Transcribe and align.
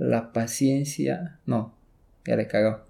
La 0.00 0.32
paciencia. 0.32 1.40
No, 1.44 1.76
ya 2.24 2.34
le 2.34 2.46
cagó. 2.46 2.82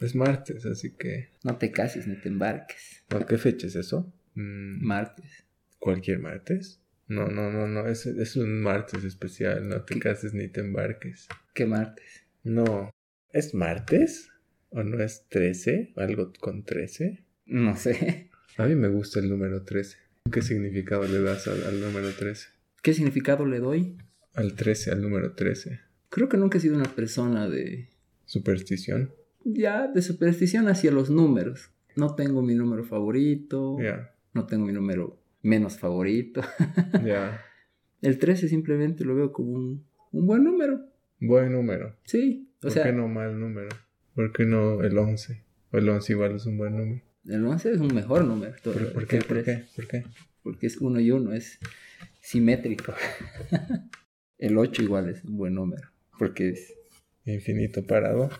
Es 0.00 0.14
martes, 0.14 0.64
así 0.64 0.92
que. 0.92 1.32
No 1.44 1.58
te 1.58 1.70
cases 1.70 2.06
ni 2.06 2.16
te 2.16 2.30
embarques. 2.30 3.04
¿A 3.10 3.26
qué 3.26 3.36
fecha 3.36 3.66
es 3.66 3.76
eso? 3.76 4.10
Mm, 4.36 4.86
Martes. 4.86 5.44
¿Cualquier 5.78 6.20
martes? 6.20 6.80
No, 7.08 7.26
no, 7.26 7.50
no, 7.50 7.66
no. 7.66 7.86
Es, 7.86 8.06
es 8.06 8.36
un 8.36 8.62
martes 8.62 9.04
especial. 9.04 9.68
No 9.68 9.82
te 9.82 9.94
¿Qué? 9.94 10.00
cases 10.00 10.32
ni 10.32 10.48
te 10.48 10.60
embarques. 10.60 11.28
¿Qué 11.52 11.66
martes? 11.66 12.24
No. 12.42 12.90
¿Es 13.32 13.54
martes? 13.54 14.30
¿O 14.70 14.82
no 14.82 15.02
es 15.02 15.26
13? 15.28 15.92
¿Algo 15.96 16.32
con 16.40 16.64
13? 16.64 17.24
No 17.46 17.76
sé. 17.76 18.30
A 18.56 18.66
mí 18.66 18.74
me 18.74 18.88
gusta 18.88 19.20
el 19.20 19.28
número 19.28 19.64
13. 19.64 19.96
¿Qué 20.32 20.42
significado 20.42 21.04
le 21.04 21.20
das 21.20 21.46
al, 21.46 21.62
al 21.64 21.80
número 21.80 22.10
13? 22.12 22.48
¿Qué 22.82 22.94
significado 22.94 23.44
le 23.46 23.58
doy? 23.60 23.96
Al 24.34 24.54
13, 24.54 24.92
al 24.92 25.02
número 25.02 25.34
13. 25.34 25.80
Creo 26.08 26.28
que 26.28 26.36
nunca 26.36 26.58
he 26.58 26.60
sido 26.60 26.76
una 26.76 26.94
persona 26.94 27.48
de. 27.48 27.88
¿Superstición? 28.24 29.12
Ya, 29.44 29.88
de 29.88 30.02
superstición 30.02 30.68
hacia 30.68 30.90
los 30.90 31.10
números. 31.10 31.70
No 31.96 32.14
tengo 32.14 32.42
mi 32.42 32.54
número 32.54 32.84
favorito. 32.84 33.78
Ya, 33.80 34.14
No 34.32 34.46
tengo 34.46 34.66
mi 34.66 34.72
número 34.72 35.18
menos 35.42 35.78
favorito. 35.78 36.42
ya. 37.04 37.42
El 38.00 38.18
13 38.18 38.48
simplemente 38.48 39.04
lo 39.04 39.14
veo 39.14 39.32
como 39.32 39.52
un, 39.52 39.84
un 40.12 40.26
buen 40.26 40.44
número. 40.44 40.80
Buen 41.20 41.52
número. 41.52 41.96
Sí. 42.04 42.47
O 42.58 42.62
¿Por 42.62 42.72
sea, 42.72 42.84
qué 42.84 42.92
no 42.92 43.08
mal 43.08 43.38
número? 43.38 43.68
¿Por 44.14 44.32
qué 44.32 44.44
no 44.44 44.82
el 44.82 44.96
11? 44.98 45.42
O 45.72 45.78
el 45.78 45.88
11 45.88 46.12
igual 46.12 46.36
es 46.36 46.46
un 46.46 46.58
buen 46.58 46.76
número. 46.76 47.02
el 47.26 47.44
11 47.46 47.72
es 47.72 47.78
un 47.78 47.94
mejor 47.94 48.24
número. 48.24 48.54
todo- 48.62 48.74
¿Por, 48.74 48.92
por 48.92 49.06
qué? 49.06 49.18
¿Por 49.18 49.26
13, 49.42 49.44
qué? 49.44 49.64
¿Por 49.76 49.86
qué? 49.88 50.04
Porque 50.42 50.66
es 50.66 50.78
uno 50.78 50.98
y 51.00 51.10
uno, 51.10 51.32
es 51.32 51.58
simétrico. 52.20 52.94
el 54.38 54.56
8 54.58 54.82
igual 54.82 55.08
es 55.08 55.24
un 55.24 55.36
buen 55.36 55.54
número. 55.54 55.88
Porque 56.18 56.50
es, 56.50 56.74
Infinito 57.24 57.86
parado. 57.86 58.30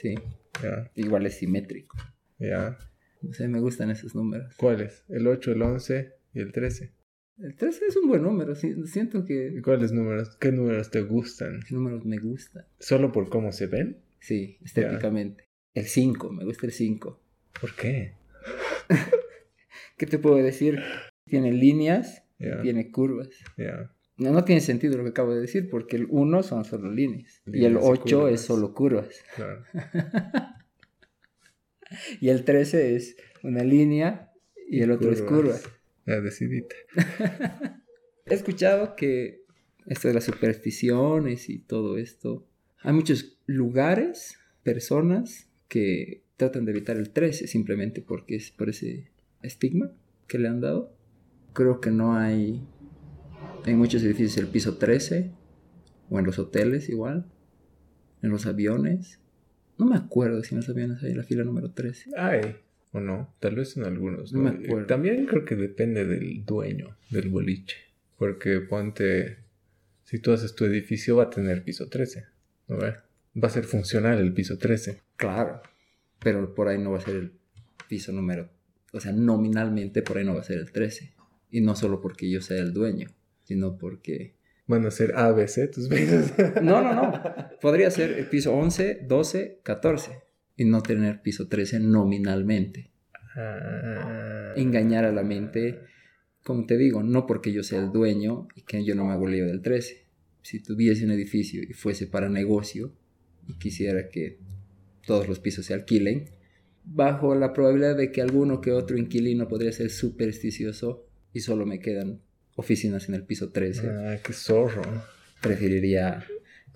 sí, 0.00 0.14
Ya, 0.62 0.90
igual 0.94 1.26
es 1.26 1.34
simétrico. 1.38 1.96
ya. 2.38 2.78
No 3.22 3.34
sé, 3.34 3.48
me 3.48 3.60
gustan 3.60 3.90
esos 3.90 4.14
números. 4.14 4.54
¿Cuáles? 4.56 5.04
El 5.10 5.26
8, 5.26 5.52
el 5.52 5.60
11 5.62 6.14
y 6.32 6.40
el 6.40 6.52
13. 6.52 6.92
El 7.42 7.56
13 7.56 7.86
es 7.88 7.96
un 7.96 8.08
buen 8.08 8.22
número. 8.22 8.54
si- 8.54 8.86
Siento 8.86 9.18
¿Y 9.20 9.24
que 9.24 9.62
cuáles 9.62 9.92
números? 9.92 10.36
¿Qué 10.38 10.52
números 10.52 10.90
te 10.90 11.00
gustan? 11.02 11.60
los 11.60 11.72
números 11.72 12.04
me 12.04 12.18
gustan. 12.18 12.64
¿Solo 12.78 13.12
por 13.12 13.28
cómo 13.30 13.50
se 13.52 13.66
ven? 13.66 13.98
Sí, 14.20 14.58
estéticamente. 14.62 15.44
El 15.74 15.86
5, 15.86 16.30
me 16.32 16.44
gusta 16.44 16.66
el 16.66 16.72
5. 16.72 17.18
¿Por 17.60 17.74
qué? 17.74 18.14
¿Qué 19.96 20.06
te 20.06 20.18
puedo 20.18 20.36
decir? 20.36 20.80
Tiene 21.26 21.52
líneas, 21.52 22.24
Ya, 22.38 22.60
tiene 22.62 22.90
curvas. 22.90 23.28
ya. 23.56 23.90
No, 24.18 24.32
no 24.32 24.44
tiene 24.44 24.60
sentido 24.60 24.98
lo 24.98 25.04
que 25.04 25.10
acabo 25.10 25.34
de 25.34 25.40
decir, 25.40 25.70
porque 25.70 25.96
el 25.96 26.06
1 26.10 26.42
son 26.42 26.64
solo 26.66 26.90
líneas. 26.92 27.40
y 27.46 27.64
el 27.64 27.72
Líneas 27.74 27.84
y 27.84 27.88
8 27.88 28.16
curvas. 28.18 28.34
es 28.34 28.40
solo 28.42 28.74
curvas. 28.74 29.24
Claro. 29.36 29.62
Y 32.20 32.28
el 32.28 32.44
13 32.44 32.94
es 32.94 33.16
una 33.42 33.64
línea 33.64 34.30
y 34.68 34.80
el 34.82 34.92
otro 34.92 35.10
es 35.10 35.22
curvas. 35.22 35.68
Ya 36.06 36.20
decidiste. 36.20 36.76
He 38.26 38.34
escuchado 38.34 38.96
que 38.96 39.44
esto 39.86 40.08
de 40.08 40.14
las 40.14 40.24
supersticiones 40.24 41.48
y 41.48 41.58
todo 41.58 41.98
esto, 41.98 42.46
hay 42.80 42.92
muchos 42.92 43.38
lugares, 43.46 44.38
personas 44.62 45.48
que 45.68 46.22
tratan 46.36 46.64
de 46.64 46.72
evitar 46.72 46.96
el 46.96 47.10
13 47.10 47.46
simplemente 47.46 48.02
porque 48.02 48.36
es 48.36 48.50
por 48.50 48.68
ese 48.68 49.10
estigma 49.42 49.90
que 50.26 50.38
le 50.38 50.48
han 50.48 50.60
dado. 50.60 50.92
Creo 51.52 51.80
que 51.80 51.90
no 51.90 52.16
hay 52.16 52.62
en 53.66 53.78
muchos 53.78 54.02
edificios 54.02 54.36
el 54.38 54.48
piso 54.48 54.76
13 54.78 55.30
o 56.08 56.18
en 56.18 56.24
los 56.24 56.38
hoteles 56.38 56.88
igual, 56.88 57.26
en 58.22 58.30
los 58.30 58.46
aviones. 58.46 59.20
No 59.78 59.86
me 59.86 59.96
acuerdo 59.96 60.42
si 60.42 60.54
en 60.54 60.60
los 60.60 60.68
aviones 60.68 61.02
hay 61.02 61.14
la 61.14 61.24
fila 61.24 61.44
número 61.44 61.72
13. 61.72 62.10
Ay, 62.16 62.56
o 62.92 63.00
no. 63.00 63.34
Tal 63.40 63.56
vez 63.56 63.76
en 63.76 63.84
algunos. 63.84 64.32
No 64.32 64.48
acuerdo. 64.48 64.86
También 64.86 65.26
creo 65.26 65.44
que 65.44 65.56
depende 65.56 66.04
del 66.04 66.44
dueño 66.44 66.96
del 67.10 67.28
boliche. 67.28 67.76
Porque 68.16 68.60
ponte. 68.60 69.38
Si 70.04 70.18
tú 70.18 70.32
haces 70.32 70.54
tu 70.54 70.64
edificio, 70.64 71.16
va 71.16 71.24
a 71.24 71.30
tener 71.30 71.62
piso 71.62 71.88
13. 71.88 72.24
¿No? 72.68 72.78
Va 72.78 73.46
a 73.46 73.50
ser 73.50 73.64
funcional 73.64 74.18
el 74.18 74.32
piso 74.32 74.58
13. 74.58 75.00
Claro, 75.16 75.62
pero 76.18 76.54
por 76.54 76.68
ahí 76.68 76.78
no 76.78 76.92
va 76.92 76.98
a 76.98 77.02
ser 77.02 77.16
el 77.16 77.32
piso 77.88 78.12
número, 78.12 78.48
o 78.92 79.00
sea, 79.00 79.12
nominalmente 79.12 80.02
por 80.02 80.18
ahí 80.18 80.24
no 80.24 80.34
va 80.34 80.40
a 80.40 80.44
ser 80.44 80.58
el 80.58 80.72
13. 80.72 81.12
Y 81.50 81.60
no 81.60 81.74
solo 81.74 82.00
porque 82.00 82.30
yo 82.30 82.40
sea 82.40 82.58
el 82.58 82.72
dueño, 82.72 83.08
sino 83.42 83.76
porque... 83.76 84.36
Van 84.66 84.86
a 84.86 84.90
ser 84.92 85.16
ABC 85.16 85.70
tus 85.72 85.88
pisos. 85.88 86.32
No, 86.62 86.80
no, 86.80 86.94
no. 86.94 87.22
Podría 87.60 87.90
ser 87.90 88.12
el 88.12 88.26
piso 88.26 88.54
11, 88.54 89.00
12, 89.08 89.60
14. 89.64 90.22
Y 90.60 90.66
no 90.66 90.82
tener 90.82 91.22
piso 91.22 91.48
13 91.48 91.80
nominalmente. 91.80 92.90
Ah, 93.34 94.52
Engañar 94.56 95.06
a 95.06 95.12
la 95.12 95.22
mente, 95.22 95.80
como 96.44 96.66
te 96.66 96.76
digo, 96.76 97.02
no 97.02 97.26
porque 97.26 97.50
yo 97.50 97.62
sea 97.62 97.80
el 97.80 97.92
dueño 97.92 98.46
y 98.54 98.62
que 98.62 98.84
yo 98.84 98.94
no 98.94 99.06
me 99.06 99.12
hago 99.12 99.26
lío 99.26 99.46
del 99.46 99.62
13. 99.62 100.04
Si 100.42 100.62
tuviese 100.62 101.06
un 101.06 101.12
edificio 101.12 101.62
y 101.62 101.72
fuese 101.72 102.06
para 102.06 102.28
negocio 102.28 102.92
y 103.48 103.54
quisiera 103.54 104.10
que 104.10 104.38
todos 105.06 105.28
los 105.28 105.38
pisos 105.38 105.64
se 105.64 105.72
alquilen, 105.72 106.28
bajo 106.84 107.34
la 107.34 107.54
probabilidad 107.54 107.96
de 107.96 108.12
que 108.12 108.20
alguno 108.20 108.60
que 108.60 108.72
otro 108.72 108.98
inquilino 108.98 109.48
podría 109.48 109.72
ser 109.72 109.88
supersticioso 109.88 111.06
y 111.32 111.40
solo 111.40 111.64
me 111.64 111.78
quedan 111.78 112.20
oficinas 112.56 113.08
en 113.08 113.14
el 113.14 113.24
piso 113.24 113.50
13, 113.50 113.88
ah, 113.88 114.16
qué 114.22 114.34
zorro. 114.34 114.82
preferiría 115.40 116.22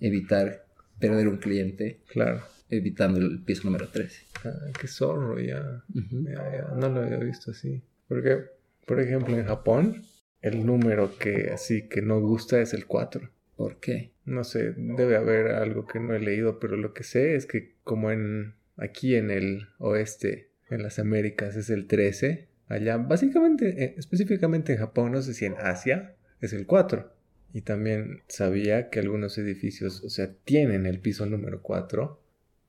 evitar 0.01 0.65
perder 0.99 1.29
un 1.29 1.37
cliente 1.37 2.01
Claro. 2.09 2.54
Evitando 2.69 3.19
el 3.19 3.43
piso 3.43 3.63
número 3.65 3.89
13. 3.89 4.27
Ah, 4.45 4.71
qué 4.79 4.87
zorro, 4.87 5.39
ya. 5.41 5.83
Ujú. 5.95 6.25
Ya, 6.25 6.53
ya, 6.53 6.75
no 6.77 6.89
lo 6.89 7.01
había 7.01 7.19
visto 7.19 7.51
así. 7.51 7.83
Porque, 8.09 8.45
por 8.87 9.01
ejemplo, 9.01 9.37
en 9.37 9.47
Japón, 9.47 10.03
el 10.41 10.67
número 10.67 11.17
que 11.19 11.51
así 11.53 11.89
que 11.89 12.03
no 12.03 12.21
gusta 12.21 12.61
es 12.61 12.75
el 12.75 12.87
4. 12.87 13.31
¿Por 13.57 13.79
qué? 13.79 14.13
No 14.25 14.45
sé, 14.45 14.75
debe 14.77 15.17
haber 15.17 15.53
algo 15.53 15.87
que 15.87 16.01
no 16.01 16.15
he 16.15 16.21
leído, 16.21 16.59
pero 16.59 16.77
lo 16.77 16.93
que 16.93 17.05
sé 17.05 17.37
es 17.37 17.47
que 17.47 17.77
como 17.85 18.11
en 18.11 18.55
aquí 18.77 19.15
en 19.15 19.31
el 19.31 19.69
oeste, 19.79 20.51
en 20.69 20.83
las 20.83 20.99
Américas, 20.99 21.57
es 21.57 21.71
el 21.71 21.87
13. 21.87 22.49
Allá, 22.67 22.97
básicamente, 22.97 23.85
eh, 23.85 23.95
específicamente 23.97 24.73
en 24.73 24.79
Japón, 24.79 25.13
no 25.13 25.23
sé 25.23 25.35
si 25.35 25.45
en 25.45 25.55
Asia, 25.59 26.15
es 26.41 26.53
el 26.53 26.67
4. 26.67 27.13
Y 27.53 27.61
también 27.61 28.23
sabía 28.27 28.91
que 28.91 28.99
algunos 28.99 29.39
edificios, 29.39 30.03
o 30.03 30.11
sea, 30.11 30.35
tienen 30.45 30.87
el 30.87 30.99
piso 31.01 31.25
número 31.27 31.63
4, 31.63 32.21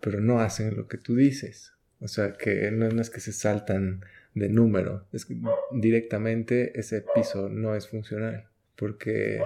pero 0.01 0.21
no 0.21 0.39
hacen 0.39 0.75
lo 0.75 0.87
que 0.87 0.97
tú 0.97 1.15
dices. 1.15 1.73
O 1.99 2.07
sea, 2.07 2.33
que 2.33 2.71
no, 2.71 2.89
no 2.89 3.01
es 3.01 3.09
que 3.09 3.19
se 3.19 3.33
saltan 3.33 4.01
de 4.33 4.49
número, 4.49 5.07
es 5.13 5.25
que 5.25 5.37
directamente 5.71 6.77
ese 6.77 7.05
piso 7.15 7.47
no 7.49 7.73
es 7.73 7.87
funcional, 7.87 8.49
porque 8.75 9.41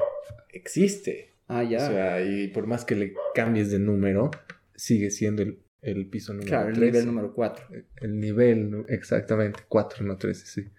existe. 0.50 1.30
Ah, 1.48 1.64
ya. 1.64 1.78
O 1.78 1.92
sea, 1.92 2.22
y 2.26 2.48
por 2.48 2.68
más 2.68 2.86
que 2.86 2.96
le 2.96 3.14
cambies 3.36 3.72
de 3.72 3.80
número, 3.80 4.32
sigue 4.76 5.12
siendo 5.12 5.44
el, 5.44 5.60
el 5.82 6.08
piso 6.08 6.34
número 6.34 6.50
claro, 6.50 6.70
el 6.70 6.76
13. 6.76 6.92
nivel 6.92 7.06
número 7.06 7.34
4. 7.34 7.66
El 8.02 8.20
nivel, 8.20 8.86
exactamente, 8.88 9.60
4, 9.68 10.06
no 10.06 10.18
13, 10.18 10.46
sí. 10.46 10.70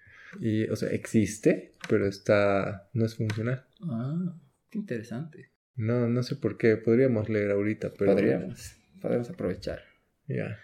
Y, 0.40 0.68
o 0.68 0.76
sea, 0.76 0.90
existe, 0.90 1.72
pero 1.88 2.06
está, 2.06 2.88
no 2.92 3.04
es 3.04 3.14
funcional. 3.16 3.64
Ah, 3.82 4.36
qué 4.70 4.78
interesante. 4.78 5.50
No, 5.76 6.08
no 6.08 6.22
sé 6.22 6.36
por 6.36 6.58
qué, 6.58 6.76
podríamos 6.76 7.28
leer 7.28 7.52
ahorita, 7.52 7.92
pero... 7.96 8.12
Podríamos, 8.12 8.76
podríamos 9.00 9.30
aprovechar. 9.30 9.80
Ya. 10.28 10.58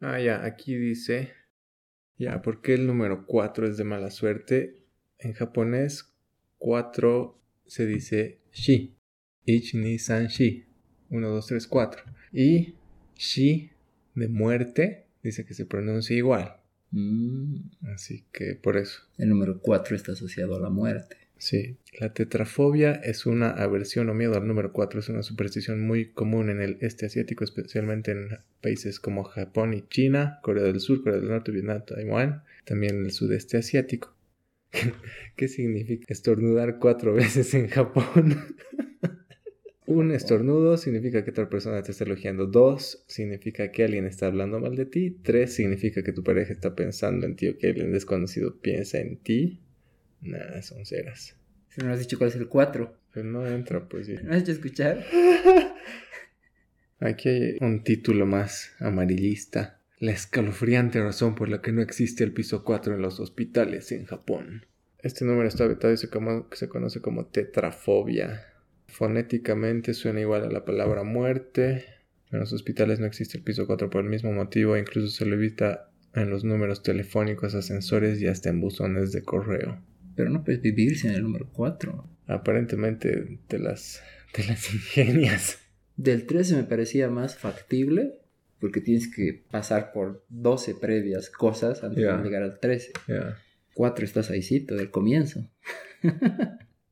Ah, 0.00 0.18
ya, 0.20 0.44
aquí 0.44 0.74
dice... 0.76 1.32
Ya, 2.16 2.42
¿por 2.42 2.60
qué 2.60 2.74
el 2.74 2.86
número 2.86 3.24
4 3.26 3.66
es 3.66 3.78
de 3.78 3.84
mala 3.84 4.10
suerte? 4.10 4.76
En 5.18 5.32
japonés, 5.32 6.14
4 6.58 7.40
se 7.66 7.86
dice 7.86 8.40
shi. 8.52 8.94
Ich 9.46 9.74
ni 9.74 9.98
san 9.98 10.28
shi. 10.28 10.66
1, 11.08 11.28
2, 11.28 11.46
3, 11.46 11.66
4. 11.66 12.02
Y 12.32 12.74
shi 13.14 13.70
de 14.14 14.28
muerte 14.28 15.06
dice 15.22 15.46
que 15.46 15.54
se 15.54 15.64
pronuncia 15.64 16.14
igual. 16.14 16.56
Mm, 16.90 17.56
Así 17.94 18.26
que 18.32 18.54
por 18.54 18.76
eso. 18.76 19.00
el 19.16 19.30
número 19.30 19.60
4 19.60 19.96
está 19.96 20.12
asociado 20.12 20.56
a 20.56 20.60
la 20.60 20.68
muerte. 20.70 21.16
Sí, 21.40 21.78
la 21.98 22.12
tetrafobia 22.12 22.92
es 22.92 23.24
una 23.24 23.48
aversión 23.48 24.10
o 24.10 24.14
miedo 24.14 24.36
al 24.36 24.46
número 24.46 24.74
4. 24.74 25.00
Es 25.00 25.08
una 25.08 25.22
superstición 25.22 25.80
muy 25.80 26.12
común 26.12 26.50
en 26.50 26.60
el 26.60 26.76
este 26.82 27.06
asiático, 27.06 27.44
especialmente 27.44 28.10
en 28.10 28.28
países 28.60 29.00
como 29.00 29.24
Japón 29.24 29.72
y 29.72 29.80
China, 29.88 30.38
Corea 30.42 30.64
del 30.64 30.80
Sur, 30.80 31.02
Corea 31.02 31.18
del 31.18 31.30
Norte, 31.30 31.50
Vietnam, 31.50 31.82
Taiwán, 31.86 32.42
también 32.66 32.96
en 32.96 33.04
el 33.06 33.12
sudeste 33.12 33.56
asiático. 33.56 34.14
¿Qué 35.36 35.48
significa 35.48 36.04
estornudar 36.08 36.78
cuatro 36.78 37.14
veces 37.14 37.54
en 37.54 37.68
Japón? 37.68 38.36
Un 39.86 40.12
estornudo 40.12 40.76
significa 40.76 41.24
que 41.24 41.30
otra 41.30 41.48
persona 41.48 41.82
te 41.82 41.92
está 41.92 42.04
elogiando. 42.04 42.48
Dos 42.48 43.02
significa 43.08 43.72
que 43.72 43.82
alguien 43.82 44.04
está 44.04 44.26
hablando 44.26 44.60
mal 44.60 44.76
de 44.76 44.84
ti. 44.84 45.18
Tres 45.22 45.54
significa 45.54 46.02
que 46.02 46.12
tu 46.12 46.22
pareja 46.22 46.52
está 46.52 46.74
pensando 46.76 47.24
en 47.24 47.34
ti 47.34 47.48
o 47.48 47.56
que 47.56 47.68
alguien 47.68 47.92
desconocido 47.92 48.60
piensa 48.60 48.98
en 48.98 49.16
ti. 49.16 49.58
Nada, 50.22 50.62
son 50.62 50.84
ceras. 50.86 51.34
Si 51.68 51.80
no 51.82 51.92
has 51.92 51.98
dicho 52.00 52.18
cuál 52.18 52.30
es 52.30 52.36
el 52.36 52.48
4. 52.48 52.96
Pero 53.12 53.26
no 53.26 53.46
entra, 53.46 53.88
pues 53.88 54.06
sí. 54.06 54.14
¿No 54.22 54.32
has 54.34 54.42
hecho 54.42 54.52
escuchar? 54.52 55.04
Aquí 57.00 57.28
hay 57.28 57.56
un 57.60 57.82
título 57.82 58.26
más 58.26 58.72
amarillista. 58.78 59.80
La 59.98 60.12
escalofriante 60.12 61.00
razón 61.02 61.34
por 61.34 61.48
la 61.48 61.60
que 61.62 61.72
no 61.72 61.82
existe 61.82 62.24
el 62.24 62.32
piso 62.32 62.64
4 62.64 62.94
en 62.94 63.02
los 63.02 63.20
hospitales 63.20 63.90
en 63.92 64.04
Japón. 64.06 64.66
Este 65.02 65.24
número 65.24 65.48
está 65.48 65.66
vetado 65.66 65.92
y 65.92 65.96
se, 65.96 66.08
como- 66.10 66.48
se 66.52 66.68
conoce 66.68 67.00
como 67.00 67.26
tetrafobia. 67.26 68.44
Fonéticamente 68.88 69.94
suena 69.94 70.20
igual 70.20 70.44
a 70.44 70.50
la 70.50 70.64
palabra 70.64 71.02
muerte. 71.02 71.84
En 72.30 72.38
los 72.38 72.52
hospitales 72.52 73.00
no 73.00 73.06
existe 73.06 73.38
el 73.38 73.44
piso 73.44 73.66
4 73.66 73.88
por 73.90 74.02
el 74.04 74.10
mismo 74.10 74.32
motivo, 74.32 74.76
incluso 74.76 75.08
se 75.08 75.24
lo 75.26 75.34
evita 75.34 75.90
en 76.14 76.28
los 76.30 76.44
números 76.44 76.82
telefónicos, 76.82 77.54
ascensores 77.54 78.20
y 78.20 78.26
hasta 78.26 78.50
en 78.50 78.60
buzones 78.60 79.12
de 79.12 79.22
correo. 79.22 79.80
Pero 80.20 80.30
no 80.30 80.44
puedes 80.44 80.60
vivir 80.60 80.98
sin 80.98 81.12
el 81.12 81.22
número 81.22 81.48
4. 81.52 82.06
Aparentemente 82.26 83.38
te 83.48 83.58
las, 83.58 84.02
te 84.32 84.44
las 84.44 84.72
ingenias. 84.74 85.58
Del 85.96 86.26
13 86.26 86.56
me 86.56 86.64
parecía 86.64 87.08
más 87.08 87.36
factible 87.36 88.20
porque 88.60 88.80
tienes 88.82 89.08
que 89.08 89.42
pasar 89.50 89.92
por 89.92 90.24
12 90.28 90.74
previas 90.74 91.30
cosas 91.30 91.82
antes 91.82 92.04
Ya. 92.04 92.16
de 92.18 92.24
llegar 92.24 92.42
al 92.42 92.58
13. 92.60 92.92
Ya. 93.08 93.38
4 93.74 94.04
estás 94.04 94.30
ahícito 94.30 94.74
del 94.74 94.90
comienzo. 94.90 95.48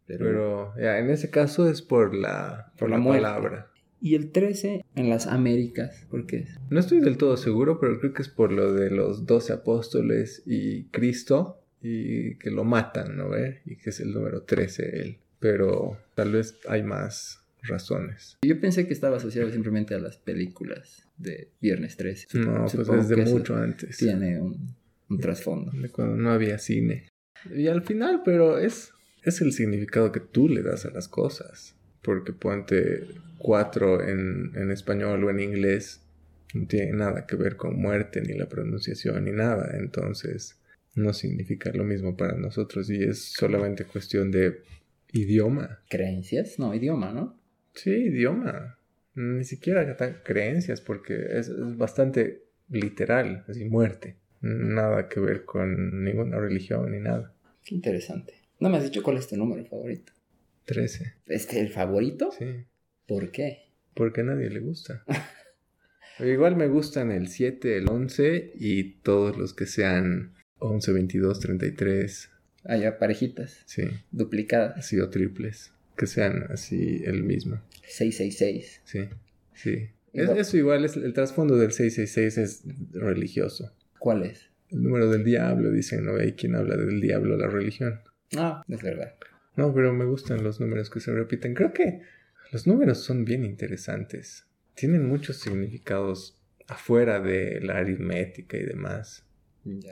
Pero, 0.06 0.24
Pero 0.24 0.72
ya, 0.80 0.98
en 0.98 1.10
ese 1.10 1.28
caso 1.28 1.68
es 1.70 1.82
por 1.82 2.14
la, 2.14 2.72
por 2.78 2.88
Por 2.88 2.90
la, 2.90 2.98
la 2.98 3.04
palabra. 3.04 3.70
Y 4.00 4.14
el 4.14 4.30
13 4.30 4.84
en 4.94 5.10
las 5.10 5.26
Américas, 5.26 6.06
¿por 6.08 6.24
qué? 6.26 6.46
No 6.70 6.80
estoy 6.80 7.00
del 7.00 7.18
todo 7.18 7.36
seguro, 7.36 7.78
pero 7.80 7.98
creo 8.00 8.14
que 8.14 8.22
es 8.22 8.28
por 8.28 8.52
lo 8.52 8.72
de 8.72 8.90
los 8.90 9.26
doce 9.26 9.52
apóstoles 9.52 10.42
y 10.46 10.84
Cristo 10.84 11.57
y 11.80 12.36
que 12.36 12.50
lo 12.50 12.64
matan, 12.64 13.16
¿no 13.16 13.30
ve? 13.30 13.60
Y 13.64 13.76
que 13.76 13.90
es 13.90 14.00
el 14.00 14.12
número 14.12 14.42
13 14.42 15.00
él. 15.00 15.18
Pero 15.38 15.98
tal 16.14 16.32
vez 16.32 16.58
hay 16.68 16.82
más 16.82 17.42
razones. 17.62 18.36
Yo 18.42 18.60
pensé 18.60 18.86
que 18.86 18.92
estaba 18.92 19.18
asociado 19.18 19.50
simplemente 19.50 19.94
a 19.94 19.98
las 19.98 20.16
películas 20.16 21.06
de 21.16 21.50
Viernes 21.60 21.96
13. 21.96 22.38
No, 22.38 22.66
pues 22.66 22.88
desde 22.88 23.16
mucho 23.24 23.56
antes. 23.56 23.96
Tiene 23.98 24.40
un, 24.40 24.74
un 25.08 25.18
trasfondo. 25.18 25.72
De 25.72 25.90
cuando 25.90 26.16
no 26.16 26.30
había 26.30 26.58
cine. 26.58 27.08
Y 27.54 27.68
al 27.68 27.82
final, 27.82 28.22
pero 28.24 28.58
es, 28.58 28.92
es 29.22 29.40
el 29.40 29.52
significado 29.52 30.10
que 30.10 30.20
tú 30.20 30.48
le 30.48 30.62
das 30.62 30.84
a 30.86 30.90
las 30.90 31.08
cosas. 31.08 31.74
Porque 32.02 32.32
ponte 32.32 33.06
cuatro 33.38 34.02
en, 34.02 34.52
en 34.56 34.70
español 34.70 35.22
o 35.24 35.30
en 35.30 35.40
inglés 35.40 36.00
no 36.54 36.66
tiene 36.66 36.92
nada 36.92 37.26
que 37.26 37.36
ver 37.36 37.56
con 37.56 37.76
muerte, 37.76 38.22
ni 38.22 38.34
la 38.34 38.48
pronunciación, 38.48 39.24
ni 39.24 39.32
nada. 39.32 39.76
Entonces 39.76 40.58
no 40.98 41.12
significa 41.12 41.70
lo 41.72 41.84
mismo 41.84 42.16
para 42.16 42.36
nosotros 42.36 42.90
y 42.90 43.02
es 43.02 43.32
solamente 43.32 43.84
cuestión 43.84 44.30
de 44.30 44.62
idioma. 45.12 45.80
¿Creencias? 45.88 46.58
No, 46.58 46.74
idioma, 46.74 47.12
¿no? 47.12 47.38
Sí, 47.74 47.90
idioma. 47.90 48.78
Ni 49.14 49.44
siquiera 49.44 49.96
tan 49.96 50.20
creencias 50.24 50.80
porque 50.80 51.14
es, 51.38 51.48
es 51.48 51.76
bastante 51.76 52.42
literal, 52.68 53.44
así 53.48 53.64
muerte. 53.64 54.16
Nada 54.40 55.08
que 55.08 55.20
ver 55.20 55.44
con 55.44 56.04
ninguna 56.04 56.38
religión 56.38 56.92
ni 56.92 57.00
nada. 57.00 57.34
Qué 57.64 57.74
interesante. 57.74 58.34
No 58.60 58.68
me 58.68 58.78
has 58.78 58.84
dicho 58.84 59.02
cuál 59.02 59.18
es 59.18 59.28
tu 59.28 59.36
número 59.36 59.64
favorito. 59.64 60.12
13. 60.66 61.14
¿Este 61.26 61.60
el 61.60 61.70
favorito? 61.70 62.30
Sí. 62.36 62.64
¿Por 63.06 63.30
qué? 63.30 63.70
Porque 63.94 64.20
a 64.20 64.24
nadie 64.24 64.50
le 64.50 64.60
gusta. 64.60 65.04
Igual 66.20 66.56
me 66.56 66.66
gustan 66.66 67.12
el 67.12 67.28
7, 67.28 67.78
el 67.78 67.88
11 67.88 68.52
y 68.56 68.84
todos 69.00 69.36
los 69.36 69.54
que 69.54 69.66
sean 69.66 70.34
11, 70.58 70.92
22, 70.92 71.40
33. 71.40 72.30
Ah, 72.64 72.76
ya, 72.76 72.98
parejitas. 72.98 73.62
Sí. 73.66 73.82
Duplicadas. 74.10 74.76
Así 74.78 74.98
o 75.00 75.08
triples. 75.08 75.72
Que 75.96 76.06
sean 76.06 76.46
así 76.50 77.02
el 77.04 77.22
mismo. 77.22 77.60
666. 77.86 78.80
Sí. 78.84 79.08
Sí. 79.54 79.88
Es- 80.12 80.30
eso 80.30 80.56
igual 80.56 80.84
es 80.84 80.96
el 80.96 81.12
trasfondo 81.12 81.56
del 81.56 81.72
666 81.72 82.38
es 82.38 82.62
religioso. 82.92 83.72
¿Cuál 83.98 84.24
es? 84.24 84.50
El 84.70 84.82
número 84.82 85.10
del 85.10 85.24
diablo, 85.24 85.70
dicen, 85.70 86.04
¿no? 86.04 86.16
Hay 86.16 86.32
quien 86.32 86.54
habla 86.54 86.76
del 86.76 87.00
diablo, 87.00 87.36
la 87.36 87.48
religión. 87.48 88.00
Ah, 88.36 88.62
es 88.68 88.82
verdad. 88.82 89.14
No, 89.56 89.74
pero 89.74 89.92
me 89.92 90.04
gustan 90.04 90.44
los 90.44 90.60
números 90.60 90.90
que 90.90 91.00
se 91.00 91.12
repiten. 91.12 91.54
Creo 91.54 91.72
que 91.72 92.02
los 92.52 92.66
números 92.66 92.98
son 92.98 93.24
bien 93.24 93.44
interesantes. 93.44 94.46
Tienen 94.74 95.06
muchos 95.08 95.38
significados 95.38 96.40
afuera 96.68 97.18
de 97.20 97.60
la 97.60 97.78
aritmética 97.78 98.56
y 98.56 98.64
demás. 98.64 99.24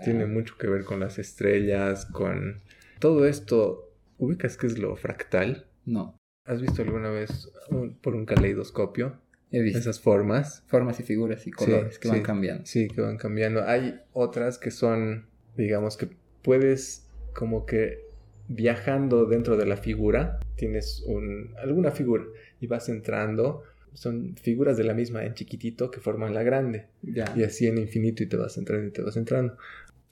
Tiene 0.04 0.26
mucho 0.26 0.56
que 0.58 0.66
ver 0.66 0.84
con 0.84 1.00
las 1.00 1.18
estrellas, 1.18 2.06
con 2.06 2.60
todo 2.98 3.26
esto. 3.26 3.92
¿Ubicas 4.18 4.56
qué 4.56 4.66
es 4.66 4.78
lo 4.78 4.96
fractal? 4.96 5.66
No, 5.84 6.16
¿Has 6.44 6.60
visto 6.62 6.82
alguna 6.82 7.10
vez 7.10 7.50
un- 7.70 7.96
por 7.96 8.14
un 8.14 8.24
caleidoscopio 8.24 9.20
he 9.50 9.60
visto. 9.60 9.78
esas 9.80 10.00
formas? 10.00 10.62
Formas 10.68 11.00
y 11.00 11.02
figuras 11.02 11.46
y 11.46 11.50
colores 11.50 11.98
que 11.98 12.08
van 12.08 12.18
sí. 12.18 12.22
cambiando. 12.22 12.66
Sí, 12.66 12.88
que 12.88 13.00
van 13.00 13.16
cambiando. 13.16 13.64
Hay 13.64 14.00
otras 14.12 14.56
que 14.58 14.70
son, 14.70 15.26
digamos 15.56 15.96
que 15.96 16.08
puedes 16.42 17.08
como 17.34 17.66
que 17.66 18.04
viajando 18.48 19.26
dentro 19.26 19.56
de 19.56 19.66
la 19.66 19.76
figura, 19.76 20.38
tienes 20.56 21.02
un, 21.06 21.52
alguna 21.58 21.90
figura 21.90 22.24
y 22.60 22.66
vas 22.68 22.88
entrando. 22.88 23.62
Son 23.96 24.36
figuras 24.36 24.76
de 24.76 24.84
la 24.84 24.92
misma 24.92 25.24
en 25.24 25.32
chiquitito 25.32 25.90
que 25.90 26.00
forman 26.00 26.34
la 26.34 26.42
grande. 26.42 26.88
Ya. 27.00 27.32
Y 27.34 27.44
así 27.44 27.66
en 27.66 27.78
infinito 27.78 28.22
y 28.22 28.26
te 28.26 28.36
vas 28.36 28.58
entrando 28.58 28.86
y 28.86 28.90
te 28.90 29.00
vas 29.00 29.16
entrando. 29.16 29.56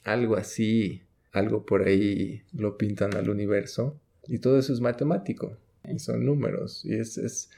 Algo 0.04 0.36
así, 0.36 1.02
algo 1.32 1.66
por 1.66 1.82
ahí 1.82 2.42
lo 2.54 2.78
pintan 2.78 3.14
al 3.14 3.28
universo. 3.28 4.00
Y 4.26 4.38
todo 4.38 4.58
eso 4.58 4.72
es 4.72 4.80
matemático. 4.80 5.58
Y 5.86 5.98
son 5.98 6.24
números. 6.24 6.82
Y 6.86 6.94
es, 6.94 7.18
es 7.18 7.50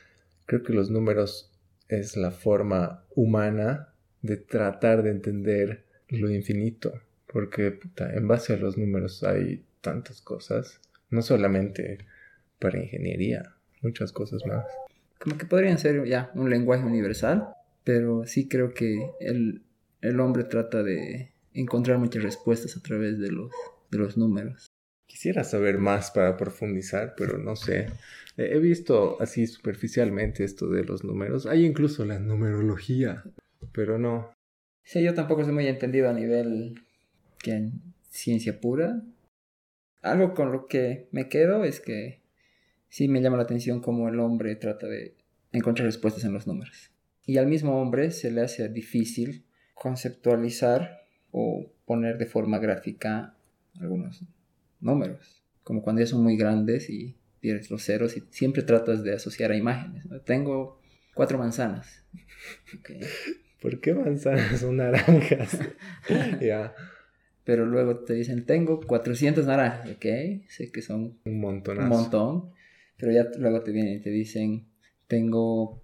creo 0.47 0.65
que 0.65 0.73
los 0.73 0.91
números 0.91 1.53
es 1.89 2.17
la 2.17 2.33
forma 2.33 3.05
humana 3.15 3.95
de 4.23 4.37
tratar 4.37 5.05
de 5.05 5.11
entender 5.11 5.85
lo 6.09 6.29
infinito. 6.29 7.01
Porque 7.33 7.71
puta, 7.71 8.13
en 8.13 8.27
base 8.27 8.55
a 8.55 8.57
los 8.57 8.77
números 8.77 9.23
hay 9.23 9.65
tantas 9.81 10.21
cosas. 10.21 10.81
No 11.09 11.23
solamente 11.23 11.99
para 12.59 12.81
ingeniería, 12.81 13.55
muchas 13.81 14.11
cosas 14.11 14.45
más. 14.45 14.67
Como 15.19 15.39
que 15.39 15.47
podrían 15.47 15.79
ser 15.79 16.05
ya 16.07 16.31
un 16.35 16.51
lenguaje 16.51 16.85
universal, 16.85 17.49
pero 17.85 18.27
sí 18.27 18.49
creo 18.49 18.75
que 18.75 19.11
el, 19.21 19.63
el 20.01 20.21
hombre 20.21 20.45
trata 20.45 20.83
de 20.83 21.33
encontrar 21.55 21.99
muchas 21.99 22.23
respuestas 22.23 22.77
a 22.77 22.83
través 22.83 23.19
de 23.19 23.31
los, 23.31 23.51
de 23.91 23.99
los 23.99 24.17
números. 24.17 24.67
Quisiera 25.07 25.45
saber 25.45 25.79
más 25.79 26.11
para 26.11 26.37
profundizar, 26.37 27.15
pero 27.17 27.39
no 27.39 27.57
sé. 27.57 27.87
He 28.37 28.59
visto 28.59 29.17
así 29.21 29.47
superficialmente 29.47 30.45
esto 30.45 30.69
de 30.69 30.85
los 30.85 31.05
números. 31.05 31.47
Hay 31.47 31.65
incluso 31.65 32.05
la 32.05 32.19
numerología, 32.19 33.25
pero 33.73 33.99
no. 33.99 34.35
Sí, 34.85 35.03
yo 35.03 35.15
tampoco 35.15 35.45
soy 35.45 35.55
muy 35.55 35.67
entendido 35.69 36.11
a 36.11 36.13
nivel 36.13 36.83
que 37.39 37.53
en 37.53 37.95
ciencia 38.11 38.61
pura. 38.61 39.03
Algo 40.03 40.35
con 40.35 40.53
lo 40.53 40.67
que 40.67 41.09
me 41.13 41.29
quedo 41.29 41.65
es 41.65 41.81
que 41.81 42.21
sí 42.89 43.09
me 43.09 43.21
llama 43.21 43.37
la 43.37 43.45
atención 43.45 43.81
cómo 43.81 44.09
el 44.09 44.19
hombre 44.21 44.57
trata 44.57 44.87
de 44.87 45.15
encontrar 45.53 45.87
respuestas 45.87 46.25
en 46.25 46.33
los 46.33 46.47
números. 46.47 46.91
Y 47.25 47.39
al 47.39 47.47
mismo 47.47 47.81
hombre 47.81 48.11
se 48.11 48.31
le 48.31 48.43
hace 48.43 48.69
difícil 48.69 49.45
conceptualizar 49.75 51.01
o 51.31 51.71
poner 51.85 52.19
de 52.19 52.27
forma 52.27 52.59
gráfica 52.59 53.37
algunos 53.81 54.25
números. 54.81 55.43
Como 55.63 55.83
cuando 55.83 56.01
ya 56.03 56.07
son 56.07 56.23
muy 56.23 56.37
grandes 56.37 56.89
y 56.89 57.17
tienes 57.41 57.71
los 57.71 57.83
ceros 57.85 58.17
y 58.17 58.23
siempre 58.31 58.63
tratas 58.63 59.03
de 59.03 59.15
asociar 59.15 59.51
a 59.51 59.57
imágenes. 59.57 60.07
¿no? 60.07 60.21
Tengo 60.21 60.81
cuatro 61.15 61.39
manzanas. 61.39 62.05
¿Por 63.61 63.81
qué 63.81 63.95
manzanas 63.95 64.61
son 64.61 64.77
naranjas? 64.77 65.59
ya, 66.41 66.75
Pero 67.45 67.67
luego 67.67 67.99
te 68.05 68.15
dicen, 68.15 68.45
tengo 68.45 68.81
400 68.81 69.47
naranjas, 69.47 69.91
¿ok? 69.91 70.07
Sé 70.49 70.71
que 70.73 70.83
son 70.83 71.03
un 71.03 71.21
un 71.25 71.41
montonazo. 71.41 71.89
montón. 71.89 72.51
Pero 72.97 73.13
ya 73.13 73.27
luego 73.39 73.63
te 73.63 73.71
vienen 73.73 73.95
y 73.95 74.01
te 74.01 74.11
dicen, 74.11 74.67
tengo 75.07 75.83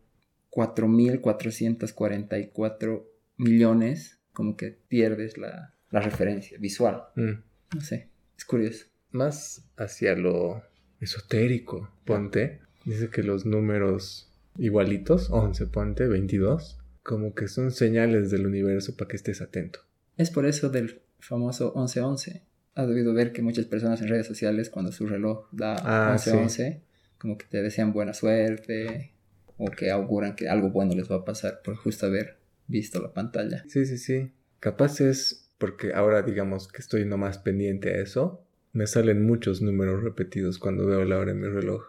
4.444 0.50 3.04
millones. 3.36 4.18
Como 4.32 4.56
que 4.56 4.78
pierdes 4.88 5.36
la, 5.36 5.74
la 5.90 6.00
referencia 6.00 6.56
visual. 6.58 7.02
Mm. 7.16 7.32
No 7.74 7.80
sé, 7.80 8.08
es 8.36 8.44
curioso. 8.44 8.86
Más 9.10 9.64
hacia 9.76 10.14
lo 10.16 10.62
esotérico, 11.00 11.90
ponte. 12.04 12.60
Dice 12.84 13.08
que 13.10 13.22
los 13.22 13.46
números 13.46 14.32
igualitos, 14.56 15.30
11, 15.30 15.66
ponte, 15.66 16.08
22, 16.08 16.78
como 17.02 17.34
que 17.34 17.48
son 17.48 17.70
señales 17.70 18.30
del 18.30 18.46
universo 18.46 18.96
para 18.96 19.08
que 19.08 19.16
estés 19.16 19.42
atento. 19.42 19.80
Es 20.16 20.30
por 20.30 20.46
eso 20.46 20.70
del 20.70 21.02
famoso 21.18 21.72
1111. 21.76 22.42
Has 22.74 22.88
debido 22.88 23.12
ver 23.12 23.32
que 23.32 23.42
muchas 23.42 23.66
personas 23.66 24.00
en 24.00 24.08
redes 24.08 24.26
sociales, 24.26 24.70
cuando 24.70 24.92
su 24.92 25.06
reloj 25.06 25.46
da 25.52 25.76
Ah, 25.84 26.12
1111, 26.12 26.82
como 27.22 27.38
que 27.38 27.46
te 27.46 27.62
desean 27.62 27.92
buena 27.92 28.14
suerte 28.14 29.12
o 29.56 29.70
que 29.70 29.92
auguran 29.92 30.34
que 30.34 30.48
algo 30.48 30.70
bueno 30.70 30.92
les 30.96 31.08
va 31.08 31.18
a 31.18 31.24
pasar 31.24 31.62
por 31.62 31.76
justo 31.76 32.06
haber 32.06 32.36
visto 32.66 33.00
la 33.00 33.14
pantalla. 33.14 33.64
Sí, 33.68 33.86
sí, 33.86 33.96
sí. 33.96 34.32
Capaz 34.58 35.00
es 35.00 35.48
porque 35.56 35.92
ahora 35.94 36.22
digamos 36.22 36.66
que 36.66 36.82
estoy 36.82 37.04
nomás 37.04 37.38
pendiente 37.38 37.90
a 37.90 38.02
eso, 38.02 38.44
me 38.72 38.88
salen 38.88 39.24
muchos 39.24 39.62
números 39.62 40.02
repetidos 40.02 40.58
cuando 40.58 40.84
veo 40.84 41.04
la 41.04 41.16
hora 41.16 41.30
en 41.30 41.40
mi 41.40 41.46
reloj. 41.46 41.84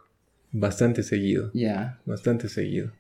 Bastante 0.52 1.02
seguido. 1.02 1.50
Ya. 1.56 2.00
Bastante 2.06 2.48
seguido. 2.48 2.94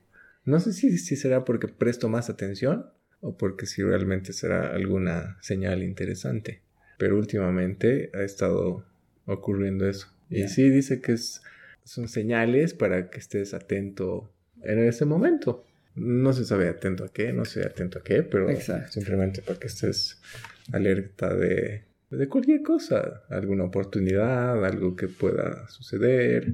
No 0.43 0.59
sé 0.59 0.73
si, 0.73 0.97
si 0.97 1.15
será 1.15 1.45
porque 1.45 1.67
presto 1.67 2.09
más 2.09 2.31
atención 2.31 2.87
o 3.21 3.37
porque 3.37 3.67
si 3.67 3.83
realmente 3.83 4.33
será 4.33 4.73
alguna 4.73 5.37
señal 5.39 5.83
interesante. 5.83 6.61
Pero 6.97 7.15
últimamente 7.15 8.09
ha 8.15 8.23
estado 8.23 8.83
ocurriendo 9.27 9.87
eso. 9.87 10.07
Y 10.31 10.47
sí 10.47 10.67
dice 10.71 10.99
que 10.99 11.11
es, 11.11 11.43
son 11.83 12.07
señales 12.07 12.73
para 12.73 13.09
que 13.09 13.19
estés 13.19 13.53
atento 13.53 14.31
en 14.61 14.79
ese 14.79 15.05
momento. 15.05 15.65
No 15.95 16.33
se 16.33 16.45
sabe 16.45 16.69
atento 16.69 17.03
a 17.03 17.09
qué, 17.09 17.33
no 17.33 17.45
sé 17.45 17.63
atento 17.63 17.99
a 17.99 18.03
qué, 18.03 18.23
pero 18.23 18.47
simplemente 18.89 19.41
para 19.41 19.59
que 19.59 19.67
estés 19.67 20.19
alerta 20.71 21.33
de, 21.35 21.83
de 22.09 22.27
cualquier 22.27 22.63
cosa, 22.63 23.23
alguna 23.29 23.65
oportunidad, 23.65 24.65
algo 24.65 24.95
que 24.95 25.07
pueda 25.07 25.67
suceder. 25.69 26.53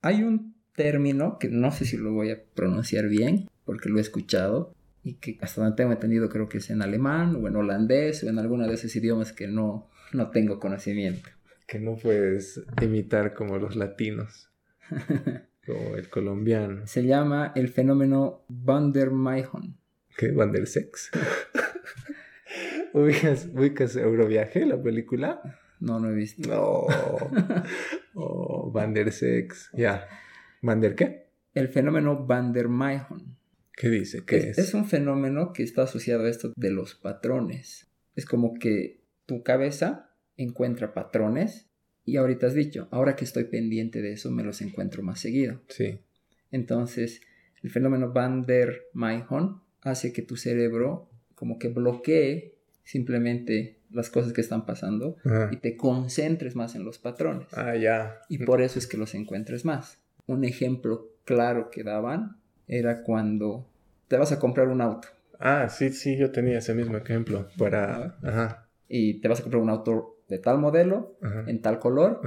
Hay 0.00 0.22
un 0.22 0.54
término 0.74 1.38
que 1.38 1.48
no 1.48 1.70
sé 1.72 1.84
si 1.84 1.96
lo 1.96 2.12
voy 2.12 2.30
a 2.30 2.42
pronunciar 2.54 3.08
bien, 3.08 3.48
porque 3.64 3.88
lo 3.88 3.98
he 3.98 4.02
escuchado, 4.02 4.72
y 5.02 5.14
que 5.14 5.38
hasta 5.40 5.60
donde 5.60 5.76
tengo 5.76 5.92
entendido 5.92 6.28
creo 6.28 6.48
que 6.48 6.58
es 6.58 6.70
en 6.70 6.82
alemán 6.82 7.36
o 7.36 7.46
en 7.46 7.56
holandés 7.56 8.24
o 8.24 8.28
en 8.28 8.38
alguno 8.38 8.66
de 8.66 8.74
esos 8.74 8.94
idiomas 8.96 9.32
que 9.32 9.46
no, 9.46 9.88
no 10.12 10.30
tengo 10.30 10.58
conocimiento. 10.58 11.28
Que 11.66 11.78
no 11.80 11.96
puedes 11.96 12.64
imitar 12.80 13.34
como 13.34 13.58
los 13.58 13.76
latinos, 13.76 14.50
como 15.66 15.96
el 15.96 16.08
colombiano. 16.08 16.86
Se 16.86 17.04
llama 17.04 17.52
el 17.56 17.68
fenómeno 17.68 18.44
Van 18.48 18.92
der 18.92 19.10
Meyhon. 19.10 19.76
¿Qué? 20.16 20.30
¿Van 20.30 20.52
der 20.52 20.66
Sex? 20.66 21.10
¿Ubicas, 22.92 23.48
¿Ubicas 23.52 23.96
Euroviaje, 23.96 24.66
la 24.66 24.80
película? 24.80 25.40
No, 25.80 26.00
no 26.00 26.10
he 26.10 26.14
visto. 26.14 26.48
No. 26.48 26.86
oh, 28.14 28.70
Van 28.72 28.94
der 28.94 29.12
Sex. 29.12 29.70
Ya. 29.72 30.08
¿Van 30.62 30.80
der 30.80 30.94
qué? 30.94 31.26
El 31.54 31.68
fenómeno 31.68 32.26
Van 32.26 32.52
der 32.52 32.68
Meyhon. 32.68 33.36
¿Qué 33.72 33.90
dice? 33.90 34.24
¿Qué 34.24 34.50
es, 34.50 34.58
es? 34.58 34.74
un 34.74 34.86
fenómeno 34.86 35.52
que 35.52 35.62
está 35.62 35.82
asociado 35.82 36.24
a 36.24 36.30
esto 36.30 36.52
de 36.56 36.70
los 36.70 36.94
patrones. 36.94 37.88
Es 38.14 38.24
como 38.24 38.54
que 38.54 39.02
tu 39.26 39.42
cabeza 39.42 40.05
encuentra 40.36 40.94
patrones 40.94 41.66
y 42.04 42.16
ahorita 42.16 42.46
has 42.46 42.54
dicho, 42.54 42.88
ahora 42.90 43.16
que 43.16 43.24
estoy 43.24 43.44
pendiente 43.44 44.00
de 44.00 44.12
eso, 44.12 44.30
me 44.30 44.44
los 44.44 44.62
encuentro 44.62 45.02
más 45.02 45.20
seguido. 45.20 45.60
Sí. 45.68 45.98
Entonces, 46.52 47.20
el 47.62 47.70
fenómeno 47.70 48.12
Van 48.12 48.46
der 48.46 48.84
Meyhon 48.92 49.60
hace 49.82 50.12
que 50.12 50.22
tu 50.22 50.36
cerebro 50.36 51.10
como 51.34 51.58
que 51.58 51.68
bloquee 51.68 52.54
simplemente 52.84 53.80
las 53.90 54.10
cosas 54.10 54.32
que 54.32 54.40
están 54.40 54.64
pasando 54.64 55.16
y 55.50 55.56
te 55.56 55.76
concentres 55.76 56.54
más 56.54 56.76
en 56.76 56.84
los 56.84 56.98
patrones. 56.98 57.48
Ah, 57.52 57.74
ya. 57.74 58.20
Y 58.28 58.38
por 58.38 58.62
eso 58.62 58.78
es 58.78 58.86
que 58.86 58.96
los 58.96 59.14
encuentres 59.14 59.64
más. 59.64 59.98
Un 60.26 60.44
ejemplo 60.44 61.10
claro 61.24 61.70
que 61.70 61.82
daban 61.82 62.36
era 62.68 63.02
cuando 63.02 63.68
te 64.08 64.16
vas 64.16 64.32
a 64.32 64.38
comprar 64.38 64.68
un 64.68 64.80
auto. 64.80 65.08
Ah, 65.38 65.68
sí, 65.68 65.90
sí, 65.90 66.16
yo 66.16 66.30
tenía 66.30 66.58
ese 66.58 66.74
mismo 66.74 66.96
ejemplo 66.96 67.48
para... 67.58 68.16
Ajá. 68.22 68.68
Y 68.88 69.20
te 69.20 69.28
vas 69.28 69.40
a 69.40 69.42
comprar 69.42 69.62
un 69.62 69.70
auto 69.70 70.15
de 70.28 70.38
tal 70.38 70.58
modelo, 70.58 71.18
en 71.46 71.60
tal 71.60 71.78
color, 71.78 72.20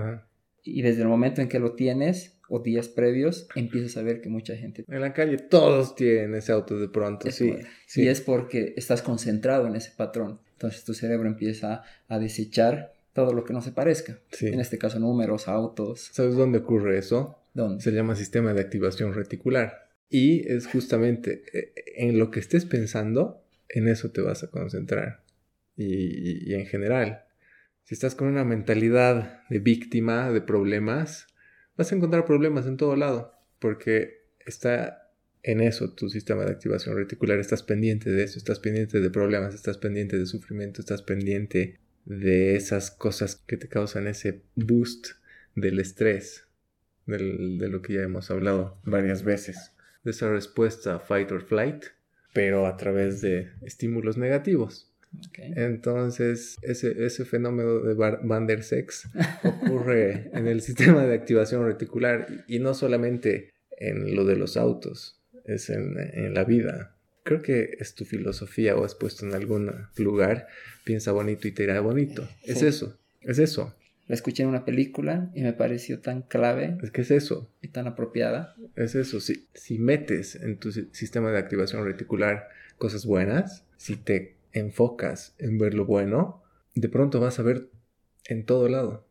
y 0.63 0.81
desde 0.81 1.01
el 1.01 1.07
momento 1.07 1.41
en 1.41 1.49
que 1.49 1.59
lo 1.59 1.73
tienes, 1.73 2.39
o 2.49 2.59
días 2.59 2.87
previos, 2.87 3.47
empiezas 3.55 3.95
a 3.97 4.01
ver 4.01 4.21
que 4.21 4.29
mucha 4.29 4.55
gente... 4.55 4.83
En 4.87 5.01
la 5.01 5.13
calle 5.13 5.37
todos 5.37 5.95
tienen 5.95 6.33
ese 6.33 6.51
auto 6.51 6.79
de 6.79 6.89
pronto, 6.89 7.29
sí, 7.31 7.53
sí. 7.85 8.03
Y 8.03 8.07
es 8.07 8.21
porque 8.21 8.73
estás 8.75 9.03
concentrado 9.03 9.67
en 9.67 9.75
ese 9.75 9.91
patrón. 9.95 10.39
Entonces 10.53 10.83
tu 10.83 10.93
cerebro 10.93 11.29
empieza 11.29 11.83
a 12.07 12.19
desechar 12.19 12.93
todo 13.13 13.33
lo 13.33 13.43
que 13.43 13.53
no 13.53 13.61
se 13.61 13.71
parezca. 13.71 14.19
En 14.41 14.59
este 14.59 14.77
caso, 14.77 14.99
números, 14.99 15.47
autos. 15.47 16.09
¿Sabes 16.11 16.35
dónde 16.35 16.59
ocurre 16.59 16.97
eso? 16.97 17.37
¿Dónde? 17.53 17.83
Se 17.83 17.91
llama 17.91 18.15
sistema 18.15 18.53
de 18.53 18.61
activación 18.61 19.13
reticular. 19.13 19.87
Y 20.09 20.51
es 20.51 20.67
justamente 20.67 21.43
eh, 21.53 21.73
en 21.97 22.17
lo 22.17 22.31
que 22.31 22.39
estés 22.39 22.65
pensando, 22.65 23.43
en 23.69 23.87
eso 23.87 24.09
te 24.09 24.21
vas 24.21 24.43
a 24.43 24.47
concentrar. 24.47 25.21
Y, 25.77 26.49
y 26.51 26.55
en 26.55 26.65
general, 26.65 27.23
si 27.89 27.95
estás 27.95 28.13
con 28.13 28.27
una 28.27 28.45
mentalidad 28.45 29.41
de 29.49 29.57
víctima 29.57 30.31
de 30.31 30.41
problemas, 30.41 31.25
vas 31.75 31.91
a 31.91 31.95
encontrar 31.95 32.23
problemas 32.23 32.67
en 32.67 32.77
todo 32.77 32.95
lado, 32.95 33.33
porque 33.57 34.27
está 34.45 35.11
en 35.41 35.59
eso 35.59 35.95
tu 35.95 36.07
sistema 36.07 36.45
de 36.45 36.51
activación 36.51 36.95
reticular, 36.95 37.39
estás 37.39 37.63
pendiente 37.63 38.11
de 38.11 38.25
eso, 38.25 38.37
estás 38.37 38.59
pendiente 38.59 38.99
de 38.99 39.09
problemas, 39.09 39.55
estás 39.55 39.79
pendiente 39.79 40.19
de 40.19 40.27
sufrimiento, 40.27 40.81
estás 40.81 41.01
pendiente 41.01 41.79
de 42.05 42.55
esas 42.55 42.91
cosas 42.91 43.37
que 43.37 43.57
te 43.57 43.67
causan 43.67 44.05
ese 44.05 44.43
boost 44.53 45.07
del 45.55 45.79
estrés, 45.79 46.45
de 47.07 47.69
lo 47.69 47.81
que 47.81 47.93
ya 47.93 48.03
hemos 48.03 48.29
hablado 48.29 48.79
varias 48.83 49.23
veces, 49.23 49.71
de 50.03 50.11
esa 50.11 50.29
respuesta 50.29 50.99
fight 50.99 51.31
or 51.31 51.41
flight, 51.41 51.85
pero 52.35 52.67
a 52.67 52.77
través 52.77 53.21
de 53.21 53.49
estímulos 53.63 54.15
negativos. 54.15 54.88
Entonces, 55.55 56.57
ese, 56.61 57.05
ese, 57.05 57.25
fenómeno 57.25 57.79
de 57.79 57.93
Van 57.93 58.47
der 58.47 58.63
Sex 58.63 59.09
ocurre 59.43 60.29
en 60.33 60.47
el 60.47 60.61
sistema 60.61 61.03
de 61.05 61.15
activación 61.15 61.65
reticular 61.65 62.27
y 62.47 62.59
no 62.59 62.73
solamente 62.73 63.51
en 63.71 64.15
lo 64.15 64.25
de 64.25 64.35
los 64.35 64.57
autos, 64.57 65.19
es 65.45 65.69
en, 65.69 65.95
en 65.97 66.33
la 66.33 66.43
vida. 66.43 66.95
Creo 67.23 67.41
que 67.41 67.77
es 67.79 67.95
tu 67.95 68.05
filosofía 68.05 68.75
o 68.75 68.85
has 68.85 68.95
puesto 68.95 69.25
en 69.25 69.33
algún 69.33 69.71
lugar, 69.97 70.47
piensa 70.83 71.11
bonito 71.11 71.47
y 71.47 71.51
te 71.51 71.63
irá 71.63 71.79
bonito. 71.81 72.27
Es 72.43 72.61
eso, 72.61 72.97
es 73.21 73.39
eso. 73.39 73.75
La 74.09 74.15
escuché 74.15 74.41
en 74.41 74.49
una 74.49 74.65
película 74.65 75.29
y 75.35 75.43
me 75.43 75.53
pareció 75.53 75.99
tan 75.99 76.23
clave. 76.23 76.77
Es 76.81 76.89
que 76.89 77.01
es 77.01 77.11
eso. 77.11 77.53
Y 77.61 77.67
tan 77.67 77.85
apropiada. 77.85 78.55
Es 78.75 78.95
eso. 78.95 79.19
Si, 79.19 79.47
si 79.53 79.77
metes 79.77 80.33
en 80.33 80.57
tu 80.57 80.71
sistema 80.71 81.31
de 81.31 81.37
activación 81.37 81.85
reticular 81.85 82.49
cosas 82.79 83.05
buenas, 83.05 83.65
si 83.77 83.97
te 83.97 84.38
enfocas 84.59 85.35
en 85.39 85.57
ver 85.57 85.73
lo 85.73 85.85
bueno, 85.85 86.43
de 86.75 86.89
pronto 86.89 87.19
vas 87.19 87.39
a 87.39 87.43
ver 87.43 87.69
en 88.25 88.45
todo 88.45 88.69
lado. 88.69 89.05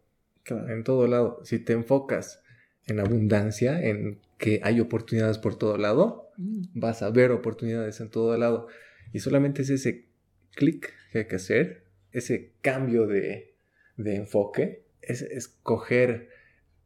En 0.47 0.85
todo 0.85 1.07
lado. 1.07 1.41
Si 1.45 1.59
te 1.59 1.75
enfocas 1.75 2.43
en 2.87 3.01
abundancia, 3.01 3.83
en 3.83 4.21
que 4.39 4.61
hay 4.63 4.81
oportunidades 4.81 5.39
por 5.39 5.57
todo 5.59 5.77
lado, 5.77 6.31
mm. 6.37 6.63
vas 6.75 7.03
a 7.03 7.11
ver 7.11 7.33
oportunidades 7.33 8.01
en 8.01 8.09
todo 8.09 8.37
lado. 8.39 8.69
Y 9.13 9.21
solamente 9.21 9.63
es 9.63 9.71
ese 9.71 10.07
clic 10.53 10.93
que 11.13 11.19
hay 11.19 11.27
que 11.27 11.37
hacer, 11.37 11.85
ese 12.13 12.53
cambio 12.63 13.07
de, 13.07 13.55
de 13.97 14.17
enfoque, 14.17 14.85
es 15.03 15.23
escoger 15.23 16.31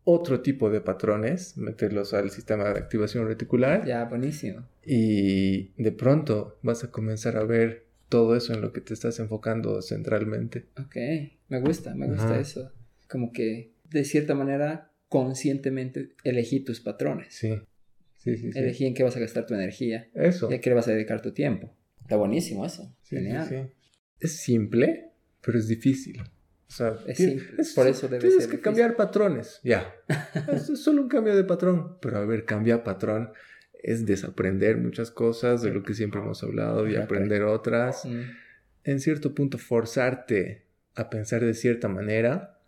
otro 0.04 0.40
tipo 0.40 0.70
de 0.70 0.80
patrones, 0.80 1.56
meterlos 1.56 2.12
al 2.14 2.30
sistema 2.30 2.64
de 2.64 2.78
activación 2.78 3.26
reticular. 3.26 3.86
Ya, 3.86 4.04
buenísimo. 4.04 4.66
Y 4.84 5.70
de 5.80 5.92
pronto 5.92 6.58
vas 6.62 6.82
a 6.82 6.90
comenzar 6.90 7.36
a 7.36 7.44
ver 7.44 7.86
todo 8.12 8.36
eso 8.36 8.52
en 8.52 8.60
lo 8.60 8.74
que 8.74 8.82
te 8.82 8.92
estás 8.92 9.18
enfocando 9.20 9.80
centralmente. 9.80 10.66
Ok, 10.78 10.96
me 11.48 11.60
gusta, 11.60 11.94
me 11.94 12.06
gusta 12.06 12.38
eso. 12.38 12.70
Como 13.08 13.32
que 13.32 13.72
de 13.88 14.04
cierta 14.04 14.34
manera 14.34 14.92
conscientemente 15.08 16.14
elegí 16.22 16.60
tus 16.60 16.80
patrones. 16.80 17.34
Sí. 17.34 17.58
Sí, 18.18 18.36
sí, 18.36 18.50
Elegí 18.54 18.84
en 18.84 18.92
qué 18.92 19.02
vas 19.02 19.16
a 19.16 19.20
gastar 19.20 19.46
tu 19.46 19.54
energía. 19.54 20.10
Eso. 20.12 20.50
Y 20.50 20.54
a 20.54 20.60
qué 20.60 20.68
le 20.68 20.76
vas 20.76 20.88
a 20.88 20.92
dedicar 20.92 21.22
tu 21.22 21.32
tiempo. 21.32 21.74
Está 22.02 22.16
buenísimo 22.16 22.66
eso. 22.66 22.94
Genial. 23.04 23.48
Sí, 23.48 23.56
es 24.20 24.36
simple, 24.36 25.12
pero 25.40 25.58
es 25.58 25.66
difícil. 25.66 26.20
O 26.20 26.70
sea, 26.70 26.98
es 27.06 27.16
simple. 27.16 27.64
por 27.74 27.86
eso 27.86 28.08
debe 28.08 28.28
tienes 28.28 28.46
que 28.46 28.60
cambiar 28.60 28.94
patrones. 28.94 29.58
Ya. 29.64 29.90
es 30.52 30.66
solo 30.78 31.00
un 31.00 31.08
cambio 31.08 31.34
de 31.34 31.44
patrón. 31.44 31.96
Pero 32.02 32.18
a 32.18 32.26
ver, 32.26 32.44
cambia 32.44 32.84
patrón 32.84 33.32
es 33.82 34.06
desaprender 34.06 34.76
muchas 34.76 35.10
cosas 35.10 35.62
de 35.62 35.72
lo 35.72 35.82
que 35.82 35.94
siempre 35.94 36.20
hemos 36.20 36.42
hablado 36.42 36.88
y 36.88 36.96
aprender 36.96 37.42
otras. 37.42 38.04
Mm. 38.04 38.22
En 38.84 39.00
cierto 39.00 39.34
punto, 39.34 39.58
forzarte 39.58 40.66
a 40.94 41.10
pensar 41.10 41.44
de 41.44 41.54
cierta 41.54 41.88
manera 41.88 42.60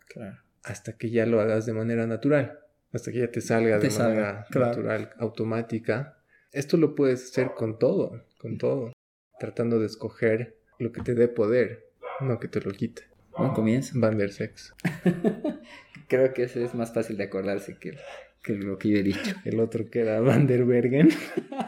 hasta 0.63 0.97
que 0.97 1.09
ya 1.09 1.25
lo 1.25 1.39
hagas 1.39 1.65
de 1.65 1.73
manera 1.73 2.07
natural, 2.07 2.59
hasta 2.91 3.11
que 3.11 3.19
ya 3.19 3.31
te 3.31 3.41
salga 3.41 3.79
de 3.79 3.89
manera 3.89 4.45
natural, 4.53 5.11
automática. 5.17 6.17
Esto 6.51 6.77
lo 6.77 6.95
puedes 6.95 7.23
hacer 7.29 7.51
con 7.55 7.79
todo, 7.79 8.25
con 8.37 8.57
todo, 8.57 8.93
tratando 9.39 9.79
de 9.79 9.85
escoger 9.85 10.57
lo 10.79 10.91
que 10.91 11.01
te 11.01 11.13
dé 11.13 11.27
poder, 11.27 11.89
no 12.21 12.39
que 12.39 12.47
te 12.47 12.61
lo 12.61 12.71
quite. 12.71 13.03
Buen 13.37 13.51
comienzo. 13.51 13.99
Van 13.99 14.17
der 14.17 14.31
Sex. 14.31 14.73
Creo 16.07 16.33
que 16.33 16.43
ese 16.43 16.63
es 16.63 16.73
más 16.73 16.93
fácil 16.93 17.17
de 17.17 17.25
acordarse 17.25 17.77
que 17.77 17.97
que 18.45 18.53
lo 18.53 18.77
que 18.77 18.89
yo 18.89 18.97
he 18.97 19.03
dicho. 19.03 19.35
El 19.45 19.59
otro 19.59 19.89
que 19.89 20.01
era 20.01 20.21
Van 20.21 20.45
der 20.45 20.65
Bergen. 20.65 21.09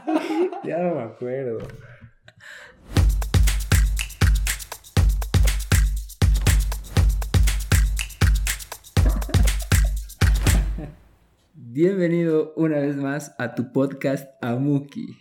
ya 0.63 0.77
no 0.79 0.95
me 0.95 1.01
acuerdo. 1.01 1.57
Bienvenido 11.53 12.53
una 12.55 12.79
vez 12.79 12.95
más 12.95 13.35
a 13.37 13.53
tu 13.53 13.71
podcast 13.71 14.27
Amuki, 14.41 15.15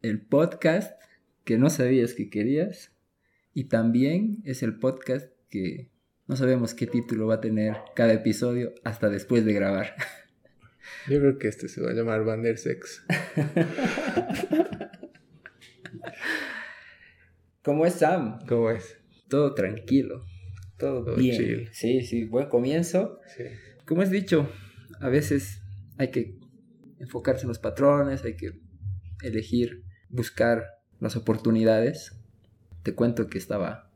el 0.00 0.20
podcast 0.20 1.00
que 1.44 1.56
no 1.56 1.70
sabías 1.70 2.14
que 2.14 2.30
querías 2.30 2.92
y 3.54 3.64
también 3.64 4.42
es 4.44 4.64
el 4.64 4.78
podcast 4.80 5.30
que 5.50 5.88
no 6.26 6.34
sabemos 6.34 6.74
qué 6.74 6.88
título 6.88 7.28
va 7.28 7.34
a 7.34 7.40
tener 7.40 7.76
cada 7.94 8.12
episodio 8.12 8.74
hasta 8.82 9.08
después 9.08 9.44
de 9.44 9.52
grabar. 9.52 9.94
Yo 11.08 11.18
creo 11.20 11.38
que 11.38 11.48
este 11.48 11.68
se 11.68 11.80
va 11.80 11.90
a 11.90 11.94
llamar 11.94 12.24
Bandersex. 12.24 13.04
¿Cómo 17.62 17.86
es 17.86 17.94
Sam? 17.94 18.38
¿Cómo 18.46 18.70
es? 18.70 18.96
Todo 19.28 19.54
tranquilo, 19.54 20.24
todo, 20.78 21.04
Todo 21.04 21.16
bien. 21.16 21.36
chill. 21.36 21.68
Sí, 21.72 22.02
sí, 22.02 22.24
buen 22.24 22.48
comienzo. 22.48 23.20
Sí. 23.36 23.44
Como 23.86 24.02
has 24.02 24.10
dicho, 24.10 24.48
a 25.00 25.08
veces 25.08 25.62
hay 25.98 26.10
que 26.10 26.38
enfocarse 26.98 27.42
en 27.42 27.48
los 27.48 27.58
patrones, 27.58 28.24
hay 28.24 28.36
que 28.36 28.52
elegir, 29.22 29.84
buscar 30.08 30.64
las 31.00 31.16
oportunidades. 31.16 32.16
Te 32.82 32.94
cuento 32.94 33.28
que 33.28 33.38
estaba 33.38 33.90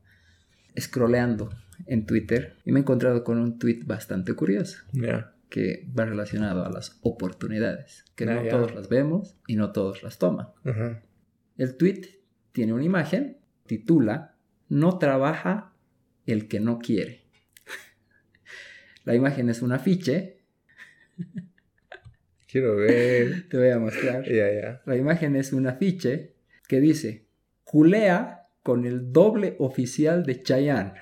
scrolleando 0.78 1.50
en 1.86 2.06
Twitter 2.06 2.56
y 2.64 2.72
me 2.72 2.78
he 2.80 2.82
encontrado 2.82 3.24
con 3.24 3.38
un 3.38 3.58
tweet 3.58 3.80
bastante 3.84 4.32
curioso 4.34 4.78
Ya. 4.92 5.32
Que 5.48 5.88
va 5.98 6.04
relacionado 6.04 6.64
a 6.64 6.70
las 6.70 6.98
oportunidades, 7.02 8.04
que 8.14 8.24
Ah, 8.24 8.34
no 8.34 8.48
todos 8.48 8.74
las 8.74 8.88
vemos 8.88 9.36
y 9.46 9.56
no 9.56 9.72
todos 9.72 10.02
las 10.02 10.18
toman. 10.18 10.48
El 11.56 11.76
tweet 11.76 12.20
tiene 12.52 12.72
una 12.72 12.84
imagen, 12.84 13.38
titula 13.66 14.36
No 14.68 14.98
trabaja 14.98 15.72
el 16.26 16.48
que 16.48 16.60
no 16.60 16.78
quiere. 16.78 17.24
La 19.04 19.14
imagen 19.14 19.48
es 19.48 19.62
un 19.62 19.72
afiche, 19.72 20.40
Quiero 22.48 22.76
ver. 22.76 23.48
te 23.50 23.58
voy 23.58 23.68
a 23.70 23.78
mostrar. 23.78 24.26
La 24.86 24.96
imagen 24.96 25.36
es 25.36 25.52
un 25.52 25.66
afiche 25.66 26.34
que 26.68 26.80
dice 26.80 27.26
Culea 27.64 28.48
con 28.62 28.86
el 28.86 29.12
doble 29.12 29.56
oficial 29.58 30.24
de 30.24 30.42
Chayanne. 30.42 30.94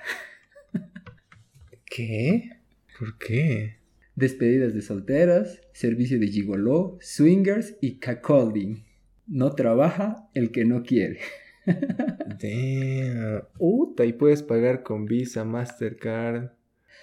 ¿Qué? 1.85 2.59
¿Por 2.99 3.17
qué? 3.17 3.79
Despedidas 4.15 4.73
de 4.73 4.81
solteras, 4.81 5.61
servicio 5.73 6.17
de 6.19 6.27
gigoló, 6.27 6.97
swingers 7.01 7.75
y 7.81 7.99
cacolding. 7.99 8.85
No 9.27 9.51
trabaja 9.51 10.29
el 10.33 10.51
que 10.51 10.63
no 10.63 10.83
quiere. 10.83 11.19
Damn. 11.65 13.43
Uta, 13.57 14.05
y 14.05 14.13
puedes 14.13 14.43
pagar 14.43 14.83
con 14.83 15.05
Visa, 15.05 15.43
Mastercard. 15.43 16.51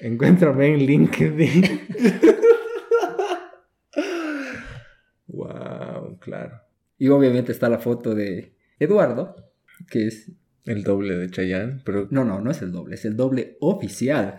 Encuéntrame 0.00 0.68
en 0.68 0.86
LinkedIn. 0.86 1.64
wow, 5.26 6.18
claro. 6.18 6.60
Y 6.98 7.08
obviamente 7.08 7.52
está 7.52 7.68
la 7.68 7.78
foto 7.78 8.14
de 8.14 8.54
Eduardo, 8.78 9.36
que 9.88 10.06
es... 10.06 10.30
El 10.64 10.84
doble 10.84 11.16
de 11.16 11.28
Chayanne, 11.28 11.82
pero 11.84 12.06
No, 12.12 12.24
no, 12.24 12.40
no 12.40 12.52
es 12.52 12.62
el 12.62 12.70
doble, 12.70 12.94
es 12.94 13.04
el 13.04 13.16
doble 13.16 13.56
oficial. 13.60 14.36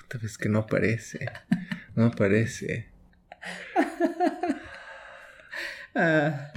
puta 0.00 0.18
vez 0.18 0.38
que 0.38 0.48
no 0.48 0.60
aparece. 0.60 1.26
No 1.94 2.06
aparece. 2.06 2.88
Ah, 5.94 6.52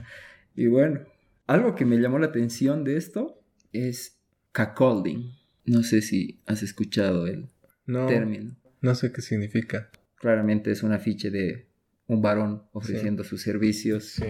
y 0.55 0.67
bueno, 0.67 1.01
algo 1.47 1.73
que 1.75 1.85
me 1.85 1.97
llamó 1.97 2.19
la 2.19 2.27
atención 2.27 2.83
de 2.83 2.97
esto 2.97 3.41
es 3.71 4.19
cacolding. 4.51 5.31
No 5.65 5.81
sé 5.83 6.01
si 6.01 6.39
has 6.45 6.61
escuchado 6.61 7.25
el 7.25 7.47
No, 7.85 8.05
término. 8.05 8.55
no 8.81 8.93
sé 8.95 9.11
qué 9.11 9.21
significa. 9.21 9.89
Claramente 10.17 10.71
es 10.71 10.83
un 10.83 10.91
afiche 10.91 11.31
de 11.31 11.67
un 12.07 12.21
varón 12.21 12.63
ofreciendo 12.73 13.23
sus 13.23 13.41
servicios. 13.41 14.03
Sí. 14.05 14.25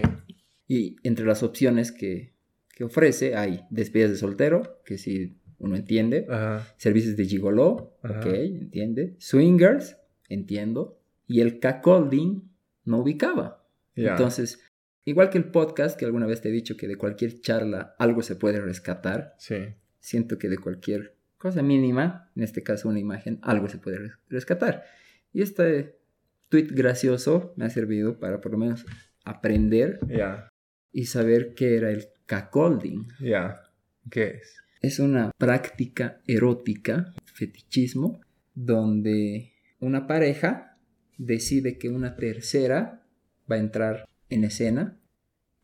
Y 0.66 0.96
entre 1.02 1.26
las 1.26 1.42
opciones 1.42 1.92
que, 1.92 2.32
que 2.74 2.84
ofrece 2.84 3.36
hay 3.36 3.66
despedidas 3.70 4.10
de 4.12 4.16
soltero, 4.16 4.80
que 4.86 4.96
si 4.96 5.36
uno 5.58 5.76
entiende. 5.76 6.26
Ajá. 6.30 6.66
Servicios 6.78 7.16
de 7.16 7.26
gigoló, 7.26 7.98
Ajá. 8.02 8.20
ok, 8.20 8.26
entiende. 8.26 9.16
Swingers, 9.18 9.98
entiendo. 10.28 10.98
Y 11.26 11.40
el 11.40 11.58
cacolding 11.58 12.42
no 12.84 12.98
ubicaba. 12.98 13.66
Ya. 13.96 14.10
Entonces, 14.12 14.60
igual 15.04 15.30
que 15.30 15.38
el 15.38 15.44
podcast, 15.50 15.98
que 15.98 16.04
alguna 16.04 16.26
vez 16.26 16.40
te 16.40 16.48
he 16.48 16.52
dicho 16.52 16.76
que 16.76 16.88
de 16.88 16.96
cualquier 16.96 17.40
charla 17.40 17.94
algo 17.98 18.22
se 18.22 18.36
puede 18.36 18.60
rescatar, 18.60 19.34
Sí. 19.38 19.56
siento 20.00 20.38
que 20.38 20.48
de 20.48 20.58
cualquier 20.58 21.14
cosa 21.38 21.62
mínima, 21.62 22.30
en 22.36 22.42
este 22.42 22.62
caso 22.62 22.88
una 22.88 22.98
imagen, 23.00 23.38
algo 23.42 23.68
se 23.68 23.78
puede 23.78 23.98
res- 23.98 24.18
rescatar. 24.28 24.84
Y 25.32 25.42
este 25.42 25.98
tweet 26.48 26.68
gracioso 26.70 27.52
me 27.56 27.64
ha 27.64 27.70
servido 27.70 28.18
para 28.18 28.40
por 28.40 28.52
lo 28.52 28.58
menos 28.58 28.84
aprender 29.24 29.98
Ya. 30.08 30.48
y 30.92 31.06
saber 31.06 31.54
qué 31.54 31.76
era 31.76 31.90
el 31.90 32.06
cacolding. 32.26 33.06
Ya. 33.20 33.60
¿Qué 34.10 34.38
es? 34.42 34.56
Es 34.80 34.98
una 34.98 35.30
práctica 35.38 36.20
erótica, 36.26 37.14
fetichismo, 37.24 38.20
donde 38.54 39.53
una 39.84 40.06
pareja 40.06 40.78
decide 41.18 41.78
que 41.78 41.88
una 41.88 42.16
tercera 42.16 43.06
va 43.50 43.56
a 43.56 43.60
entrar 43.60 44.08
en 44.28 44.44
escena 44.44 44.98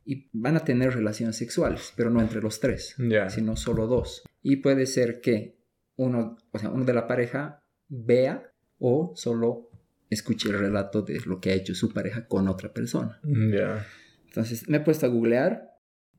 y 0.04 0.28
van 0.32 0.56
a 0.56 0.64
tener 0.64 0.94
relaciones 0.94 1.36
sexuales, 1.36 1.92
pero 1.96 2.10
no 2.10 2.20
entre 2.20 2.40
los 2.40 2.60
tres, 2.60 2.94
Ya. 2.98 3.28
sino 3.30 3.56
solo 3.56 3.86
dos. 3.86 4.22
Y 4.42 4.56
puede 4.56 4.86
ser 4.86 5.20
que 5.20 5.58
uno, 5.96 6.36
o 6.52 6.58
sea, 6.58 6.70
uno 6.70 6.84
de 6.84 6.94
la 6.94 7.06
pareja 7.06 7.62
vea 7.88 8.52
o 8.78 9.12
solo 9.16 9.70
escuche 10.08 10.48
el 10.48 10.58
relato 10.58 11.02
de 11.02 11.20
lo 11.26 11.40
que 11.40 11.50
ha 11.50 11.54
hecho 11.54 11.74
su 11.74 11.92
pareja 11.92 12.26
con 12.26 12.48
otra 12.48 12.72
persona. 12.72 13.20
Ya. 13.24 13.86
Entonces 14.26 14.68
me 14.68 14.78
he 14.78 14.80
puesto 14.80 15.06
a 15.06 15.08
googlear, 15.08 15.70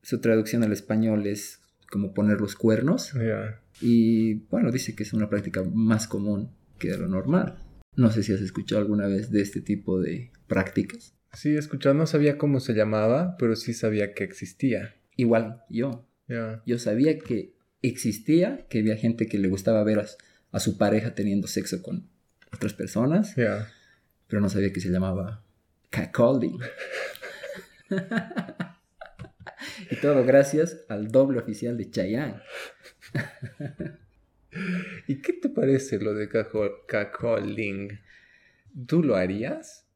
su 0.02 0.20
traducción 0.20 0.62
al 0.62 0.72
español 0.72 1.26
es 1.26 1.60
como 1.90 2.14
poner 2.14 2.40
los 2.40 2.54
cuernos. 2.56 3.12
Ya. 3.14 3.60
Y 3.80 4.34
bueno, 4.50 4.70
dice 4.70 4.94
que 4.94 5.02
es 5.02 5.12
una 5.12 5.28
práctica 5.28 5.62
más 5.74 6.06
común 6.06 6.50
que 6.78 6.88
de 6.88 6.98
lo 6.98 7.08
normal. 7.08 7.56
No 7.96 8.10
sé 8.10 8.22
si 8.22 8.32
has 8.32 8.40
escuchado 8.40 8.80
alguna 8.80 9.06
vez 9.06 9.30
de 9.30 9.42
este 9.42 9.60
tipo 9.60 10.00
de 10.00 10.30
prácticas. 10.46 11.14
Sí, 11.34 11.54
escuchado, 11.56 11.94
no 11.94 12.06
sabía 12.06 12.38
cómo 12.38 12.60
se 12.60 12.72
llamaba, 12.74 13.36
pero 13.38 13.56
sí 13.56 13.74
sabía 13.74 14.14
que 14.14 14.24
existía. 14.24 14.94
Igual 15.16 15.62
yo. 15.68 16.06
Yo 16.66 16.78
sabía 16.78 17.18
que 17.18 17.52
existía, 17.82 18.66
que 18.70 18.78
había 18.78 18.96
gente 18.96 19.26
que 19.26 19.38
le 19.38 19.48
gustaba 19.48 19.84
ver 19.84 19.98
a, 20.00 20.06
a 20.50 20.60
su 20.60 20.78
pareja 20.78 21.14
teniendo 21.14 21.46
sexo 21.48 21.82
con 21.82 22.08
otras 22.54 22.72
personas, 22.72 23.36
Ya. 23.36 23.68
pero 24.28 24.40
no 24.40 24.48
sabía 24.48 24.72
que 24.72 24.80
se 24.80 24.88
llamaba 24.88 25.44
cacolding. 25.90 26.58
y 29.90 29.96
todo 29.96 30.24
gracias 30.24 30.78
al 30.88 31.08
doble 31.08 31.40
oficial 31.40 31.76
de 31.76 31.90
Chayanne. 31.90 32.36
¿Y 35.06 35.16
qué 35.16 35.32
te 35.32 35.48
parece 35.48 35.98
lo 35.98 36.14
de 36.14 36.28
cacoling? 36.28 38.00
¿Tú 38.86 39.02
lo 39.02 39.16
harías? 39.16 39.86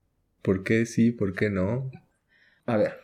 ¿Por 0.42 0.64
qué 0.64 0.86
sí? 0.86 1.12
¿Por 1.12 1.34
qué 1.34 1.50
no? 1.50 1.90
A 2.66 2.76
ver, 2.76 2.94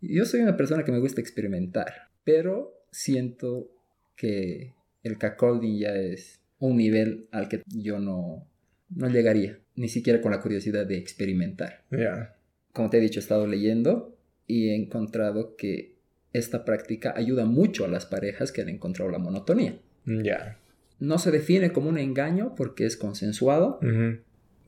yo 0.00 0.24
soy 0.24 0.40
una 0.40 0.56
persona 0.56 0.84
que 0.84 0.92
me 0.92 0.98
gusta 0.98 1.20
experimentar, 1.20 2.08
pero 2.24 2.72
siento 2.90 3.70
que 4.16 4.74
el 5.02 5.18
cacolding 5.18 5.78
ya 5.78 5.94
es 5.94 6.40
un 6.58 6.76
nivel 6.76 7.26
al 7.30 7.48
que 7.48 7.62
yo 7.66 7.98
no, 7.98 8.46
no 8.90 9.08
llegaría, 9.08 9.58
ni 9.76 9.88
siquiera 9.88 10.20
con 10.20 10.32
la 10.32 10.40
curiosidad 10.40 10.86
de 10.86 10.98
experimentar. 10.98 11.84
Ya. 11.90 12.36
Como 12.72 12.90
te 12.90 12.98
he 12.98 13.00
dicho, 13.00 13.18
he 13.18 13.22
estado 13.22 13.46
leyendo 13.46 14.16
y 14.46 14.68
he 14.68 14.76
encontrado 14.76 15.56
que 15.56 15.94
esta 16.32 16.64
práctica 16.64 17.14
ayuda 17.16 17.44
mucho 17.44 17.84
a 17.84 17.88
las 17.88 18.06
parejas 18.06 18.52
que 18.52 18.62
han 18.62 18.68
encontrado 18.68 19.10
la 19.10 19.18
monotonía. 19.18 19.78
Ya. 20.04 20.59
No 21.00 21.18
se 21.18 21.30
define 21.30 21.72
como 21.72 21.88
un 21.88 21.98
engaño 21.98 22.54
porque 22.54 22.86
es 22.86 22.96
consensuado, 22.96 23.78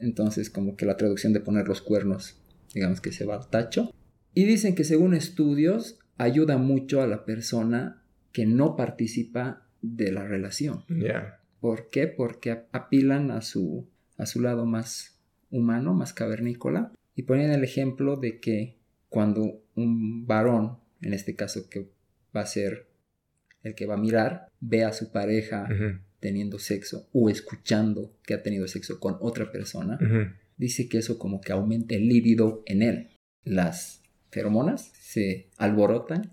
entonces 0.01 0.51
como 0.51 0.77
que 0.77 0.87
la 0.87 0.97
traducción 0.97 1.33
de 1.33 1.41
poner 1.41 1.69
los 1.69 1.81
cuernos, 1.83 2.41
digamos 2.75 3.01
que 3.01 3.13
se 3.13 3.25
va 3.25 3.37
al 3.37 3.49
tacho. 3.49 3.93
Y 4.35 4.45
dicen 4.47 4.75
que 4.75 4.85
según 4.85 5.15
estudios 5.15 5.99
ayuda 6.19 6.57
mucho 6.57 7.03
a 7.03 7.07
la 7.07 7.25
persona 7.25 8.03
que 8.33 8.47
no 8.47 8.77
participa 8.77 9.69
de 9.83 10.11
la 10.11 10.25
relación. 10.27 10.85
¿Por 11.61 11.91
qué? 11.91 12.07
Porque 12.09 12.51
ap- 12.51 12.69
apilan 12.75 13.31
a 13.31 13.43
su, 13.43 13.87
a 14.17 14.27
su 14.27 14.41
lado 14.41 14.65
más 14.65 15.21
humano, 15.51 15.93
más 15.95 16.13
cavernícola. 16.15 16.93
Y 17.15 17.23
ponen 17.25 17.51
el 17.53 17.63
ejemplo 17.63 18.17
de 18.17 18.41
que 18.41 18.79
cuando 19.11 19.63
un 19.75 20.27
varón, 20.27 20.79
en 21.03 21.13
este 21.13 21.37
caso 21.37 21.69
que 21.69 21.91
va 22.35 22.41
a 22.41 22.47
ser 22.47 22.89
el 23.63 23.75
que 23.75 23.85
va 23.87 23.95
a 23.95 23.99
mirar, 23.99 24.49
ve 24.61 24.83
a 24.85 24.93
su 24.93 25.13
pareja. 25.13 25.67
Teniendo 26.23 26.61
sexo 26.61 27.09
o 27.13 27.29
escuchando 27.29 28.17
que 28.25 28.35
ha 28.35 28.43
tenido 28.45 28.69
sexo 28.69 29.01
con 29.01 29.17
otra 29.21 29.51
persona, 29.51 29.99
dice 30.57 30.89
que 30.89 30.99
eso 30.99 31.19
como 31.19 31.41
que 31.41 31.51
aumenta 31.53 31.97
el 31.97 32.09
líbido 32.09 32.63
en 32.67 32.83
él. 32.83 33.09
Las 33.43 34.03
feromonas 34.31 34.93
se 34.95 35.51
alborotan. 35.59 36.33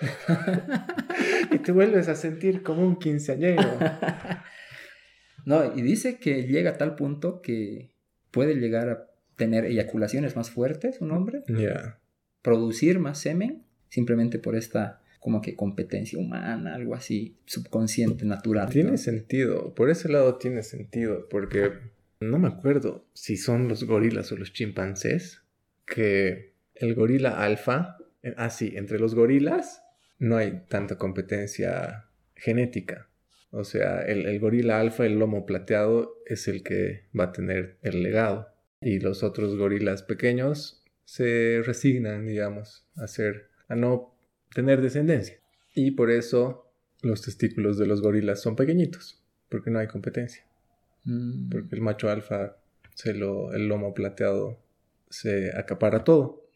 Y 1.50 1.58
te 1.58 1.72
vuelves 1.72 2.08
a 2.08 2.14
sentir 2.16 2.62
como 2.62 2.86
un 2.86 2.96
quinceañero. 2.98 3.62
no, 5.44 5.76
y 5.76 5.82
dice 5.82 6.18
que 6.18 6.42
llega 6.44 6.70
a 6.70 6.76
tal 6.78 6.94
punto 6.96 7.40
que 7.40 7.90
puede 8.30 8.54
llegar 8.56 8.88
a 8.90 9.06
tener 9.36 9.64
eyaculaciones 9.64 10.36
más 10.36 10.50
fuertes, 10.50 11.00
un 11.00 11.12
hombre, 11.12 11.42
Ya. 11.48 11.98
producir 12.42 12.98
más 12.98 13.18
semen, 13.18 13.64
simplemente 13.88 14.38
por 14.38 14.54
esta 14.56 15.00
como 15.26 15.42
que 15.42 15.56
competencia 15.56 16.20
humana, 16.20 16.76
algo 16.76 16.94
así 16.94 17.34
subconsciente, 17.46 18.24
natural. 18.24 18.68
Tiene 18.68 18.92
¿no? 18.92 18.96
sentido, 18.96 19.74
por 19.74 19.90
ese 19.90 20.08
lado 20.08 20.36
tiene 20.36 20.62
sentido, 20.62 21.28
porque 21.28 21.72
no 22.20 22.38
me 22.38 22.46
acuerdo 22.46 23.04
si 23.12 23.36
son 23.36 23.66
los 23.66 23.82
gorilas 23.82 24.30
o 24.30 24.36
los 24.36 24.52
chimpancés, 24.52 25.42
que 25.84 26.52
el 26.76 26.94
gorila 26.94 27.42
alfa, 27.42 27.96
eh, 28.22 28.34
ah 28.36 28.50
sí, 28.50 28.74
entre 28.76 29.00
los 29.00 29.16
gorilas 29.16 29.82
no 30.20 30.36
hay 30.36 30.62
tanta 30.68 30.96
competencia 30.96 32.04
genética. 32.36 33.08
O 33.50 33.64
sea, 33.64 34.02
el, 34.02 34.26
el 34.26 34.38
gorila 34.38 34.78
alfa, 34.78 35.06
el 35.06 35.18
lomo 35.18 35.44
plateado, 35.44 36.22
es 36.24 36.46
el 36.46 36.62
que 36.62 37.08
va 37.18 37.24
a 37.24 37.32
tener 37.32 37.78
el 37.82 38.04
legado. 38.04 38.54
Y 38.80 39.00
los 39.00 39.24
otros 39.24 39.56
gorilas 39.56 40.04
pequeños 40.04 40.84
se 41.04 41.62
resignan, 41.66 42.28
digamos, 42.28 42.86
a 42.94 43.08
ser, 43.08 43.48
a 43.66 43.74
no 43.74 44.15
tener 44.54 44.80
descendencia. 44.80 45.38
Y 45.74 45.92
por 45.92 46.10
eso 46.10 46.70
los 47.02 47.22
testículos 47.22 47.78
de 47.78 47.86
los 47.86 48.00
gorilas 48.00 48.40
son 48.40 48.56
pequeñitos, 48.56 49.22
porque 49.48 49.70
no 49.70 49.78
hay 49.78 49.86
competencia. 49.86 50.44
Mm, 51.04 51.50
Porque 51.50 51.74
el 51.76 51.80
macho 51.80 52.10
alfa, 52.10 52.56
se 52.94 53.14
lo, 53.14 53.52
el 53.52 53.68
lomo 53.68 53.94
plateado, 53.94 54.58
se 55.08 55.56
acapara 55.56 56.04
todo. 56.04 56.48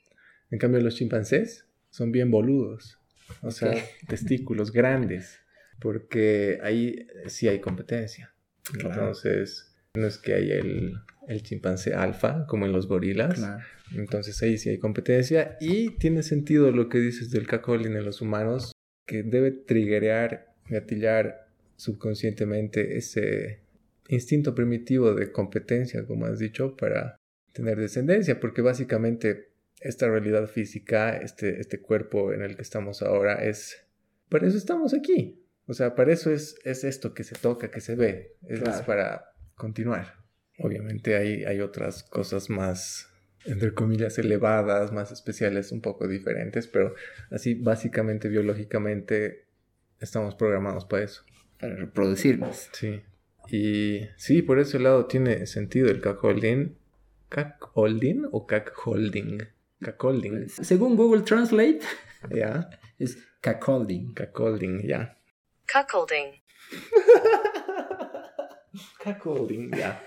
En 0.50 0.59
cambio, 0.59 0.81
los 0.81 0.96
chimpancés 0.96 1.66
son 1.90 2.12
bien 2.12 2.31
boludos. 2.31 2.98
O 3.42 3.50
sea, 3.50 3.72
testículos 4.09 4.72
grandes. 4.72 5.40
Porque 5.81 6.59
ahí 6.62 7.07
sí 7.26 7.48
hay 7.48 7.61
competencia. 7.61 8.35
Claro. 8.64 8.90
Entonces, 8.90 9.69
no 9.96 10.07
es 10.07 10.18
que 10.18 10.35
haya 10.35 10.57
el, 10.57 10.94
el 11.29 11.42
chimpancé 11.42 11.94
alfa, 11.94 12.46
como 12.46 12.66
en 12.66 12.72
los 12.72 12.87
gorilas. 12.87 13.35
claro. 13.35 13.64
Entonces 13.94 14.40
ahí 14.42 14.57
sí 14.57 14.70
hay 14.70 14.79
competencia 14.79 15.57
y 15.61 15.90
tiene 15.98 16.22
sentido 16.22 16.70
lo 16.70 16.88
que 16.88 16.98
dices 16.98 17.31
del 17.31 17.48
cacolin 17.48 17.96
en 17.96 18.05
los 18.05 18.20
humanos, 18.20 18.72
que 19.07 19.24
debe 19.24 19.50
triggerear, 19.50 20.55
gatillar 20.68 21.48
subconscientemente 21.76 22.96
ese 22.96 23.62
instinto 24.09 24.55
primitivo 24.55 25.14
de 25.14 25.33
competencia, 25.33 26.07
como 26.07 26.26
has 26.26 26.38
dicho, 26.38 26.76
para 26.76 27.16
tener 27.53 27.79
descendencia, 27.79 28.38
porque 28.38 28.62
básicamente 28.62 29.50
esta 29.81 30.09
realidad 30.09 30.46
física, 30.46 31.16
este, 31.16 31.61
este 31.61 31.81
cuerpo 31.81 32.33
en 32.33 32.42
el 32.42 32.55
que 32.57 32.62
estamos 32.62 33.03
ahora, 33.03 33.44
es... 33.44 33.87
Para 34.29 34.46
eso 34.46 34.57
estamos 34.57 34.94
aquí. 34.94 35.42
O 35.66 35.74
sea, 35.74 35.94
para 35.96 36.12
eso 36.12 36.31
es, 36.31 36.57
es 36.64 36.85
esto 36.85 37.14
que 37.14 37.24
se 37.24 37.35
toca, 37.35 37.70
que 37.70 37.81
se 37.81 37.96
ve. 37.96 38.37
Es 38.48 38.61
Claro. 38.61 38.85
para 38.87 39.29
continuar. 39.61 40.16
Obviamente 40.59 41.16
hay, 41.16 41.44
hay 41.44 41.61
otras 41.61 42.03
cosas 42.03 42.51
más 42.51 43.11
entre 43.44 43.73
comillas, 43.73 44.18
elevadas, 44.18 44.92
más 44.92 45.12
especiales, 45.12 45.73
un 45.73 45.81
poco 45.81 46.07
diferentes, 46.07 46.66
pero 46.66 46.94
así 47.31 47.55
básicamente, 47.55 48.29
biológicamente, 48.29 49.46
estamos 49.99 50.35
programados 50.35 50.85
para 50.85 51.05
eso. 51.05 51.25
Para 51.59 51.75
reproducirnos. 51.77 52.68
Sí. 52.73 53.01
Y 53.49 54.03
sí, 54.16 54.42
por 54.42 54.59
ese 54.59 54.79
lado 54.79 55.07
tiene 55.07 55.46
sentido 55.46 55.88
el 55.90 56.01
cacolding. 56.01 56.77
¿Cacolding 57.29 58.27
o 58.31 58.46
cacolding? 58.46 59.38
Cacolding. 59.81 60.49
Según 60.49 60.96
Google 60.96 61.23
Translate, 61.23 61.81
Ya. 62.31 62.68
es 62.99 63.16
cacolding. 63.40 64.12
Cacolding, 64.14 64.87
ya. 64.87 65.16
Cuckolding. 65.73 66.42
Cacolding, 69.02 69.70
ya. 69.76 70.02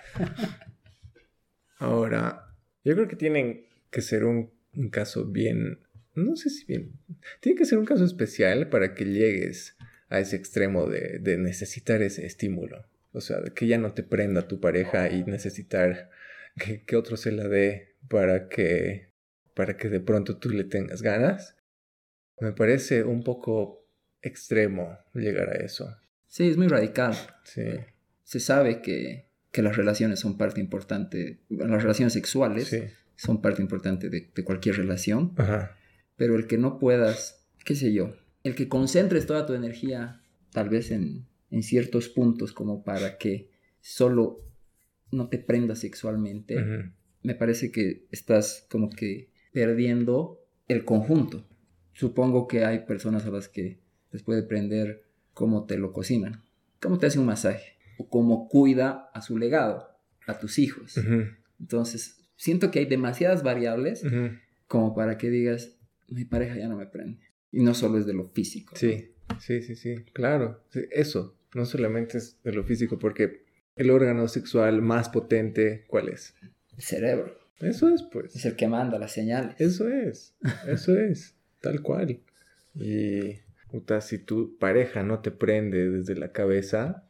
Ahora, 1.77 2.55
yo 2.83 2.93
creo 2.93 3.07
que 3.07 3.15
tienen 3.15 3.65
que 3.91 4.01
ser 4.01 4.23
un, 4.23 4.51
un 4.75 4.89
caso 4.89 5.25
bien. 5.25 5.79
No 6.15 6.35
sé 6.35 6.49
si 6.49 6.65
bien. 6.65 6.93
Tiene 7.39 7.57
que 7.57 7.65
ser 7.65 7.77
un 7.77 7.85
caso 7.85 8.05
especial 8.05 8.69
para 8.69 8.93
que 8.93 9.05
llegues 9.05 9.75
a 10.09 10.19
ese 10.19 10.35
extremo 10.35 10.87
de, 10.87 11.19
de 11.19 11.37
necesitar 11.37 12.01
ese 12.01 12.25
estímulo. 12.25 12.85
O 13.13 13.21
sea, 13.21 13.39
de 13.39 13.51
que 13.51 13.67
ya 13.67 13.77
no 13.77 13.93
te 13.93 14.03
prenda 14.03 14.47
tu 14.47 14.59
pareja 14.59 15.09
y 15.09 15.23
necesitar 15.23 16.09
que, 16.57 16.83
que 16.83 16.95
otro 16.95 17.17
se 17.17 17.31
la 17.31 17.47
dé 17.47 17.95
para 18.09 18.49
que, 18.49 19.11
para 19.53 19.77
que 19.77 19.89
de 19.89 19.99
pronto 19.99 20.37
tú 20.37 20.49
le 20.49 20.63
tengas 20.63 21.01
ganas. 21.01 21.55
Me 22.39 22.53
parece 22.53 23.03
un 23.03 23.23
poco 23.23 23.87
extremo 24.21 24.97
llegar 25.13 25.49
a 25.49 25.63
eso. 25.63 25.95
Sí, 26.27 26.49
es 26.49 26.57
muy 26.57 26.67
radical. 26.67 27.15
Sí. 27.43 27.63
Se 28.23 28.39
sabe 28.39 28.81
que, 28.81 29.27
que 29.51 29.61
las 29.61 29.75
relaciones 29.77 30.19
son 30.19 30.37
parte 30.37 30.59
importante, 30.61 31.39
las 31.49 31.81
relaciones 31.81 32.13
sexuales 32.13 32.67
Sí. 32.67 32.79
son 33.15 33.41
parte 33.41 33.61
importante 33.61 34.09
de, 34.09 34.31
de 34.33 34.43
cualquier 34.43 34.75
relación, 34.77 35.33
Ajá. 35.37 35.75
pero 36.15 36.35
el 36.35 36.47
que 36.47 36.57
no 36.57 36.79
puedas, 36.79 37.45
qué 37.65 37.75
sé 37.75 37.93
yo, 37.93 38.15
el 38.43 38.55
que 38.55 38.67
concentres 38.67 39.25
toda 39.25 39.45
tu 39.45 39.53
energía 39.53 40.21
tal 40.51 40.69
vez 40.69 40.91
en, 40.91 41.25
en 41.51 41.63
ciertos 41.63 42.09
puntos 42.09 42.51
como 42.53 42.83
para 42.83 43.17
que 43.17 43.49
solo 43.81 44.41
no 45.11 45.27
te 45.29 45.37
prendas 45.37 45.79
sexualmente, 45.79 46.55
me 47.21 47.35
parece 47.35 47.71
que 47.71 48.05
estás 48.11 48.65
como 48.69 48.89
que 48.89 49.29
perdiendo 49.51 50.41
el 50.67 50.83
conjunto. 50.85 51.45
Supongo 51.93 52.47
que 52.47 52.65
hay 52.65 52.79
personas 52.79 53.25
a 53.25 53.29
las 53.29 53.47
que 53.47 53.79
les 54.11 54.23
puede 54.23 54.41
prender 54.43 55.03
cómo 55.33 55.65
te 55.65 55.77
lo 55.77 55.93
cocinan, 55.93 56.43
cómo 56.81 56.97
te 56.97 57.05
hace 57.05 57.19
un 57.19 57.25
masaje, 57.27 57.72
o 57.97 58.09
cómo 58.09 58.47
cuida 58.47 59.09
a 59.13 59.21
su 59.21 59.37
legado, 59.37 59.87
a 60.27 60.39
tus 60.39 60.59
hijos. 60.59 60.95
Entonces, 61.59 62.17
siento 62.35 62.71
que 62.71 62.79
hay 62.79 62.85
demasiadas 62.85 63.43
variables 63.43 64.03
como 64.67 64.95
para 64.95 65.17
que 65.17 65.29
digas, 65.29 65.77
mi 66.07 66.25
pareja 66.25 66.55
ya 66.55 66.67
no 66.67 66.77
me 66.77 66.87
prende. 66.87 67.19
Y 67.51 67.63
no 67.63 67.73
solo 67.73 67.99
es 67.99 68.05
de 68.05 68.13
lo 68.13 68.29
físico. 68.29 68.73
¿no? 68.73 68.79
Sí, 68.79 69.11
sí, 69.39 69.61
sí, 69.61 69.75
sí, 69.75 69.95
claro. 70.13 70.63
Sí, 70.69 70.81
eso, 70.91 71.37
no 71.53 71.65
solamente 71.65 72.17
es 72.17 72.41
de 72.43 72.53
lo 72.53 72.63
físico, 72.63 72.97
porque 72.97 73.43
el 73.75 73.89
órgano 73.89 74.27
sexual 74.27 74.81
más 74.81 75.09
potente, 75.09 75.85
¿cuál 75.87 76.09
es? 76.09 76.35
El 76.75 76.83
cerebro 76.83 77.37
Eso 77.59 77.89
es, 77.89 78.03
pues. 78.03 78.35
es 78.35 78.45
el 78.45 78.55
que 78.55 78.67
manda 78.67 78.97
las 78.99 79.11
señales. 79.11 79.55
Eso 79.59 79.87
es, 79.89 80.35
eso 80.67 80.97
es, 80.99 81.35
tal 81.61 81.81
cual. 81.81 82.19
Y, 82.75 83.39
puta, 83.69 84.01
si 84.01 84.17
tu 84.17 84.57
pareja 84.57 85.03
no 85.03 85.19
te 85.19 85.31
prende 85.31 85.89
desde 85.89 86.15
la 86.15 86.31
cabeza, 86.31 87.07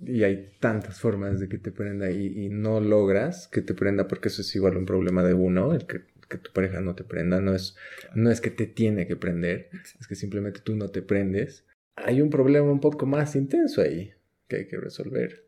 y 0.00 0.24
hay 0.24 0.52
tantas 0.60 1.00
formas 1.00 1.40
de 1.40 1.48
que 1.48 1.58
te 1.58 1.72
prenda 1.72 2.10
y, 2.10 2.44
y 2.44 2.48
no 2.48 2.80
logras 2.80 3.48
que 3.48 3.62
te 3.62 3.74
prenda, 3.74 4.08
porque 4.08 4.28
eso 4.28 4.42
es 4.42 4.54
igual 4.54 4.76
un 4.76 4.86
problema 4.86 5.22
de 5.22 5.34
uno, 5.34 5.72
el 5.72 5.86
que, 5.86 6.02
que 6.28 6.38
tu 6.38 6.52
pareja 6.52 6.80
no 6.80 6.94
te 6.94 7.04
prenda, 7.04 7.40
no 7.40 7.54
es, 7.54 7.76
no 8.14 8.30
es 8.30 8.40
que 8.40 8.50
te 8.50 8.66
tiene 8.66 9.06
que 9.06 9.16
prender, 9.16 9.70
es 9.98 10.06
que 10.06 10.14
simplemente 10.14 10.60
tú 10.60 10.76
no 10.76 10.90
te 10.90 11.02
prendes. 11.02 11.64
Hay 11.96 12.20
un 12.20 12.30
problema 12.30 12.70
un 12.70 12.80
poco 12.80 13.06
más 13.06 13.36
intenso 13.36 13.80
ahí 13.80 14.12
que 14.48 14.56
hay 14.56 14.68
que 14.68 14.76
resolver. 14.76 15.46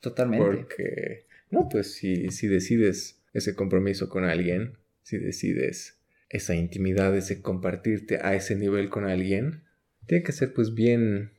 Totalmente. 0.00 0.44
Porque, 0.44 1.26
no, 1.50 1.68
pues 1.68 1.94
si, 1.94 2.30
si 2.30 2.48
decides 2.48 3.22
ese 3.32 3.54
compromiso 3.54 4.08
con 4.08 4.24
alguien, 4.24 4.76
si 5.02 5.18
decides 5.18 5.98
esa 6.28 6.54
intimidad, 6.54 7.16
ese 7.16 7.40
compartirte 7.40 8.18
a 8.20 8.34
ese 8.34 8.56
nivel 8.56 8.90
con 8.90 9.04
alguien, 9.04 9.62
tiene 10.06 10.24
que 10.24 10.32
ser 10.32 10.52
pues 10.52 10.74
bien, 10.74 11.30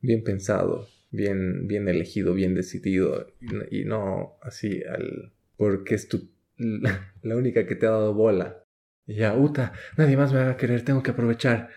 bien 0.00 0.24
pensado, 0.24 0.88
bien, 1.10 1.66
bien 1.66 1.88
elegido, 1.88 2.34
bien 2.34 2.54
decidido 2.54 3.26
y 3.70 3.84
no, 3.84 4.36
así 4.42 4.82
al... 4.84 5.32
porque 5.56 5.94
es 5.94 6.08
tu, 6.08 6.28
la 6.58 7.36
única 7.36 7.66
que 7.66 7.74
te 7.74 7.86
ha 7.86 7.90
dado 7.90 8.14
bola. 8.14 8.64
Y 9.06 9.14
ya, 9.16 9.34
uta, 9.34 9.72
nadie 9.96 10.16
más 10.16 10.32
me 10.32 10.40
va 10.40 10.50
a 10.50 10.56
querer, 10.56 10.84
tengo 10.84 11.02
que 11.02 11.12
aprovechar. 11.12 11.70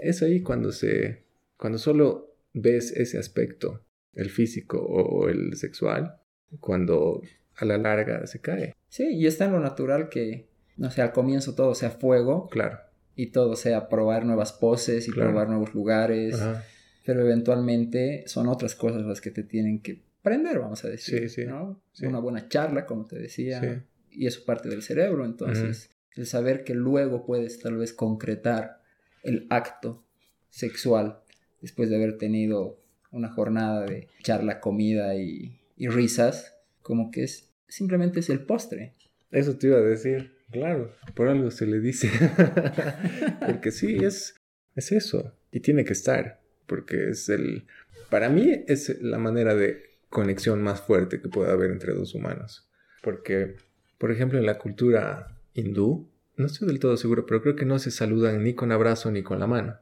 Es 0.00 0.22
ahí 0.22 0.42
cuando 0.42 0.72
se, 0.72 1.24
cuando 1.56 1.78
solo 1.78 2.34
ves 2.54 2.92
ese 2.92 3.18
aspecto, 3.18 3.84
el 4.14 4.30
físico 4.30 4.80
o 4.80 5.28
el 5.28 5.54
sexual, 5.56 6.16
cuando 6.60 7.20
a 7.56 7.64
la 7.64 7.76
larga 7.76 8.26
se 8.26 8.40
cae. 8.40 8.74
Sí, 8.88 9.06
y 9.14 9.26
está 9.26 9.44
en 9.44 9.52
lo 9.52 9.60
natural 9.60 10.08
que, 10.08 10.48
no 10.76 10.90
sé, 10.90 11.02
al 11.02 11.12
comienzo 11.12 11.54
todo 11.54 11.74
sea 11.74 11.90
fuego 11.90 12.48
Claro. 12.48 12.78
y 13.14 13.32
todo 13.32 13.54
sea 13.54 13.88
probar 13.88 14.24
nuevas 14.24 14.52
poses 14.54 15.08
y 15.08 15.10
Claro. 15.12 15.30
probar 15.32 15.48
nuevos 15.50 15.74
lugares, 15.74 16.40
Ajá. 16.40 16.64
Pero 17.08 17.22
eventualmente 17.22 18.24
son 18.26 18.48
otras 18.48 18.74
cosas 18.74 19.00
las 19.06 19.22
que 19.22 19.30
te 19.30 19.42
tienen 19.42 19.80
que 19.80 20.02
prender, 20.20 20.58
vamos 20.58 20.84
a 20.84 20.90
decir, 20.90 21.20
Sí, 21.20 21.28
sí, 21.30 21.46
¿no? 21.46 21.80
sí. 21.90 22.04
Una 22.04 22.18
buena 22.18 22.50
charla, 22.50 22.84
como 22.84 23.06
te 23.06 23.18
decía, 23.18 23.62
Sí. 23.62 23.80
y 24.10 24.26
eso 24.26 24.44
parte 24.44 24.68
del 24.68 24.82
cerebro, 24.82 25.24
entonces 25.24 25.88
el 26.16 26.26
saber 26.26 26.64
que 26.64 26.74
luego 26.74 27.24
puedes 27.24 27.60
tal 27.60 27.78
vez 27.78 27.94
concretar 27.94 28.82
el 29.22 29.46
acto 29.48 30.04
sexual 30.50 31.20
después 31.62 31.88
de 31.88 31.96
haber 31.96 32.18
tenido 32.18 32.78
una 33.10 33.30
jornada 33.30 33.86
de 33.86 34.08
charla, 34.22 34.60
comida 34.60 35.14
y, 35.16 35.58
y 35.78 35.88
risas, 35.88 36.56
como 36.82 37.10
que 37.10 37.22
es 37.24 37.48
simplemente 37.68 38.20
es 38.20 38.28
el 38.28 38.40
postre. 38.44 38.92
Eso 39.30 39.56
te 39.56 39.68
iba 39.68 39.78
a 39.78 39.80
decir. 39.80 40.34
Claro, 40.50 40.92
por 41.14 41.28
algo 41.28 41.50
se 41.50 41.64
le 41.64 41.80
dice. 41.80 42.10
porque 43.46 43.70
sí, 43.70 43.96
es, 44.04 44.34
es 44.76 44.92
eso. 44.92 45.32
Y 45.50 45.60
tiene 45.60 45.84
que 45.86 45.94
estar. 45.94 46.46
Porque 46.68 47.08
es 47.10 47.28
el... 47.28 47.64
Para 48.10 48.28
mí 48.28 48.64
es 48.68 49.00
la 49.02 49.18
manera 49.18 49.54
de 49.56 49.82
conexión 50.08 50.62
más 50.62 50.80
fuerte 50.80 51.20
que 51.20 51.28
puede 51.28 51.50
haber 51.50 51.70
entre 51.70 51.92
dos 51.92 52.14
humanos. 52.14 52.68
Porque 53.02 53.56
Por 53.98 54.12
ejemplo, 54.12 54.38
en 54.38 54.46
la 54.46 54.58
cultura 54.58 55.36
hindú, 55.54 56.08
no 56.36 56.46
estoy 56.46 56.68
del 56.68 56.78
todo 56.78 56.96
seguro, 56.96 57.26
pero 57.26 57.42
creo 57.42 57.56
que 57.56 57.64
no 57.64 57.78
se 57.80 57.90
saludan 57.90 58.44
ni 58.44 58.54
con 58.54 58.70
abrazo 58.70 59.10
ni 59.10 59.22
con 59.24 59.40
la 59.40 59.46
mano. 59.48 59.76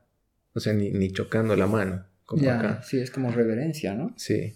O 0.55 0.61
sea, 0.61 0.72
ni, 0.72 0.90
ni 0.90 1.11
chocando 1.12 1.55
la 1.55 1.66
mano, 1.66 2.07
como 2.25 2.42
Ya, 2.42 2.59
acá. 2.59 2.83
sí, 2.83 2.99
es 2.99 3.11
como 3.11 3.31
reverencia, 3.31 3.94
¿no? 3.94 4.14
Sí. 4.16 4.55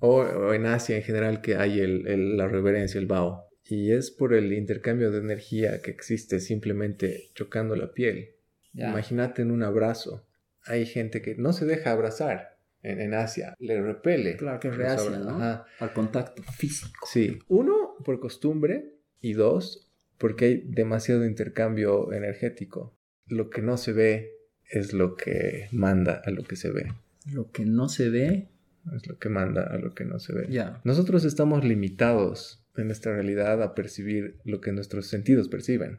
O, 0.00 0.16
o 0.22 0.52
en 0.54 0.66
Asia 0.66 0.96
en 0.96 1.02
general 1.04 1.40
que 1.40 1.54
hay 1.56 1.78
el, 1.80 2.06
el- 2.08 2.36
la 2.36 2.48
reverencia, 2.48 2.98
el 3.00 3.06
bao. 3.06 3.44
Y 3.64 3.92
es 3.92 4.10
por 4.10 4.34
el 4.34 4.52
intercambio 4.52 5.10
de 5.12 5.18
energía 5.18 5.80
que 5.82 5.90
existe 5.92 6.40
simplemente 6.40 7.30
chocando 7.34 7.76
la 7.76 7.92
piel. 7.92 8.30
Imagínate 8.74 9.42
en 9.42 9.50
un 9.52 9.62
abrazo. 9.62 10.25
Hay 10.66 10.86
gente 10.86 11.22
que 11.22 11.34
no 11.36 11.52
se 11.52 11.64
deja 11.64 11.92
abrazar 11.92 12.58
en, 12.82 13.00
en 13.00 13.14
Asia, 13.14 13.54
le 13.58 13.80
repele. 13.80 14.36
Claro 14.36 14.60
que 14.60 14.68
es 14.68 14.76
reacia, 14.76 15.18
¿no? 15.18 15.30
Ajá. 15.36 15.66
Al 15.80 15.92
contacto 15.92 16.42
físico. 16.42 17.06
Sí. 17.10 17.38
Uno, 17.48 17.94
por 18.04 18.20
costumbre. 18.20 18.92
Y 19.20 19.32
dos, 19.32 19.90
porque 20.18 20.44
hay 20.44 20.62
demasiado 20.66 21.24
intercambio 21.24 22.12
energético. 22.12 22.96
Lo 23.26 23.50
que 23.50 23.62
no 23.62 23.76
se 23.76 23.92
ve 23.92 24.32
es 24.70 24.92
lo 24.92 25.16
que 25.16 25.68
manda 25.72 26.20
a 26.24 26.30
lo 26.30 26.44
que 26.44 26.54
se 26.56 26.70
ve. 26.70 26.92
Lo 27.32 27.50
que 27.50 27.64
no 27.64 27.88
se 27.88 28.08
ve, 28.10 28.48
Es 28.94 29.06
lo 29.08 29.18
que 29.18 29.28
manda 29.30 29.62
a 29.64 29.78
lo 29.78 29.94
que 29.94 30.04
no 30.04 30.18
se 30.20 30.32
ve. 30.32 30.46
ya. 30.48 30.80
Nosotros 30.84 31.24
estamos 31.24 31.64
limitados 31.64 32.64
en 32.76 32.86
nuestra 32.86 33.14
realidad 33.14 33.62
a 33.62 33.74
percibir 33.74 34.36
lo 34.44 34.60
que 34.60 34.70
nuestros 34.72 35.06
sentidos 35.08 35.48
perciben. 35.48 35.98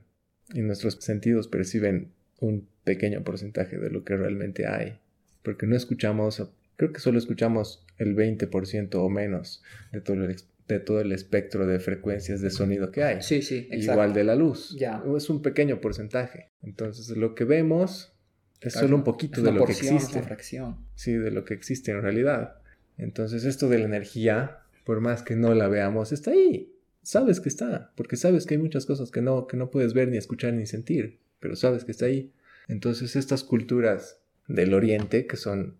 Y 0.54 0.62
nuestros 0.62 0.94
sentidos 1.02 1.48
perciben 1.50 2.14
un 2.40 2.70
pequeño 2.88 3.22
porcentaje 3.24 3.78
de 3.78 3.90
lo 3.90 4.04
que 4.06 4.16
realmente 4.16 4.66
hay. 4.66 4.98
Porque 5.44 5.68
no 5.68 5.76
escuchamos, 5.76 6.42
creo 6.78 6.94
que 6.94 7.00
solo 7.00 7.20
escuchamos 7.20 7.86
el 7.98 8.16
20% 8.16 8.96
o 8.96 9.10
menos 9.10 9.62
de 9.92 10.00
todo, 10.02 10.24
el, 10.24 10.36
de 10.68 10.80
todo 10.80 11.02
el 11.02 11.12
espectro 11.12 11.68
de 11.68 11.80
frecuencias 11.80 12.40
de 12.42 12.50
sonido 12.50 12.92
que 12.92 13.04
hay. 13.04 13.22
Sí, 13.22 13.42
sí, 13.42 13.68
exacto. 13.70 13.92
Igual 13.94 14.14
de 14.14 14.24
la 14.24 14.36
luz. 14.36 14.76
Ya. 14.80 15.04
Es 15.16 15.30
un 15.30 15.42
pequeño 15.42 15.82
porcentaje. 15.82 16.50
Entonces 16.64 17.10
lo 17.16 17.36
que 17.36 17.44
vemos 17.44 18.14
es 18.62 18.74
Claro, 18.74 18.88
solo 18.88 18.98
un 18.98 19.04
poquito 19.04 19.42
de 19.42 19.52
lo 19.52 19.66
que 19.66 19.74
es 19.74 19.84
existe. 19.84 20.18
una 20.18 20.28
fracción. 20.28 20.78
Sí, 20.96 21.14
de 21.14 21.32
lo 21.32 21.44
que 21.44 21.54
existe 21.54 21.92
en 21.92 22.02
realidad. 22.02 22.56
Entonces 22.98 23.44
esto 23.44 23.68
de 23.70 23.80
la 23.80 23.86
energía, 23.86 24.60
por 24.86 25.02
más 25.02 25.22
que 25.24 25.36
no 25.36 25.54
la 25.54 25.68
veamos, 25.68 26.12
está 26.12 26.32
ahí. 26.32 26.74
Sabes 27.04 27.40
que 27.40 27.50
está, 27.50 27.94
porque 27.96 28.16
sabes 28.16 28.46
que 28.46 28.56
hay 28.56 28.62
muchas 28.62 28.86
cosas 28.86 29.12
que 29.12 29.22
no, 29.22 29.48
que 29.48 29.56
no 29.56 29.70
puedes 29.70 29.94
ver, 29.94 30.08
ni 30.10 30.18
escuchar, 30.18 30.54
ni 30.54 30.66
sentir, 30.66 31.20
pero 31.40 31.56
sabes 31.56 31.86
que 31.86 31.92
está 31.92 32.06
ahí. 32.06 32.32
Entonces 32.68 33.16
estas 33.16 33.44
culturas 33.44 34.20
del 34.48 34.74
oriente, 34.74 35.28
que 35.28 35.38
son 35.38 35.78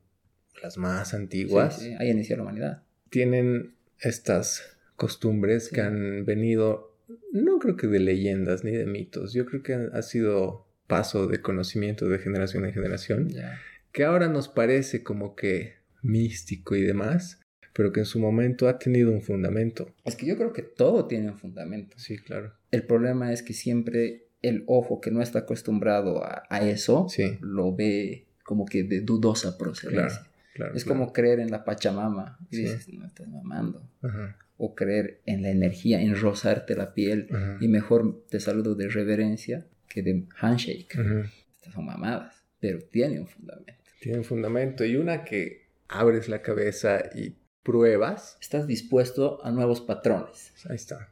las 0.62 0.78
más 0.78 1.14
antiguas, 1.14 1.80
Sí, 1.80 1.86
sí, 1.90 1.96
ahí 2.00 2.10
inició 2.10 2.38
la 2.38 2.44
humanidad. 2.44 2.84
tienen 3.10 3.74
estas 4.00 4.78
costumbres 4.96 5.66
Sí. 5.68 5.76
que 5.76 5.82
han 5.82 6.26
venido, 6.26 6.98
no 7.32 7.60
creo 7.60 7.76
que 7.78 7.88
de 7.88 8.00
leyendas 8.00 8.64
ni 8.64 8.72
de 8.72 8.86
mitos, 8.86 9.34
yo 9.34 9.46
creo 9.46 9.64
que 9.64 9.74
ha 9.94 10.02
sido 10.02 10.68
paso 10.88 11.28
de 11.28 11.42
conocimiento 11.42 12.08
de 12.10 12.20
generación 12.20 12.66
en 12.66 12.74
generación 12.74 13.30
Ya. 13.30 13.60
que 13.92 14.04
ahora 14.06 14.28
nos 14.28 14.48
parece 14.48 15.04
como 15.04 15.36
que 15.36 15.76
místico 16.02 16.76
y 16.76 16.82
demás, 16.84 17.42
pero 17.74 17.92
que 17.92 18.00
en 18.00 18.06
su 18.06 18.20
momento 18.20 18.68
ha 18.68 18.80
tenido 18.80 19.12
un 19.12 19.22
fundamento. 19.22 19.94
Es 20.06 20.16
que 20.16 20.26
yo 20.26 20.36
creo 20.38 20.54
que 20.54 20.64
todo 20.64 21.06
tiene 21.08 21.30
un 21.30 21.38
fundamento. 21.38 21.98
Sí, 22.00 22.18
claro. 22.18 22.54
El 22.72 22.84
problema 22.84 23.32
es 23.34 23.44
que 23.44 23.54
siempre 23.54 24.27
el 24.42 24.64
ojo 24.68 25.02
que 25.02 25.12
no 25.12 25.22
está 25.22 25.40
acortumbrado 25.40 26.24
a, 26.24 26.44
a 26.50 26.68
eso 26.68 27.08
Sí. 27.10 27.38
lo 27.42 27.76
ve 27.76 28.26
como 28.44 28.66
que 28.66 28.84
de 28.84 29.02
dudosa 29.02 29.58
procedencia. 29.58 30.08
Claro, 30.22 30.32
claro. 30.54 30.76
es 30.76 30.84
claro. 30.84 31.00
como 31.00 31.14
creer 31.14 31.40
en 31.40 31.52
la 31.52 31.64
Pachamama 31.66 32.38
y 32.50 32.56
Sí. 32.58 32.62
dices, 32.64 32.90
no 32.94 33.06
estás 33.06 33.28
mamando. 33.28 33.82
Ajá, 34.02 34.38
O 34.58 34.74
creer 34.74 35.22
en 35.26 35.44
la 35.44 35.50
energía, 35.50 36.02
en 36.02 36.16
rozarte 36.20 36.76
la 36.76 36.94
piel 36.94 37.28
ajá, 37.32 37.58
y 37.60 37.68
mejor 37.68 38.24
te 38.30 38.40
saludo 38.40 38.74
de 38.76 38.88
reverencia 38.90 39.66
que 39.88 40.02
de 40.02 40.26
handshake. 40.40 40.98
ajá. 40.98 41.32
Estas 41.56 41.74
son 41.74 41.86
mamadas, 41.86 42.44
pero 42.60 42.80
tiene 42.80 43.20
un 43.20 43.28
fundamento. 43.28 43.74
Tiene 44.00 44.20
un 44.20 44.24
fundamento 44.24 44.86
y 44.86 44.96
una 44.96 45.24
que 45.26 45.68
abres 45.90 46.28
la 46.30 46.42
cabeza 46.42 47.02
y 47.16 47.36
pruebas, 47.64 48.38
Estás 48.42 48.66
dispuesto 48.68 49.44
a 49.44 49.52
nuevos 49.52 49.82
patrones. 49.82 50.54
ahí 50.70 50.76
está. 50.76 51.10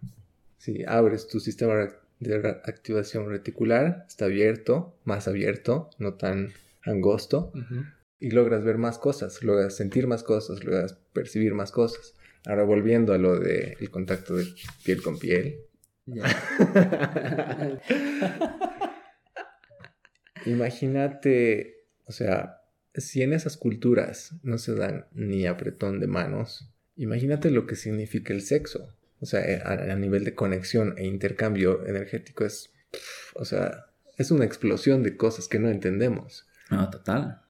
Sí, 0.58 0.84
abres 0.88 1.28
tu 1.28 1.40
sistema 1.40 1.88
de 2.28 2.50
activación 2.50 3.30
reticular, 3.30 4.06
está 4.08 4.26
abierto, 4.26 4.98
más 5.04 5.28
abierto, 5.28 5.90
no 5.98 6.14
tan 6.16 6.54
angosto, 6.84 7.52
y 8.20 8.32
logras 8.32 8.64
ver 8.64 8.78
más 8.78 8.98
cosas, 8.98 9.44
logras 9.44 9.76
sentir 9.76 10.08
más 10.08 10.24
cosas, 10.24 10.64
logras 10.64 10.98
percibir 11.14 11.54
más 11.54 11.72
cosas. 11.72 12.16
Ahora 12.46 12.64
volviendo 12.64 13.14
a 13.14 13.18
lo 13.18 13.40
del 13.40 13.90
contacto 13.90 14.36
de 14.36 14.46
piel 14.84 15.02
con 15.02 15.18
piel. 15.18 15.62
Imagínate, 20.46 21.88
o 22.06 22.12
sea, 22.12 22.62
si 22.94 23.24
en 23.24 23.34
esas 23.34 23.58
culturas 23.58 24.36
no 24.44 24.58
se 24.58 24.76
dan 24.76 25.08
ni 25.14 25.48
apretón 25.48 26.00
de 26.00 26.08
manos, 26.08 26.72
imagínate 26.96 27.50
lo 27.52 27.66
que 27.66 27.76
significa 27.76 28.34
el 28.34 28.42
sexo. 28.42 28.94
O 29.26 29.28
sea, 29.28 29.44
eh, 29.44 29.60
a, 29.66 29.92
a 29.92 29.96
nivel 29.96 30.24
de 30.24 30.36
conexión 30.36 30.94
e 31.00 31.08
intercambio 31.08 31.84
energético 31.88 32.46
es, 32.46 32.72
o 33.34 33.44
sea, 33.44 33.88
es 34.18 34.30
una 34.30 34.46
explosión 34.46 35.02
de 35.02 35.18
cosas 35.18 35.48
que 35.48 35.58
no 35.58 35.68
entendemos. 35.68 36.46
No, 36.70 36.88
total. 36.92 37.42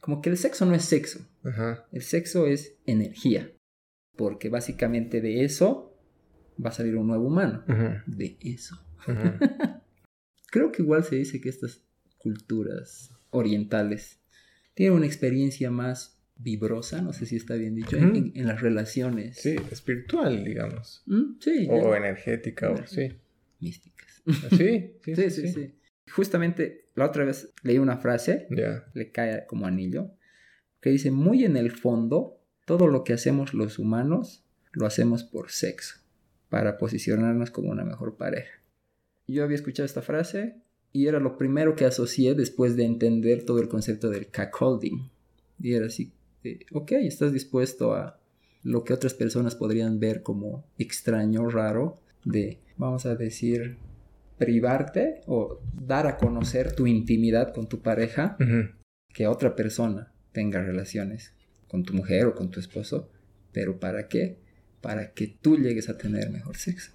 Como 0.00 0.22
que 0.22 0.30
el 0.30 0.38
sexo 0.38 0.64
no 0.64 0.74
es 0.74 0.86
sexo. 0.86 1.20
Ajá. 1.44 1.86
El 1.92 2.00
sexo 2.00 2.46
es 2.46 2.78
energía. 2.86 3.52
Porque 4.16 4.48
básicamente 4.48 5.20
de 5.20 5.44
eso 5.44 5.94
va 6.64 6.70
a 6.70 6.72
salir 6.72 6.96
un 6.96 7.08
nuevo 7.08 7.26
humano. 7.26 7.62
Ajá. 7.68 8.04
De 8.06 8.38
eso. 8.40 8.82
Ajá. 9.00 9.38
Creo 10.50 10.72
que 10.72 10.80
igual 10.80 11.04
se 11.04 11.16
dice 11.16 11.42
que 11.42 11.50
estas 11.50 11.84
culturas 12.16 13.10
orientales 13.28 14.22
tienen 14.72 14.96
una 14.96 15.06
experiencia 15.06 15.70
más 15.70 16.17
vibrosa, 16.38 17.02
no 17.02 17.12
sé 17.12 17.26
si 17.26 17.36
está 17.36 17.54
bien 17.54 17.74
dicho, 17.74 17.96
en, 17.96 18.04
Ujú. 18.10 18.16
en- 18.16 18.32
en 18.34 18.46
las 18.46 18.60
relaciones. 18.60 19.36
Sí, 19.38 19.56
espiritual, 19.70 20.44
digamos. 20.44 21.02
Mm, 21.06 21.38
sí, 21.40 21.66
O 21.68 21.94
energética, 21.94 22.70
o 22.70 22.86
sí. 22.86 23.18
místicas. 23.60 24.22
Sí, 24.56 24.92
sí, 25.04 25.16
Sí, 25.16 25.30
sí, 25.30 25.48
sí. 25.52 25.74
Justamente 26.12 26.86
la 26.94 27.06
otra 27.06 27.24
vez 27.24 27.52
leí 27.62 27.78
una 27.78 27.98
frase, 27.98 28.46
Ya. 28.50 28.84
le 28.94 29.10
cae 29.10 29.46
como 29.46 29.66
anillo, 29.66 30.12
que 30.80 30.90
dice, 30.90 31.10
muy 31.10 31.44
en 31.44 31.56
el 31.56 31.70
fondo, 31.72 32.40
todo 32.64 32.86
lo 32.86 33.02
que 33.04 33.12
hacemos 33.14 33.52
los 33.52 33.78
humanos 33.78 34.44
lo 34.72 34.86
hacemos 34.86 35.24
por 35.24 35.50
sexo, 35.50 35.96
para 36.48 36.78
posicionarnos 36.78 37.50
como 37.50 37.70
una 37.70 37.84
mejor 37.84 38.16
pareja. 38.16 38.52
Yo 39.26 39.42
había 39.44 39.56
escuchado 39.56 39.84
esta 39.86 40.02
frase 40.02 40.62
y 40.92 41.06
era 41.08 41.18
lo 41.20 41.36
primero 41.36 41.74
que 41.74 41.84
asocié 41.84 42.34
después 42.34 42.76
de 42.76 42.84
entender 42.84 43.44
todo 43.44 43.60
el 43.60 43.68
concepto 43.68 44.08
del 44.08 44.28
cuckolding. 44.28 45.10
Y 45.60 45.74
era 45.74 45.86
así, 45.86 46.12
de, 46.42 46.66
ok, 46.72 46.92
estás 46.92 47.32
dispuesto 47.32 47.94
a 47.94 48.20
lo 48.62 48.84
que 48.84 48.92
otras 48.92 49.14
personas 49.14 49.54
podrían 49.54 50.00
ver 50.00 50.22
como 50.22 50.64
extraño, 50.78 51.48
raro, 51.48 52.00
de, 52.24 52.58
vamos 52.76 53.06
a 53.06 53.14
decir, 53.14 53.76
privarte 54.36 55.20
o 55.26 55.60
dar 55.74 56.06
a 56.06 56.16
conocer 56.16 56.72
tu 56.72 56.86
intimidad 56.86 57.52
con 57.52 57.68
tu 57.68 57.80
pareja 57.80 58.36
que 59.12 59.26
otra 59.26 59.56
persona 59.56 60.12
tenga 60.32 60.62
relaciones 60.62 61.34
con 61.66 61.82
tu 61.82 61.92
mujer 61.92 62.26
o 62.26 62.34
con 62.34 62.50
tu 62.50 62.60
esposo, 62.60 63.10
pero 63.52 63.78
¿para 63.78 64.08
qué? 64.08 64.38
Para 64.80 65.12
que 65.12 65.26
tú 65.26 65.56
llegues 65.56 65.88
a 65.88 65.98
tener 65.98 66.30
mejor 66.30 66.56
sexo. 66.56 66.92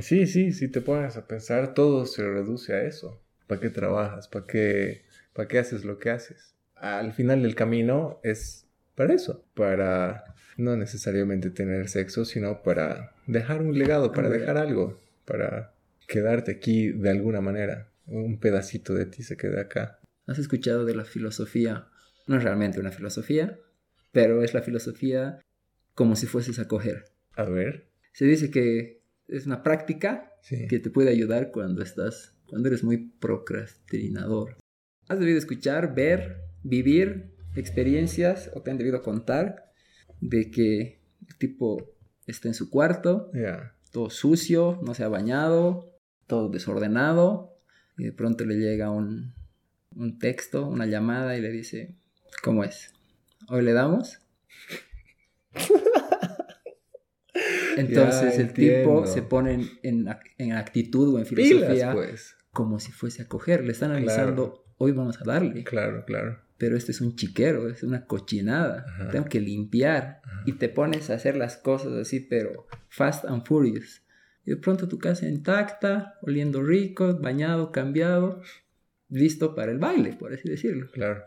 Sí, 0.00 0.26
sí, 0.26 0.52
si 0.52 0.68
te 0.68 0.80
pones 0.80 1.16
a 1.16 1.26
pensar, 1.26 1.74
todo 1.74 2.06
se 2.06 2.22
reduce 2.22 2.72
a 2.72 2.82
eso. 2.82 3.20
¿Para 3.46 3.60
qué 3.60 3.70
trabajas? 3.70 4.28
¿Para 4.28 4.46
qué, 4.46 5.02
¿Para 5.32 5.48
qué 5.48 5.58
haces 5.58 5.84
lo 5.84 5.98
que 5.98 6.10
haces? 6.10 6.54
Al 6.76 7.12
final 7.12 7.42
del 7.42 7.54
camino 7.54 8.20
es 8.22 8.68
para 8.94 9.14
eso, 9.14 9.44
para 9.54 10.24
no 10.56 10.76
necesariamente 10.76 11.50
tener 11.50 11.88
sexo, 11.88 12.24
sino 12.24 12.62
para 12.62 13.14
dejar 13.26 13.62
un 13.62 13.76
legado, 13.78 14.12
para 14.12 14.28
dejar 14.28 14.56
algo, 14.58 15.00
para 15.24 15.74
quedarte 16.08 16.50
aquí 16.52 16.88
de 16.92 17.10
alguna 17.10 17.40
manera. 17.40 17.88
Un 18.06 18.38
pedacito 18.38 18.94
de 18.94 19.06
ti 19.06 19.22
se 19.22 19.36
queda 19.36 19.62
acá. 19.62 19.98
¿Has 20.26 20.38
escuchado 20.38 20.84
de 20.84 20.94
la 20.94 21.04
filosofía? 21.04 21.88
No 22.26 22.36
es 22.36 22.42
realmente 22.44 22.80
una 22.80 22.90
filosofía, 22.92 23.58
pero 24.12 24.42
es 24.42 24.54
la 24.54 24.62
filosofía 24.62 25.40
como 25.94 26.16
si 26.16 26.26
fueses 26.26 26.58
a 26.58 26.68
coger. 26.68 27.04
A 27.34 27.44
ver. 27.44 27.88
Se 28.12 28.24
dice 28.24 28.50
que 28.50 29.02
es 29.28 29.46
una 29.46 29.62
práctica 29.62 30.28
Sí. 30.42 30.66
que 30.66 30.80
te 30.80 30.90
puede 30.90 31.10
ayudar 31.10 31.50
cuando 31.52 31.82
estás, 31.82 32.34
cuando 32.46 32.68
eres 32.68 32.82
muy 32.82 33.12
procrastinador. 33.20 34.56
Has 35.08 35.18
debido 35.20 35.38
escuchar, 35.38 35.94
ver, 35.94 36.38
vivir 36.62 37.31
experiencias 37.54 38.50
o 38.54 38.62
te 38.62 38.70
han 38.70 38.78
debido 38.78 39.02
contar 39.02 39.72
de 40.20 40.50
que 40.50 41.00
el 41.28 41.36
tipo 41.38 41.92
está 42.26 42.48
en 42.48 42.54
su 42.54 42.70
cuarto, 42.70 43.30
todo 43.90 44.10
sucio, 44.10 44.78
no 44.82 44.94
se 44.94 45.04
ha 45.04 45.08
bañado, 45.08 45.92
todo 46.26 46.48
desordenado, 46.48 47.56
y 47.98 48.04
de 48.04 48.12
pronto 48.12 48.44
le 48.44 48.56
llega 48.56 48.90
un, 48.90 49.34
un 49.94 50.18
texto, 50.18 50.66
una 50.66 50.86
llamada 50.86 51.36
y 51.36 51.40
le 51.40 51.50
dice, 51.50 51.94
¿cómo 52.42 52.64
es? 52.64 52.92
¿Hoy 53.48 53.62
le 53.62 53.72
damos? 53.72 54.18
Entonces 57.76 58.38
el 58.38 58.52
tipo 58.52 59.06
se 59.06 59.22
pone 59.22 59.68
en, 59.82 60.08
en, 60.38 60.52
actitud 60.52 61.14
o 61.14 61.18
en 61.18 61.26
filosofía 61.26 61.92
pues. 61.92 62.36
como 62.50 62.78
si 62.78 62.92
fuese 62.92 63.22
a 63.22 63.28
coger. 63.28 63.64
Le 63.64 63.72
están 63.72 63.92
avisando, 63.92 64.64
hoy 64.82 64.90
vamos 64.90 65.20
a 65.20 65.24
darle. 65.24 65.62
Claro, 65.62 66.04
claro. 66.04 66.40
Pero 66.58 66.76
este 66.76 66.90
es 66.90 67.00
un 67.00 67.14
chiquero, 67.14 67.68
es 67.68 67.84
una 67.84 68.04
cochinada. 68.04 68.84
Tengo 69.12 69.26
que 69.26 69.40
limpiar. 69.40 70.20
Y 70.44 70.54
te 70.54 70.68
pones 70.68 71.08
a 71.08 71.14
hacer 71.14 71.36
las 71.36 71.56
cosas 71.56 71.92
así, 71.92 72.18
pero 72.18 72.66
fast 72.88 73.24
and 73.24 73.46
furious. 73.46 74.02
Y 74.44 74.50
de 74.50 74.56
pronto 74.56 74.88
tu 74.88 74.98
casa 74.98 75.28
intacta, 75.28 76.18
oliendo 76.20 76.64
rico, 76.64 77.16
bañado, 77.16 77.70
cambiado, 77.70 78.42
listo 79.08 79.54
para 79.54 79.70
el 79.70 79.78
baile, 79.78 80.14
por 80.14 80.32
así 80.32 80.48
decirlo. 80.48 80.90
Claro. 80.90 81.22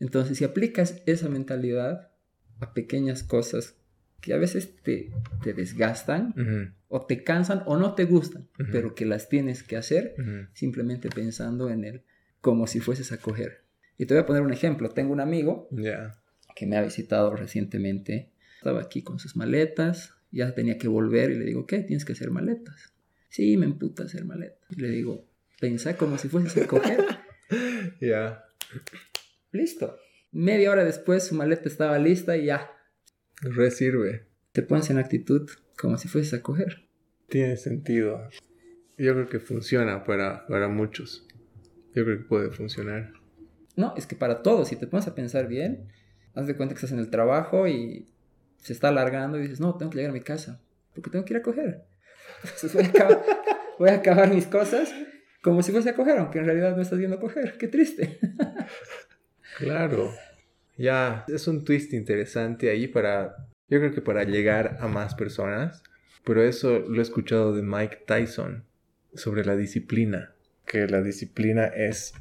Entonces, 0.00 0.38
si 0.38 0.44
aplicas 0.44 1.02
esa 1.06 1.28
mentalidad 1.28 2.10
a 2.58 2.74
pequeñas 2.74 3.22
cosas 3.22 3.76
que 4.20 4.34
a 4.34 4.36
veces 4.36 4.74
te, 4.82 5.12
te 5.44 5.52
desgastan 5.52 6.74
o 6.88 7.06
te 7.06 7.22
cansan 7.22 7.62
o 7.66 7.76
no 7.76 7.94
te 7.94 8.04
gustan, 8.04 8.48
pero 8.72 8.96
que 8.96 9.06
las 9.06 9.28
tienes 9.28 9.62
que 9.62 9.76
hacer 9.76 10.16
simplemente 10.54 11.08
pensando 11.08 11.70
en 11.70 11.84
él 11.84 12.04
como 12.46 12.68
si 12.68 12.78
fueses 12.78 13.10
a 13.10 13.16
coger. 13.16 13.64
Y 13.98 14.06
te 14.06 14.14
voy 14.14 14.22
a 14.22 14.26
poner 14.26 14.42
un 14.42 14.52
ejemplo. 14.52 14.90
Tengo 14.90 15.12
un 15.12 15.18
amigo 15.18 15.68
que 16.54 16.64
me 16.64 16.76
ha 16.76 16.82
visitado 16.82 17.34
recientemente. 17.34 18.30
Estaba 18.58 18.82
aquí 18.82 19.02
con 19.02 19.18
sus 19.18 19.34
maletas, 19.34 20.14
ya 20.30 20.54
tenía 20.54 20.78
que 20.78 20.86
volver 20.86 21.32
y 21.32 21.34
le 21.40 21.44
digo, 21.44 21.66
¿qué? 21.66 21.80
Tienes 21.80 22.04
que 22.04 22.12
hacer 22.12 22.30
maletas. 22.30 22.94
Sí, 23.30 23.56
me 23.56 23.66
emputa 23.66 24.04
hacer 24.04 24.24
maletas. 24.24 24.70
Y 24.70 24.80
le 24.80 24.90
digo, 24.90 25.28
pensa 25.58 25.96
como 25.96 26.18
si 26.18 26.28
fueses 26.28 26.62
a 26.62 26.68
coger. 26.68 27.04
Ya. 28.00 28.44
Listo. 29.52 29.96
Media 30.32 30.72
hora 30.72 30.84
después 30.84 31.24
su 31.24 31.36
maleta 31.36 31.68
estaba 31.68 31.98
lista 31.98 32.36
y 32.36 32.46
ya. 32.46 32.70
Resirve. 33.40 34.26
Te 34.52 34.62
pones 34.62 34.90
en 34.90 34.98
actitud 34.98 35.48
como 35.76 35.98
si 35.98 36.08
fueses 36.08 36.34
a 36.34 36.42
coger. 36.42 36.88
Tiene 37.28 37.56
sentido. 37.56 38.28
Yo 38.98 39.12
creo 39.14 39.28
que 39.28 39.38
funciona 39.38 40.04
para, 40.04 40.46
para 40.48 40.66
muchos. 40.66 41.25
Yo 41.96 42.04
creo 42.04 42.18
que 42.18 42.24
puede 42.24 42.50
funcionar. 42.50 43.10
No, 43.74 43.94
es 43.96 44.06
que 44.06 44.14
para 44.14 44.42
todos, 44.42 44.68
si 44.68 44.76
te 44.76 44.86
pones 44.86 45.08
a 45.08 45.14
pensar 45.14 45.48
bien, 45.48 45.88
haz 46.34 46.46
de 46.46 46.54
cuenta 46.54 46.74
que 46.74 46.76
estás 46.76 46.92
en 46.92 46.98
el 46.98 47.08
trabajo 47.08 47.66
y 47.66 48.06
se 48.58 48.74
está 48.74 48.88
alargando 48.88 49.38
y 49.38 49.42
dices, 49.42 49.60
no, 49.60 49.76
tengo 49.76 49.90
que 49.90 49.96
llegar 49.96 50.10
a 50.10 50.14
mi 50.14 50.20
casa, 50.20 50.60
porque 50.94 51.08
tengo 51.08 51.24
que 51.24 51.32
ir 51.32 51.38
a 51.38 51.42
coger. 51.42 51.84
Entonces 52.44 52.74
voy 52.74 52.84
a 52.84 52.88
acabar, 52.88 53.24
voy 53.78 53.88
a 53.88 53.94
acabar 53.94 54.32
mis 54.32 54.46
cosas 54.46 54.94
como 55.42 55.62
si 55.62 55.72
fuese 55.72 55.88
a 55.88 55.94
coger, 55.94 56.18
aunque 56.18 56.38
en 56.38 56.44
realidad 56.44 56.76
no 56.76 56.82
estás 56.82 56.98
yendo 56.98 57.16
a 57.16 57.20
coger. 57.20 57.56
Qué 57.58 57.66
triste. 57.66 58.20
Claro. 59.58 60.12
Ya, 60.76 61.24
es 61.28 61.48
un 61.48 61.64
twist 61.64 61.94
interesante 61.94 62.68
ahí 62.68 62.88
para, 62.88 63.48
yo 63.70 63.78
creo 63.78 63.90
que 63.90 64.02
para 64.02 64.24
llegar 64.24 64.76
a 64.80 64.86
más 64.86 65.14
personas, 65.14 65.82
pero 66.24 66.42
eso 66.42 66.80
lo 66.80 66.98
he 66.98 67.02
escuchado 67.02 67.54
de 67.54 67.62
Mike 67.62 68.04
Tyson 68.06 68.66
sobre 69.14 69.46
la 69.46 69.56
disciplina, 69.56 70.35
que 70.66 70.86
la 70.86 71.02
disciplina 71.02 71.66
es 71.66 72.12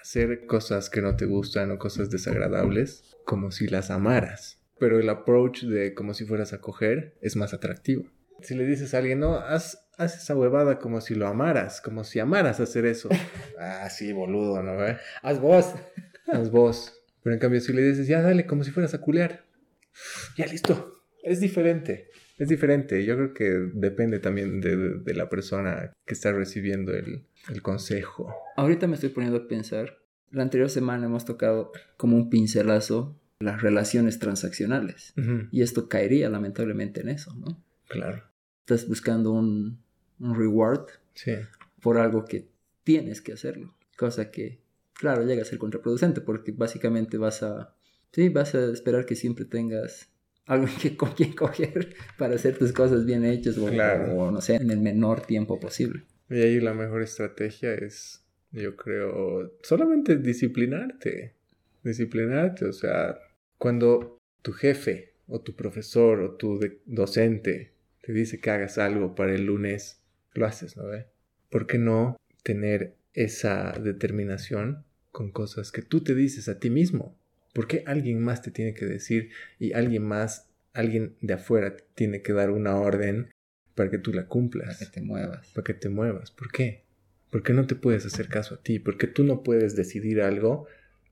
hacer 0.00 0.46
cosas 0.46 0.88
que 0.88 1.02
no 1.02 1.16
te 1.16 1.26
gustan 1.26 1.70
o 1.70 1.78
cosas 1.78 2.10
desagradables 2.10 3.04
como 3.24 3.50
si 3.50 3.66
las 3.66 3.90
amaras, 3.90 4.60
pero 4.78 4.98
el 4.98 5.08
approach 5.08 5.64
de 5.64 5.94
como 5.94 6.14
si 6.14 6.24
fueras 6.24 6.52
a 6.52 6.60
coger 6.60 7.18
es 7.20 7.36
más 7.36 7.52
atractivo. 7.52 8.04
Si 8.40 8.54
le 8.54 8.64
dices 8.64 8.94
a 8.94 8.98
alguien, 8.98 9.18
no, 9.18 9.34
haz, 9.34 9.88
haz 9.98 10.16
esa 10.16 10.36
huevada 10.36 10.78
como 10.78 11.00
si 11.00 11.14
lo 11.14 11.26
amaras, 11.26 11.80
como 11.80 12.04
si 12.04 12.20
amaras 12.20 12.60
hacer 12.60 12.86
eso. 12.86 13.08
ah, 13.58 13.90
sí, 13.90 14.12
boludo, 14.12 14.62
¿no? 14.62 14.78
Haz 15.22 15.40
vos. 15.40 15.74
Haz 16.28 16.50
vos. 16.50 16.94
Pero 17.22 17.34
en 17.34 17.40
cambio, 17.40 17.60
si 17.60 17.72
le 17.72 17.82
dices, 17.82 18.06
ya 18.06 18.22
dale, 18.22 18.46
como 18.46 18.62
si 18.62 18.70
fueras 18.70 18.94
a 18.94 19.00
culear. 19.00 19.44
Ya 20.36 20.46
listo. 20.46 21.02
Es 21.22 21.40
diferente. 21.40 22.10
Es 22.38 22.48
diferente. 22.48 23.04
Yo 23.04 23.16
creo 23.16 23.34
que 23.34 23.44
depende 23.74 24.18
también 24.18 24.60
de, 24.60 25.14
la 25.14 25.28
persona 25.28 25.92
que 26.06 26.14
está 26.14 26.32
recibiendo 26.32 26.92
el, 26.92 27.24
consejo. 27.62 28.34
Ahorita 28.56 28.86
me 28.86 28.94
estoy 28.94 29.10
poniendo 29.10 29.38
a 29.38 29.48
pensar. 29.48 29.98
La 30.30 30.42
anterior 30.42 30.70
semana 30.70 31.06
hemos 31.06 31.24
tocado 31.24 31.72
como 31.96 32.16
un 32.16 32.30
pincelazo 32.30 33.18
las 33.40 33.62
relaciones 33.62 34.18
transaccionales. 34.18 35.14
Y 35.50 35.62
esto 35.62 35.88
caería 35.88 36.28
lamentablemente 36.28 37.00
en 37.00 37.08
eso, 37.08 37.34
¿no? 37.34 37.62
Claro. 37.88 38.22
Estás 38.60 38.86
buscando 38.86 39.32
un, 39.32 39.78
un 40.18 40.34
reward 40.36 40.88
sí. 41.14 41.32
por 41.80 41.98
algo 41.98 42.24
que 42.24 42.48
tienes 42.84 43.20
que 43.20 43.32
hacerlo. 43.32 43.74
Cosa 43.96 44.30
que 44.30 44.60
claro, 44.98 45.24
llega 45.24 45.42
a 45.42 45.46
ser 45.46 45.58
contraproducente 45.58 46.20
porque 46.20 46.52
básicamente 46.52 47.16
vas 47.16 47.42
a, 47.42 47.74
sí, 48.12 48.28
vas 48.28 48.54
a 48.54 48.70
esperar 48.70 49.06
que 49.06 49.14
siempre 49.14 49.46
tengas 49.46 50.10
algo 50.48 50.66
que, 50.82 50.96
con 50.96 51.12
quien 51.12 51.32
coger 51.32 51.94
para 52.16 52.34
hacer 52.34 52.58
tus 52.58 52.72
cosas 52.72 53.06
bien 53.06 53.24
hechas 53.24 53.56
o, 53.56 53.66
o, 53.66 54.30
no 54.30 54.40
sé, 54.40 54.56
en 54.56 54.70
el 54.70 54.80
menor 54.80 55.20
tiempo 55.20 55.60
posible. 55.60 56.02
Y 56.28 56.40
ahí 56.40 56.60
la 56.60 56.74
mejor 56.74 57.02
estrategia 57.02 57.72
es, 57.74 58.24
yo 58.50 58.76
creo, 58.76 59.52
solamente 59.62 60.16
disciplinarte. 60.16 61.34
Disciplinarte, 61.84 62.64
o 62.64 62.72
sea, 62.72 63.18
cuando 63.56 64.18
tu 64.42 64.52
jefe 64.52 65.14
o 65.28 65.40
tu 65.40 65.54
profesor 65.54 66.20
o 66.20 66.34
tu 66.34 66.58
docente 66.84 67.72
te 68.02 68.12
dice 68.12 68.40
que 68.40 68.50
hagas 68.50 68.78
algo 68.78 69.14
para 69.14 69.34
el 69.34 69.44
lunes, 69.44 70.02
lo 70.34 70.44
haces, 70.44 70.76
¿no 70.76 70.86
ve? 70.86 71.06
¿Por 71.50 71.66
qué 71.66 71.78
no 71.78 72.16
tener 72.42 72.96
esa 73.14 73.72
determinación 73.72 74.84
con 75.10 75.32
cosas 75.32 75.72
que 75.72 75.82
tú 75.82 76.02
te 76.02 76.14
dices 76.14 76.48
a 76.48 76.60
ti 76.60 76.70
mismo. 76.70 77.17
¿Por 77.58 77.66
qué 77.66 77.82
alguien 77.86 78.22
más 78.22 78.40
te 78.40 78.52
tiene 78.52 78.72
que 78.72 78.86
decir 78.86 79.30
y 79.58 79.72
alguien 79.72 80.04
más, 80.04 80.48
alguien 80.74 81.16
de 81.22 81.34
afuera 81.34 81.74
tiene 81.96 82.22
que 82.22 82.32
dar 82.32 82.52
una 82.52 82.76
orden 82.76 83.32
para 83.74 83.90
que 83.90 83.98
tú 83.98 84.12
la 84.12 84.28
cumplas? 84.28 84.78
Para 84.78 84.78
que 84.78 85.00
te 85.00 85.04
muevas. 85.04 85.48
Para 85.48 85.64
que 85.64 85.74
te 85.74 85.88
muevas. 85.88 86.30
¿Por 86.30 86.52
qué? 86.52 86.84
¿Por 87.32 87.42
qué 87.42 87.54
no 87.54 87.66
te 87.66 87.74
puedes 87.74 88.06
hacer 88.06 88.28
caso 88.28 88.54
a 88.54 88.62
ti? 88.62 88.78
Porque 88.78 89.08
tú 89.08 89.24
no 89.24 89.42
puedes 89.42 89.74
decidir 89.74 90.22
algo, 90.22 90.68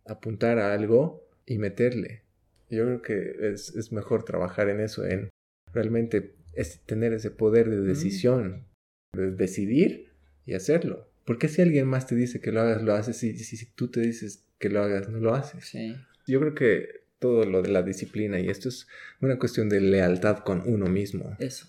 apuntar 0.07 0.61
a 0.61 0.73
algo 0.73 1.29
y 1.47 1.59
meterle. 1.59 2.23
Yo 2.71 2.85
creo 2.85 3.03
que 3.03 3.53
es, 3.53 3.91
mejor 3.91 4.25
trabajar 4.25 4.69
en 4.69 4.79
eso, 4.79 5.05
en 5.05 5.31
realmente 5.75 6.37
es 6.53 6.79
tener 6.87 7.13
ese 7.13 7.33
poder 7.33 7.69
de 7.69 7.81
decisión, 7.81 8.69
de 9.17 9.33
decidir 9.33 10.11
y 10.45 10.55
hacerlo. 10.55 11.09
¿Por 11.25 11.41
qué 11.41 11.49
si 11.49 11.61
alguien 11.61 11.89
más 11.89 12.07
te 12.07 12.15
dice 12.15 12.41
que 12.41 12.53
lo 12.53 12.61
hagas, 12.61 12.83
lo 12.83 12.95
haces? 12.95 13.21
Y 13.25 13.37
si, 13.37 13.67
tú 13.67 13.89
te 13.89 13.99
dices 14.01 14.45
que 14.61 14.71
lo 14.71 14.81
hagas, 14.81 15.09
no 15.09 15.19
lo 15.19 15.35
haces. 15.35 15.65
Sí. 15.65 15.97
Yo 16.27 16.41
creo 16.41 16.55
que 16.55 16.89
todo 17.19 17.45
lo 17.45 17.63
de 17.63 17.71
la 17.71 17.83
disciplina 17.83 18.39
y 18.39 18.49
esto 18.49 18.69
es 18.69 18.87
una 19.21 19.39
cuestión 19.39 19.69
de 19.69 19.81
lealtad 19.81 20.39
con 20.39 20.63
uno 20.67 20.87
mismo. 20.87 21.37
Eso. 21.39 21.67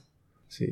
Sí, 0.47 0.69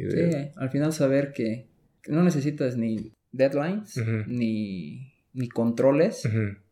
al 0.56 0.70
final 0.70 0.94
saber 0.94 1.34
que, 1.34 1.68
no 2.08 2.24
necesitas 2.24 2.78
ni 2.78 3.12
deadlines 3.32 3.98
ni, 4.28 5.14
ni, 5.34 5.50
controles 5.50 6.28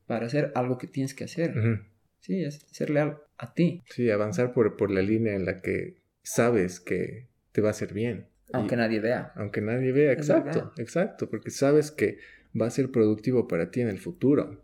para 0.06 0.28
hacer 0.28 0.52
algo 0.56 0.78
que 0.78 0.88
tienes 0.88 1.14
que 1.14 1.24
hacer. 1.24 1.82
Sí, 2.20 2.44
es 2.44 2.66
ser 2.72 2.90
leal 2.90 3.18
a 3.38 3.54
ti. 3.54 3.84
Sí, 3.90 4.10
avanzar 4.10 4.54
por, 4.54 4.78
por 4.78 4.92
la 4.92 5.02
línea 5.02 5.34
en 5.34 5.46
la 5.46 5.62
que 5.62 5.98
sabes 6.24 6.80
que 6.80 7.28
te 7.52 7.62
va 7.62 7.70
a 7.70 7.72
hacer 7.72 7.94
bien. 7.94 8.28
Aunque 8.54 8.76
nadie 8.76 9.00
vea. 9.00 9.34
Aunque 9.36 9.62
nadie 9.62 9.92
vea, 9.92 10.12
exacto, 10.14 10.72
exacto, 10.78 11.30
porque 11.30 11.50
sabes 11.50 11.92
que 11.92 12.20
va 12.60 12.68
a 12.68 12.72
ser 12.72 12.92
productivo 12.92 13.48
para 13.48 13.72
ti 13.72 13.82
en 13.82 13.90
el 13.90 14.00
futuro. 14.00 14.62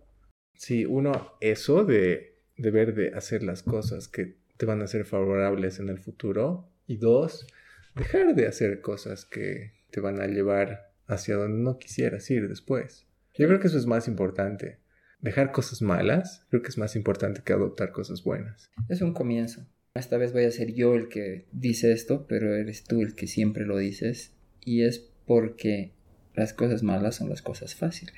Sí, 0.53 0.85
uno, 0.85 1.33
eso 1.41 1.85
de, 1.85 2.28
de 2.59 2.71
ver 2.71 2.93
de 2.93 3.13
hacer 3.13 3.41
las 3.41 3.63
cosas 3.63 4.07
que 4.07 4.37
te 4.57 4.65
van 4.65 4.81
a 4.81 4.87
ser 4.87 5.05
favorables 5.05 5.79
en 5.79 5.89
el 5.89 5.97
futuro. 5.97 6.69
Y 6.87 6.97
dos, 6.97 7.47
dejar 7.95 8.35
de 8.35 8.47
hacer 8.47 8.81
cosas 8.81 9.25
que 9.25 9.73
te 9.91 10.01
van 10.01 10.21
a 10.21 10.27
llevar 10.27 10.91
hacia 11.07 11.35
donde 11.35 11.63
no 11.63 11.79
quisieras 11.79 12.29
ir 12.29 12.49
después. 12.49 13.07
Yo 13.33 13.47
creo 13.47 13.59
que 13.59 13.67
eso 13.67 13.77
es 13.77 13.85
más 13.85 14.07
importante. 14.07 14.79
Dejar 15.21 15.51
cosas 15.51 15.81
malas, 15.81 16.45
creo 16.49 16.61
que 16.61 16.69
es 16.69 16.77
más 16.77 16.95
importante 16.95 17.41
que 17.43 17.53
adoptar 17.53 17.91
cosas 17.91 18.23
buenas. 18.23 18.69
Es 18.89 19.01
un 19.01 19.13
comienzo. 19.13 19.65
Esta 19.93 20.17
vez 20.17 20.33
voy 20.33 20.43
a 20.43 20.51
ser 20.51 20.73
yo 20.73 20.95
el 20.95 21.07
que 21.07 21.47
dice 21.51 21.93
esto, 21.93 22.27
pero 22.27 22.53
eres 22.55 22.83
tú 22.83 23.01
el 23.01 23.15
que 23.15 23.27
siempre 23.27 23.65
lo 23.65 23.77
dices. 23.77 24.33
Y 24.61 24.83
es 24.83 24.99
porque 25.25 25.93
las 26.35 26.53
cosas 26.53 26.83
malas 26.83 27.15
son 27.15 27.29
las 27.29 27.41
cosas 27.41 27.75
fáciles. 27.75 28.15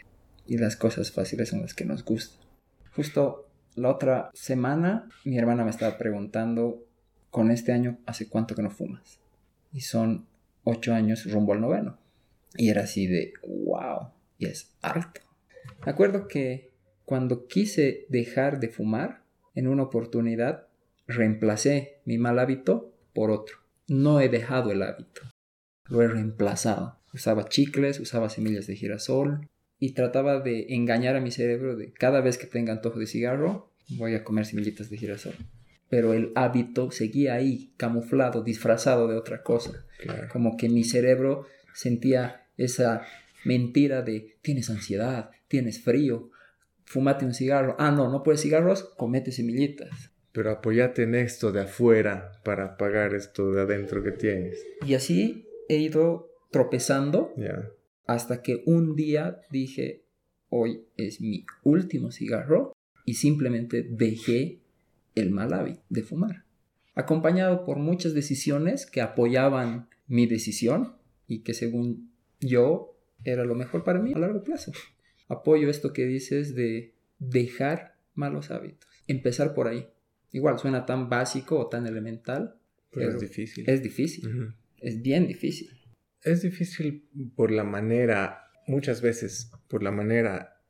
Y 0.47 0.57
las 0.57 0.76
cosas 0.76 1.11
fáciles 1.11 1.49
son 1.49 1.61
las 1.61 1.76
que 1.76 1.86
nos 1.86 2.03
gustan. 2.03 2.43
Justo 2.95 3.51
la 3.76 3.89
otra 3.89 4.30
semana 4.34 5.09
mi 5.26 5.38
hermana 5.38 5.63
me 5.63 5.72
estaba 5.72 5.97
preguntando, 5.97 6.86
con 7.32 7.49
este 7.49 7.72
año, 7.72 7.97
¿hace 8.05 8.28
cuánto 8.28 8.53
que 8.55 8.61
no 8.61 8.69
fumas? 8.69 9.19
Y 9.72 9.82
son 9.82 10.28
ocho 10.65 10.93
años 10.93 11.32
rumbo 11.32 11.53
al 11.53 11.61
noveno. 11.61 11.97
Y 12.55 12.69
era 12.69 12.84
así 12.84 13.07
de, 13.07 13.34
wow, 13.47 14.09
y 14.38 14.45
es 14.45 14.74
alto. 14.82 15.22
Me 15.86 15.91
acuerdo 15.91 16.28
que 16.28 16.72
cuando 17.05 17.47
quise 17.47 18.05
dejar 18.09 18.59
de 18.59 18.67
fumar, 18.67 19.24
en 19.55 19.67
una 19.67 19.84
oportunidad 19.84 20.67
reemplacé 21.07 21.99
mi 22.05 22.17
mal 22.17 22.38
hábito 22.38 22.93
por 23.13 23.32
otro. 23.32 23.57
No 23.88 24.19
he 24.19 24.30
dejado 24.30 24.72
el 24.72 24.84
hábito, 24.84 25.22
lo 25.86 26.01
he 26.01 26.07
reemplazado. 26.07 26.99
Usaba 27.13 27.47
chicles, 27.49 27.99
usaba 27.99 28.30
semillas 28.30 28.67
de 28.67 28.76
girasol 28.76 29.49
y 29.82 29.93
trataba 29.93 30.39
de 30.39 30.67
engañar 30.75 31.15
a 31.15 31.21
mi 31.21 31.32
cerebro 31.32 31.75
de 31.75 31.91
cada 31.91 32.21
vez 32.21 32.38
que 32.38 32.45
tenga 32.45 32.71
antojo 32.71 32.99
de 32.99 33.07
cigarro, 33.07 33.71
voy 33.89 34.13
a 34.13 34.23
comer 34.23 34.45
semillitas 34.45 34.91
de 34.91 34.97
girasol. 34.97 35.34
pero 35.89 36.13
el 36.13 36.32
hábito 36.36 36.91
seguía 36.91 37.34
ahí, 37.34 37.73
camuflado, 37.77 38.43
disfrazado 38.43 39.07
de 39.09 39.17
otra 39.17 39.41
cosa. 39.41 39.84
Claro. 39.97 40.29
Como 40.32 40.55
que 40.55 40.69
mi 40.69 40.84
cerebro 40.86 41.47
sentía 41.73 42.45
esa 42.57 43.01
mentira 43.43 44.03
de 44.03 44.38
tienes 44.41 44.69
ansiedad, 44.69 45.32
tienes 45.47 45.82
frío, 45.82 46.29
fumate 46.86 47.25
un 47.25 47.34
cigarro. 47.34 47.75
Ah, 47.79 47.91
no, 47.91 48.09
no 48.09 48.21
puedes 48.21 48.41
cigarros, 48.41 48.84
comete 48.95 49.32
semillitas. 49.32 49.89
Pero 50.32 50.51
apóyate 50.51 51.03
en 51.03 51.15
esto 51.15 51.51
de 51.51 51.61
afuera 51.61 52.39
para 52.45 52.77
pagar 52.77 53.15
esto 53.15 53.51
de 53.51 53.61
adentro 53.61 54.03
que 54.03 54.11
tienes. 54.11 54.63
Y 54.86 54.93
así 54.93 55.49
he 55.67 55.77
ido 55.77 56.29
tropezando 56.51 57.34
Ya. 57.36 57.67
Hasta 58.06 58.41
que 58.41 58.64
un 58.66 58.95
día 58.95 59.41
dije, 59.52 60.04
hoy 60.49 60.82
es 60.97 61.22
mi 61.22 61.45
último 61.64 62.12
cigarro 62.12 62.74
y 63.06 63.16
simplemente 63.16 63.84
dejé 63.84 64.60
el 65.16 65.32
mal 65.32 65.54
hábito 65.54 65.82
de 65.89 66.04
fumar. 66.04 66.45
Acompañado 66.93 67.66
por 67.66 67.78
muchas 67.78 68.14
decisiones 68.14 68.86
que 68.86 69.02
apoyaban 69.02 69.88
mi 70.08 70.28
decisión 70.28 70.95
y 71.28 71.39
que 71.39 71.54
según 71.54 72.12
yo 72.39 72.97
era 73.24 73.45
lo 73.45 73.56
mejor 73.56 73.84
para 73.84 73.99
mí 73.99 74.14
a 74.14 74.20
largo 74.20 74.43
plazo. 74.43 74.72
Apoyo 75.28 75.70
esto 75.70 75.93
que 75.93 76.06
dices 76.06 76.56
de 76.56 76.93
dejar 77.20 77.95
malos 78.16 78.52
hábitos. 78.52 78.89
Empezar 79.08 79.54
por 79.54 79.68
ahí. 79.68 79.88
Igual 80.34 80.60
suena 80.60 80.86
tan 80.86 81.10
básico 81.10 81.58
o 81.60 81.68
tan 81.68 81.88
elemental, 81.88 82.56
Pero 82.91 83.08
pero 83.08 83.10
es 83.16 83.22
difícil. 83.22 83.70
es 83.70 83.82
difícil. 83.84 84.54
Es 84.80 85.02
bien 85.02 85.28
difícil. 85.28 85.70
Es 86.24 86.41
difícil 86.41 87.09
por 87.36 87.51
la 87.51 87.63
manera, 87.63 88.51
muchas 88.67 89.01
veces, 89.01 89.51
por 89.67 89.82
la 89.82 89.91
manera 89.91 90.61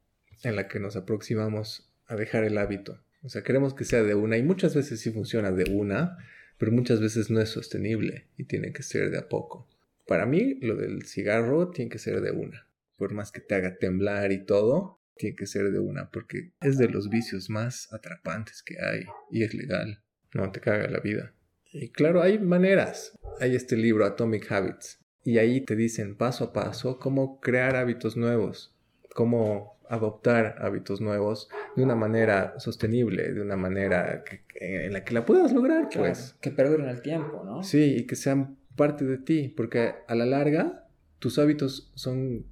en 0.44 0.56
la 0.56 0.68
que 0.68 0.80
nos 0.80 0.96
aproximamos 0.96 1.94
a 2.08 2.16
dejar 2.16 2.44
el 2.44 2.58
hábito. 2.58 3.04
O 3.24 3.30
sea, 3.30 3.44
queremos 3.44 3.74
que 3.74 3.86
sea 3.86 4.04
de 4.04 4.16
una 4.16 4.38
y 4.38 4.44
muchas 4.44 4.76
veces 4.76 5.00
sí 5.02 5.12
funciona 5.12 5.52
de 5.52 5.70
una, 5.70 6.18
pero 6.58 6.72
muchas 6.72 7.02
veces 7.02 7.30
no 7.30 7.42
es 7.42 7.50
sostenible 7.50 8.28
y 8.38 8.46
tiene 8.46 8.72
que 8.72 8.84
ser 8.84 9.12
de 9.12 9.18
a 9.18 9.28
poco. 9.28 9.68
Para 10.08 10.26
mí, 10.26 10.56
lo 10.62 10.76
del 10.76 11.06
cigarro 11.06 11.70
tiene 11.72 11.92
que 11.92 12.00
ser 12.00 12.22
de 12.22 12.32
una. 12.32 12.68
Por 12.98 13.14
más 13.14 13.32
que 13.32 13.42
te 13.42 13.56
haga 13.56 13.78
temblar 13.78 14.32
y 14.32 14.46
todo, 14.46 15.02
tiene 15.16 15.36
que 15.36 15.48
ser 15.48 15.72
de 15.72 15.80
una, 15.80 16.10
porque 16.10 16.52
es 16.62 16.78
de 16.78 16.88
los 16.88 17.10
vicios 17.10 17.50
más 17.50 17.92
atrapantes 17.94 18.64
que 18.64 18.76
hay 18.82 19.06
y 19.30 19.44
es 19.44 19.54
legal. 19.54 20.02
No 20.34 20.52
te 20.52 20.62
caga 20.62 20.88
la 20.88 21.00
vida. 21.00 21.34
Y 21.74 21.90
claro, 21.90 22.22
hay 22.22 22.40
maneras. 22.40 23.18
Hay 23.40 23.56
este 23.56 23.78
libro, 23.78 24.06
Atomic 24.06 24.52
Habits, 24.52 25.01
y 25.24 25.38
ahí 25.38 25.62
te 25.62 25.76
dicen 25.76 26.16
paso 26.16 26.46
a 26.46 26.54
paso 26.54 27.00
cómo 27.00 27.40
crear 27.40 27.76
hábitos 27.76 28.18
nuevos, 28.18 28.74
cómo 29.14 29.78
adoptar 29.90 30.56
hábitos 30.60 31.02
nuevos 31.02 31.50
de 31.76 31.84
una 31.84 31.96
manera 31.96 32.58
sostenible, 32.60 33.34
de 33.34 33.42
una 33.42 33.58
manera 33.58 34.24
que- 34.24 34.44
que- 34.48 34.86
en 34.86 34.94
la 34.94 35.04
que 35.04 35.14
la 35.14 35.26
puedas 35.26 35.52
lograr, 35.52 35.90
pues. 35.94 36.36
Que 36.42 36.50
perduren 36.50 36.88
el 36.88 37.02
tiempo, 37.02 37.44
¿no? 37.44 37.62
Sí, 37.64 37.96
y 37.98 38.06
que 38.08 38.16
sean 38.16 38.58
parte 38.78 39.04
de 39.06 39.18
ti, 39.18 39.50
porque 39.50 39.96
a 40.08 40.16
la 40.16 40.26
larga 40.26 40.88
tus 41.20 41.38
hábitos 41.40 41.92
son, 41.96 42.46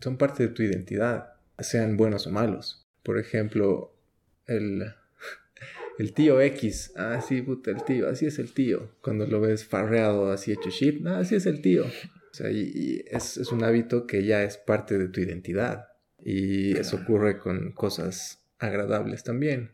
son 0.00 0.16
parte 0.18 0.42
de 0.46 0.48
tu 0.50 0.62
identidad, 0.62 1.32
sean 1.58 1.96
buenos 1.96 2.26
o 2.26 2.30
malos. 2.30 2.86
Por 3.02 3.18
ejemplo, 3.18 3.94
el, 4.46 4.84
el 5.98 6.12
tío 6.12 6.40
X, 6.40 6.92
ah, 6.96 7.20
sí, 7.20 7.42
puta, 7.42 7.70
el 7.70 7.82
tío, 7.84 8.08
así 8.08 8.26
es 8.26 8.38
el 8.38 8.52
tío. 8.52 8.90
Cuando 9.02 9.26
lo 9.26 9.40
ves 9.40 9.64
farreado, 9.64 10.30
así 10.32 10.52
hecho 10.52 10.70
shit, 10.70 11.06
ah, 11.06 11.18
así 11.20 11.34
es 11.34 11.46
el 11.46 11.60
tío. 11.62 11.84
O 11.84 12.34
sea, 12.34 12.50
y, 12.50 12.72
y 12.74 13.04
es, 13.10 13.36
es 13.36 13.52
un 13.52 13.62
hábito 13.62 14.06
que 14.06 14.24
ya 14.24 14.42
es 14.42 14.56
parte 14.56 14.96
de 14.98 15.08
tu 15.08 15.20
identidad. 15.20 15.86
Y 16.24 16.76
eso 16.78 16.96
ocurre 16.96 17.38
con 17.38 17.72
cosas 17.72 18.38
agradables 18.58 19.22
también. 19.24 19.72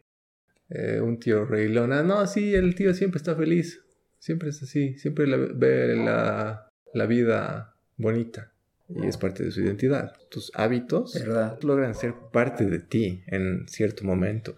Eh, 0.71 1.01
un 1.01 1.19
tío 1.21 1.45
reilón, 1.45 1.93
ah, 1.93 2.03
no, 2.03 2.27
sí, 2.27 2.55
el 2.55 2.75
tío 2.75 2.93
siempre 2.95 3.19
está 3.19 3.37
feliz. 3.37 3.81
Siempre 4.19 4.49
es 4.49 4.63
así, 4.63 4.99
siempre 4.99 5.27
la- 5.27 5.37
ve 5.37 5.95
la, 5.95 6.69
la 6.93 7.07
vida 7.07 7.77
bonita 7.97 8.53
y 8.89 9.07
es 9.07 9.17
parte 9.17 9.45
de 9.45 9.51
su 9.53 9.61
identidad. 9.61 10.15
Tus 10.31 10.51
hábitos 10.55 11.15
¿Verdad? 11.15 11.59
logran 11.63 11.95
ser 11.95 12.15
parte 12.33 12.65
de 12.65 12.81
ti 12.81 13.23
en 13.29 13.69
cierto 13.69 14.03
momento. 14.05 14.57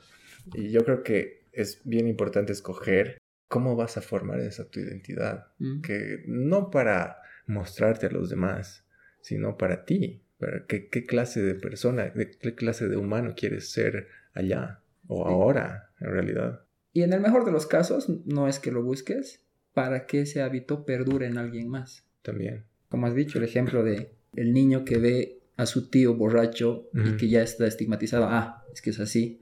Y 0.55 0.71
yo 0.71 0.85
creo 0.85 1.03
que 1.03 1.40
es 1.63 1.81
bien 1.85 2.09
importante 2.09 2.53
escoger 2.53 3.19
cómo 3.49 3.77
vas 3.77 3.97
a 3.97 4.01
formar 4.01 4.41
esa 4.41 4.69
tu 4.69 4.81
identidad. 4.81 5.49
Mm. 5.59 5.81
Que 5.81 6.23
no 6.27 6.71
para 6.71 7.19
mostrarte 7.47 8.07
a 8.07 8.11
los 8.11 8.31
demás, 8.31 8.85
sino 9.21 9.57
para 9.57 9.85
ti. 9.85 10.23
Para 10.39 10.65
qué, 10.67 10.89
qué 10.89 11.05
clase 11.05 11.43
de 11.43 11.55
persona, 11.55 12.07
de 12.11 12.31
qué 12.31 12.55
clase 12.55 12.89
de 12.89 12.97
humano 12.97 13.35
quieres 13.37 13.71
ser 13.71 14.09
allá 14.33 14.81
o 15.07 15.25
Sí. 15.27 15.33
ahora, 15.33 15.91
en 16.01 16.11
realidad. 16.13 16.65
Y 16.93 17.03
en 17.03 17.13
el 17.13 17.21
mejor 17.21 17.45
de 17.45 17.53
los 17.53 17.67
casos, 17.67 18.09
no 18.27 18.49
es 18.49 18.59
que 18.59 18.71
lo 18.71 18.83
busques 18.83 19.45
para 19.75 20.07
que 20.07 20.23
ese 20.23 20.41
hábito 20.43 20.85
perdure 20.87 21.27
en 21.27 21.39
alguien 21.39 21.69
más. 21.69 22.07
También. 22.23 22.65
Como 22.89 23.07
has 23.07 23.15
dicho, 23.15 23.39
el 23.39 23.45
ejemplo 23.45 23.85
de 23.85 24.13
el 24.35 24.53
niño 24.53 24.85
que 24.85 24.99
ve 24.99 25.41
a 25.57 25.67
su 25.67 25.91
tío 25.91 26.15
borracho 26.15 26.89
y 26.95 27.17
que 27.17 27.29
ya 27.29 27.43
está 27.43 27.67
estigmatizado, 27.67 28.27
ah, 28.29 28.65
es 28.73 28.81
que 28.81 28.91
es 28.91 29.01
así, 29.01 29.39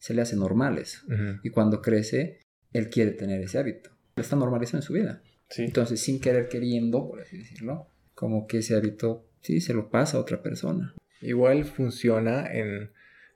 se 0.00 0.14
le 0.14 0.22
hace 0.22 0.34
normal 0.34 0.78
eso. 0.78 1.00
ujú. 1.06 1.38
Y 1.44 1.50
cuando 1.50 1.80
crece, 1.80 2.40
él 2.72 2.90
quiere 2.90 3.12
tener 3.12 3.40
ese 3.40 3.58
hábito. 3.58 3.90
Lo 4.16 4.22
está 4.22 4.34
normalizando 4.34 4.78
en 4.78 4.86
su 4.86 4.92
vida. 4.94 5.22
Sí. 5.48 5.64
Entonces, 5.64 6.00
sin 6.00 6.20
querer 6.20 6.48
queriendo, 6.48 7.08
por 7.08 7.20
así 7.20 7.38
decirlo, 7.38 7.86
como 8.14 8.46
que 8.46 8.58
ese 8.58 8.74
hábito, 8.74 9.28
sí, 9.42 9.60
se 9.60 9.74
lo 9.74 9.90
pasa 9.90 10.16
a 10.16 10.20
otra 10.20 10.42
persona. 10.42 10.94
Igual 11.20 11.64
funciona 11.64 12.46
en 12.52 12.90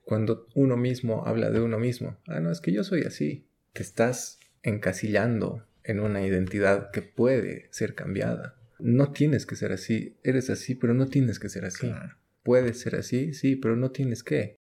cuando 0.04 0.46
uno 0.54 0.76
mismo 0.76 1.26
habla 1.26 1.50
de 1.50 1.60
uno 1.60 1.78
mismo. 1.78 2.16
Ah, 2.26 2.40
no, 2.40 2.50
es 2.50 2.60
que 2.60 2.72
yo 2.72 2.82
soy 2.84 3.02
así. 3.02 3.46
Te 3.72 3.82
estás 3.82 4.38
encasillando 4.62 5.66
en 5.82 6.00
una 6.00 6.26
identidad 6.26 6.90
que 6.90 7.02
puede 7.02 7.68
ser 7.70 7.94
cambiada. 7.94 8.56
No 8.78 9.12
tienes 9.12 9.46
que 9.46 9.56
ser 9.56 9.72
así. 9.72 10.16
Eres 10.22 10.50
así, 10.50 10.74
pero 10.74 10.94
no 10.94 11.06
tienes 11.08 11.38
que 11.38 11.48
ser 11.48 11.64
así. 11.64 11.88
Claro. 11.88 12.16
Puedes 12.42 12.80
ser 12.80 12.96
así, 12.96 13.32
sí, 13.34 13.56
pero 13.56 13.76
no 13.76 13.90
tienes 13.90 14.22
que. 14.22 14.56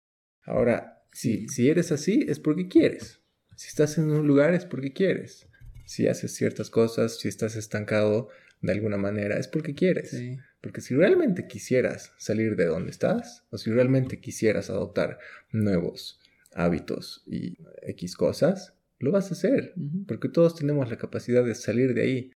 Ahora, 0.44 1.01
si, 1.12 1.48
si 1.48 1.68
eres 1.68 1.92
así, 1.92 2.24
es 2.28 2.40
porque 2.40 2.68
quieres. 2.68 3.20
Si 3.56 3.68
estás 3.68 3.98
en 3.98 4.10
un 4.10 4.26
lugar, 4.26 4.54
es 4.54 4.64
porque 4.64 4.92
quieres. 4.92 5.46
Si 5.84 6.08
haces 6.08 6.34
ciertas 6.34 6.70
cosas, 6.70 7.18
si 7.18 7.28
estás 7.28 7.54
estancado 7.54 8.28
de 8.62 8.72
alguna 8.72 8.96
manera, 8.96 9.38
es 9.38 9.46
porque 9.46 9.74
quieres. 9.74 10.10
Sí. 10.10 10.38
Porque 10.60 10.80
si 10.80 10.94
realmente 10.94 11.46
quisieras 11.46 12.12
salir 12.18 12.56
de 12.56 12.66
donde 12.66 12.90
estás, 12.90 13.44
o 13.50 13.58
si 13.58 13.70
realmente 13.70 14.20
quisieras 14.20 14.70
adoptar 14.70 15.18
nuevos 15.50 16.20
hábitos 16.54 17.24
y 17.26 17.58
X 17.82 18.16
cosas, 18.16 18.74
lo 18.98 19.10
vas 19.10 19.30
a 19.30 19.34
hacer. 19.34 19.74
Porque 20.06 20.28
todos 20.28 20.54
tenemos 20.54 20.88
la 20.88 20.96
capacidad 20.96 21.44
de 21.44 21.54
salir 21.54 21.94
de 21.94 22.02
ahí. 22.02 22.32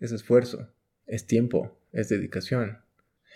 Es 0.00 0.12
esfuerzo, 0.12 0.74
es 1.06 1.26
tiempo, 1.26 1.80
es 1.92 2.08
dedicación. 2.08 2.78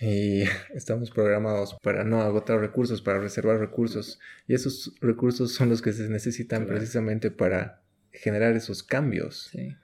Y 0.00 0.42
estamos 0.74 1.10
programados 1.10 1.76
para 1.82 2.04
no 2.04 2.20
agotar 2.22 2.58
recursos, 2.60 3.02
para 3.02 3.18
reservar 3.20 3.58
recursos. 3.58 4.18
Y 4.46 4.54
esos 4.54 4.94
recursos 5.00 5.52
son 5.52 5.68
los 5.68 5.82
que 5.82 5.92
se 5.92 6.08
necesitan 6.08 6.64
Claro. 6.64 6.76
precisamente 6.78 7.30
para 7.30 7.82
generar 8.12 8.54
esos 8.56 8.82
cambios. 8.82 9.48
Sí. 9.52 9.74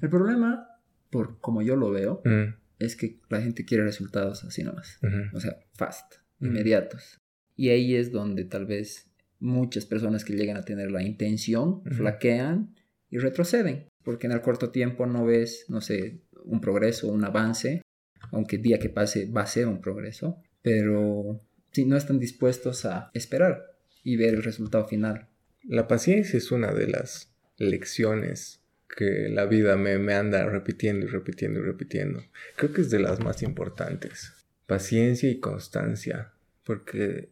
El 0.00 0.10
problema, 0.10 0.68
por 1.10 1.38
como 1.40 1.62
yo 1.62 1.76
lo 1.76 1.90
veo, 1.90 2.22
Mm, 2.24 2.54
es 2.78 2.96
que 2.96 3.20
la 3.28 3.40
gente 3.40 3.64
quiere 3.64 3.84
resultados 3.84 4.44
así 4.44 4.62
nomás. 4.64 4.98
O 5.32 5.40
sea, 5.40 5.56
fast, 5.74 6.14
inmediatos. 6.40 7.18
Y 7.54 7.68
ahí 7.68 7.94
es 7.94 8.10
donde 8.10 8.44
tal 8.44 8.66
vez 8.66 9.10
muchas 9.38 9.86
personas 9.86 10.24
que 10.24 10.32
llegan 10.34 10.56
a 10.56 10.64
tener 10.64 10.90
la 10.90 11.02
intención 11.02 11.82
flaquean 11.84 12.74
y 13.10 13.18
retroceden. 13.18 13.86
Porque 14.02 14.26
en 14.26 14.32
el 14.32 14.40
corto 14.40 14.70
tiempo 14.70 15.06
no 15.06 15.24
ves, 15.24 15.66
no 15.68 15.80
sé, 15.80 16.22
un 16.44 16.60
progreso, 16.60 17.08
un 17.08 17.24
avance. 17.24 17.82
Aunque 18.30 18.58
día 18.58 18.78
que 18.78 18.88
pase 18.88 19.26
va 19.26 19.42
a 19.42 19.46
ser 19.46 19.66
un 19.66 19.80
progreso. 19.80 20.42
Pero 20.62 21.40
si 21.72 21.84
no 21.84 21.96
están 21.96 22.18
dispuestos 22.18 22.84
a 22.84 23.10
esperar 23.14 23.74
y 24.04 24.16
ver 24.16 24.34
el 24.34 24.42
resultado 24.42 24.86
final. 24.86 25.28
La 25.64 25.88
paciencia 25.88 26.36
es 26.36 26.50
una 26.52 26.72
de 26.72 26.88
las 26.88 27.32
lecciones 27.56 28.60
que 28.94 29.28
la 29.28 29.46
vida 29.46 29.76
me, 29.76 29.98
me 29.98 30.14
anda 30.14 30.44
repitiendo 30.44 31.06
y 31.06 31.08
repitiendo 31.08 31.60
y 31.60 31.62
repitiendo. 31.62 32.22
Creo 32.56 32.72
que 32.72 32.82
es 32.82 32.90
de 32.90 32.98
las 32.98 33.20
más 33.20 33.42
importantes. 33.42 34.32
Paciencia 34.66 35.30
y 35.30 35.40
constancia. 35.40 36.32
Porque 36.64 37.30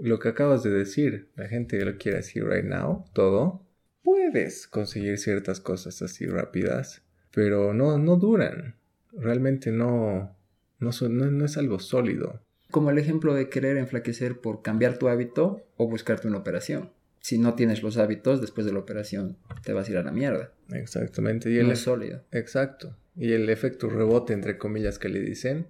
lo 0.00 0.18
que 0.18 0.28
acabas 0.28 0.62
de 0.62 0.70
decir, 0.70 1.30
la 1.36 1.48
gente 1.48 1.84
lo 1.84 1.96
quiere 1.96 2.18
decir 2.18 2.44
right 2.44 2.64
now, 2.64 3.04
todo. 3.12 3.66
Puedes 4.02 4.66
conseguir 4.66 5.18
ciertas 5.18 5.60
cosas 5.60 6.00
así 6.02 6.26
rápidas, 6.26 7.02
pero 7.32 7.74
no, 7.74 7.98
no 7.98 8.16
duran. 8.16 8.76
Realmente 9.20 9.70
no, 9.72 10.36
no, 10.78 10.92
son- 10.92 11.16
no, 11.18 11.26
no 11.30 11.44
es 11.44 11.56
algo 11.56 11.78
sólido. 11.78 12.40
Como 12.70 12.90
el 12.90 12.98
ejemplo 12.98 13.34
de 13.34 13.48
querer 13.48 13.76
enflaquecer 13.76 14.40
por 14.40 14.62
cambiar 14.62 14.98
tu 14.98 15.08
hábito 15.08 15.62
o 15.76 15.88
buscarte 15.88 16.28
una 16.28 16.38
operación. 16.38 16.90
Si 17.20 17.38
no 17.38 17.54
tienes 17.54 17.82
los 17.82 17.96
hábitos, 17.96 18.40
después 18.40 18.66
de 18.66 18.72
la 18.72 18.78
operación 18.78 19.36
te 19.64 19.72
vas 19.72 19.88
a 19.88 19.90
ir 19.90 19.96
a 19.98 20.02
la 20.02 20.12
mierda. 20.12 20.52
Exactamente. 20.72 21.50
Y 21.50 21.58
el, 21.58 21.66
No 21.66 21.72
es 21.72 21.80
sólido. 21.80 22.22
Exacto. 22.30 22.96
Y 23.16 23.32
el 23.32 23.48
efecto 23.50 23.88
rebote, 23.88 24.32
entre 24.32 24.58
comillas, 24.58 24.98
que 24.98 25.08
le 25.08 25.20
dicen, 25.20 25.66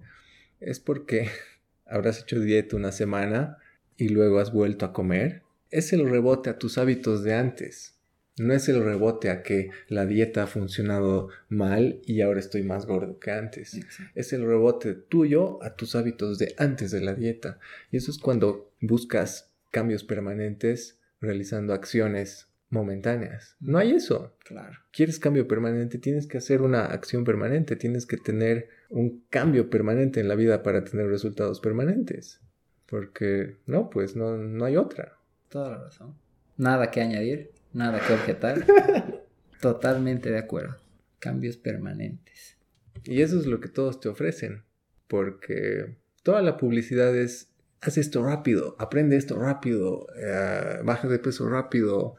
es 0.59 0.79
porque 0.79 1.29
habrás 1.85 2.21
hecho 2.21 2.39
dieta 2.39 2.75
una 2.75 2.91
semana 2.91 3.57
y 3.97 4.09
luego 4.09 4.39
has 4.39 4.53
vuelto 4.53 4.85
a 4.85 4.93
comer. 4.93 5.41
Es 5.71 5.93
el 5.93 6.09
rebote 6.09 6.49
a 6.49 6.57
tus 6.57 6.77
hábitos 6.77 7.23
de 7.23 7.33
antes. 7.33 7.95
No 8.39 8.53
es 8.53 8.69
el 8.69 8.83
rebote 8.83 9.29
a 9.29 9.43
que 9.43 9.69
la 9.87 10.05
dieta 10.05 10.43
ha 10.43 10.47
funcionado 10.47 11.29
mal 11.49 12.01
y 12.05 12.21
ahora 12.21 12.39
estoy 12.39 12.63
más 12.63 12.85
gordo 12.85 13.19
que 13.19 13.31
antes. 13.31 13.75
Exacto. 13.75 14.11
Es 14.15 14.33
el 14.33 14.45
rebote 14.45 14.93
tuyo 14.93 15.61
a 15.63 15.75
tus 15.75 15.95
hábitos 15.95 16.39
de 16.39 16.55
antes 16.57 16.91
de 16.91 17.01
la 17.01 17.13
dieta. 17.13 17.59
Y 17.91 17.97
eso 17.97 18.11
es 18.11 18.17
cuando 18.17 18.71
buscas 18.81 19.51
cambios 19.71 20.03
permanentes 20.03 20.99
realizando 21.21 21.73
acciones 21.73 22.47
momentáneas. 22.69 23.55
No 23.59 23.77
hay 23.77 23.91
eso. 23.91 24.35
Claro. 24.45 24.77
¿Quieres 24.91 25.19
cambio 25.19 25.47
permanente? 25.47 25.97
Tienes 25.97 26.27
que 26.27 26.37
hacer 26.37 26.61
una 26.61 26.85
acción 26.85 27.23
permanente. 27.23 27.75
Tienes 27.75 28.05
que 28.05 28.17
tener 28.17 28.69
un 28.89 29.23
cambio 29.29 29.69
permanente 29.69 30.19
en 30.19 30.27
la 30.27 30.35
vida 30.35 30.63
para 30.63 30.83
tener 30.83 31.07
resultados 31.07 31.59
permanentes. 31.59 32.39
Porque 32.85 33.57
no, 33.65 33.89
pues 33.89 34.15
no, 34.15 34.37
no 34.37 34.65
hay 34.65 34.77
otra. 34.77 35.17
Toda 35.49 35.71
la 35.71 35.83
razón. 35.83 36.15
Nada 36.57 36.91
que 36.91 37.01
añadir, 37.01 37.51
nada 37.73 37.99
que 38.05 38.13
objetar. 38.13 38.65
Totalmente 39.61 40.31
de 40.31 40.37
acuerdo. 40.37 40.77
Cambios 41.19 41.57
permanentes. 41.57 42.57
Y 43.03 43.21
eso 43.21 43.39
es 43.39 43.45
lo 43.45 43.59
que 43.59 43.69
todos 43.69 43.99
te 43.99 44.09
ofrecen. 44.09 44.63
Porque 45.07 45.97
toda 46.23 46.41
la 46.41 46.57
publicidad 46.57 47.15
es, 47.15 47.49
haz 47.81 47.97
esto 47.97 48.23
rápido, 48.23 48.75
aprende 48.79 49.17
esto 49.17 49.39
rápido, 49.39 50.07
eh, 50.15 50.79
baja 50.83 51.07
de 51.07 51.19
peso 51.19 51.49
rápido, 51.49 52.15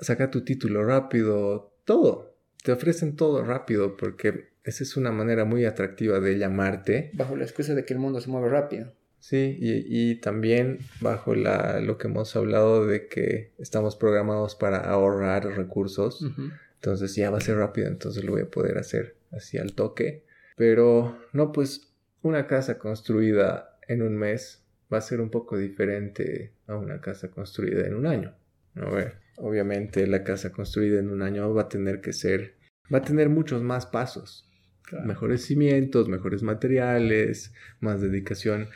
saca 0.00 0.30
tu 0.30 0.44
título 0.44 0.84
rápido, 0.84 1.74
todo. 1.84 2.36
Te 2.64 2.72
ofrecen 2.72 3.16
todo 3.16 3.44
rápido 3.44 3.96
porque 3.96 4.52
esa 4.64 4.84
es 4.84 4.96
una 4.96 5.10
manera 5.10 5.44
muy 5.44 5.64
atractiva 5.64 6.20
de 6.20 6.38
llamarte. 6.38 7.10
Bajo 7.14 7.36
la 7.36 7.44
excusa 7.44 7.74
de 7.74 7.84
que 7.84 7.94
el 7.94 8.00
mundo 8.00 8.20
se 8.20 8.30
mueve 8.30 8.48
rápido. 8.48 8.92
Sí, 9.22 9.56
y, 9.60 10.10
y 10.10 10.16
también 10.16 10.80
bajo 11.00 11.36
la, 11.36 11.78
lo 11.78 11.96
que 11.96 12.08
hemos 12.08 12.34
hablado 12.34 12.88
de 12.88 13.06
que 13.06 13.52
estamos 13.56 13.94
programados 13.94 14.56
para 14.56 14.78
ahorrar 14.78 15.46
recursos. 15.46 16.26
Entonces 16.74 17.14
ya 17.14 17.30
va 17.30 17.38
a 17.38 17.40
ser 17.40 17.58
rápido, 17.58 17.86
entonces 17.86 18.24
lo 18.24 18.32
voy 18.32 18.42
a 18.42 18.50
poder 18.50 18.78
hacer 18.78 19.14
así 19.30 19.58
al 19.58 19.74
toque. 19.74 20.24
Pero 20.56 21.16
no, 21.32 21.52
pues 21.52 21.94
una 22.22 22.48
casa 22.48 22.80
construida 22.80 23.78
en 23.86 24.02
un 24.02 24.16
mes 24.16 24.64
va 24.92 24.98
a 24.98 25.02
ser 25.02 25.20
un 25.20 25.30
poco 25.30 25.56
diferente 25.56 26.50
a 26.66 26.74
una 26.74 27.00
casa 27.00 27.30
construida 27.30 27.86
en 27.86 27.94
un 27.94 28.08
año. 28.08 28.34
A 28.74 28.90
ver, 28.90 29.18
obviamente 29.36 30.04
la 30.08 30.24
casa 30.24 30.50
construida 30.50 30.98
en 30.98 31.10
un 31.10 31.22
año 31.22 31.54
va 31.54 31.62
a 31.62 31.68
tener 31.68 32.00
que 32.00 32.12
ser, 32.12 32.56
va 32.92 32.98
a 32.98 33.02
tener 33.02 33.28
muchos 33.28 33.62
más 33.62 33.86
pasos. 33.86 34.48
Claro. 34.82 35.06
Mejores 35.06 35.44
cimientos, 35.44 36.08
mejores 36.08 36.42
materiales, 36.42 37.54
más 37.78 38.00
dedicación 38.00 38.68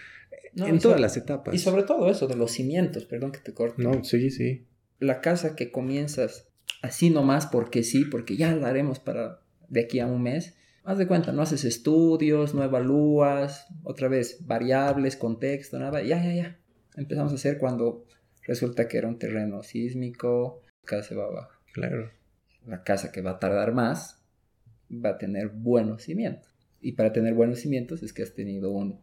No, 0.57 0.67
en 0.67 0.79
todas 0.79 0.97
sobre- 0.97 1.01
las 1.03 1.17
etapas. 1.17 1.55
Y 1.55 1.59
sobre 1.59 1.83
todo 1.85 2.11
eso 2.11 2.27
de 2.27 2.35
los 2.37 2.51
cimientos, 2.51 3.05
perdón 3.05 3.31
que 3.33 3.39
te 3.41 3.53
corte. 3.55 3.83
No, 3.83 4.03
sí, 4.03 4.31
sí. 4.31 4.67
La 4.99 5.21
casa 5.21 5.55
que 5.55 5.71
comienzas 5.71 6.49
así 6.83 7.11
nomás 7.11 7.47
porque 7.47 7.83
sí, 7.83 8.05
porque 8.05 8.37
ya 8.37 8.55
la 8.57 8.69
haremos 8.69 8.99
para 8.99 9.41
de 9.69 9.81
aquí 9.83 10.01
a 10.01 10.07
un 10.07 10.23
mes. 10.23 10.55
Haz 10.85 10.99
de 10.99 11.07
cuenta, 11.07 11.33
no 11.33 11.43
haces 11.43 11.65
estudios, 11.65 12.55
no 12.55 12.63
evalúas, 12.65 13.67
otra 13.83 14.09
vez 14.09 14.39
variables, 14.47 15.17
contexto, 15.17 15.79
nada. 15.79 16.03
Ya, 16.03 16.23
ya, 16.25 16.33
ya. 16.33 16.59
Empezamos 16.97 17.33
a 17.33 17.35
hacer 17.35 17.59
cuando 17.59 18.05
resulta 18.43 18.89
que 18.89 18.97
era 18.99 19.09
un 19.09 19.19
terreno 19.19 19.63
sísmico, 19.63 20.63
casa 20.85 21.09
se 21.11 21.15
va 21.15 21.25
abajo. 21.25 21.51
Claro. 21.75 22.11
La 22.67 22.83
casa 22.85 23.13
que 23.13 23.21
va 23.21 23.33
a 23.33 23.39
tardar 23.39 23.73
más 23.75 24.23
va 24.91 25.11
a 25.11 25.19
tener 25.19 25.49
buenos 25.49 26.03
cimientos. 26.05 26.49
Y 26.81 26.93
para 26.93 27.13
tener 27.13 27.35
buenos 27.35 27.59
cimientos 27.59 28.03
es 28.03 28.13
que 28.13 28.23
has 28.23 28.33
tenido 28.35 28.71
un 28.71 29.01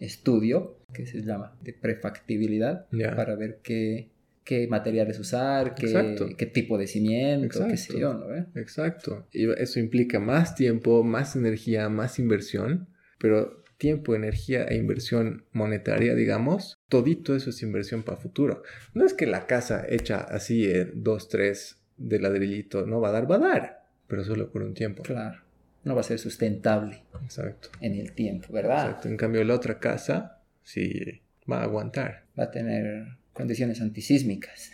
estudio 0.00 0.78
que 0.92 1.06
se 1.06 1.22
llama 1.22 1.56
de 1.62 1.72
prefactibilidad 1.72 2.86
Ya. 2.92 3.14
para 3.16 3.34
ver 3.34 3.60
qué, 3.62 4.10
qué 4.44 4.66
materiales 4.68 5.18
usar, 5.18 5.74
qué, 5.74 6.16
qué 6.36 6.46
tipo 6.46 6.78
de 6.78 6.86
cimiento, 6.86 7.66
qué 7.66 7.76
sé 7.76 7.92
Exacto. 7.94 7.98
yo, 7.98 8.14
¿no? 8.14 8.26
ve? 8.28 8.44
Exacto. 8.54 9.26
Y 9.32 9.50
eso 9.60 9.80
implica 9.80 10.20
más 10.20 10.54
tiempo, 10.54 11.02
más 11.02 11.36
energía, 11.36 11.88
más 11.88 12.18
inversión, 12.18 12.88
pero 13.18 13.62
tiempo, 13.78 14.14
energía 14.14 14.64
e 14.64 14.76
inversión 14.76 15.44
monetaria, 15.52 16.14
digamos, 16.14 16.78
todito 16.88 17.36
eso 17.36 17.50
es 17.50 17.62
inversión 17.62 18.02
para 18.04 18.16
futuro. 18.16 18.62
No 18.94 19.04
es 19.04 19.12
que 19.12 19.26
la 19.26 19.46
casa 19.46 19.84
hecha 19.88 20.18
así, 20.20 20.70
en 20.70 21.02
dos, 21.02 21.28
tres 21.28 21.78
de 21.98 22.20
ladrillito, 22.20 22.86
no 22.86 23.00
va 23.00 23.08
a 23.08 23.12
dar, 23.12 23.30
va 23.30 23.36
a 23.36 23.38
dar, 23.38 23.84
pero 24.06 24.24
solo 24.24 24.50
por 24.50 24.62
un 24.62 24.72
tiempo. 24.74 25.02
Claro. 25.02 25.40
No 25.86 25.94
va 25.94 26.00
a 26.00 26.04
ser 26.04 26.18
sustentable 26.18 27.02
Exacto. 27.22 27.68
en 27.80 27.94
el 27.94 28.12
tiempo, 28.12 28.52
¿verdad? 28.52 28.86
Exacto. 28.86 29.08
En 29.08 29.16
cambio, 29.16 29.44
la 29.44 29.54
otra 29.54 29.78
casa 29.78 30.40
sí 30.64 31.22
va 31.50 31.60
a 31.60 31.62
aguantar. 31.62 32.24
Va 32.38 32.44
a 32.44 32.50
tener 32.50 33.06
condiciones 33.32 33.80
antisísmicas. 33.80 34.72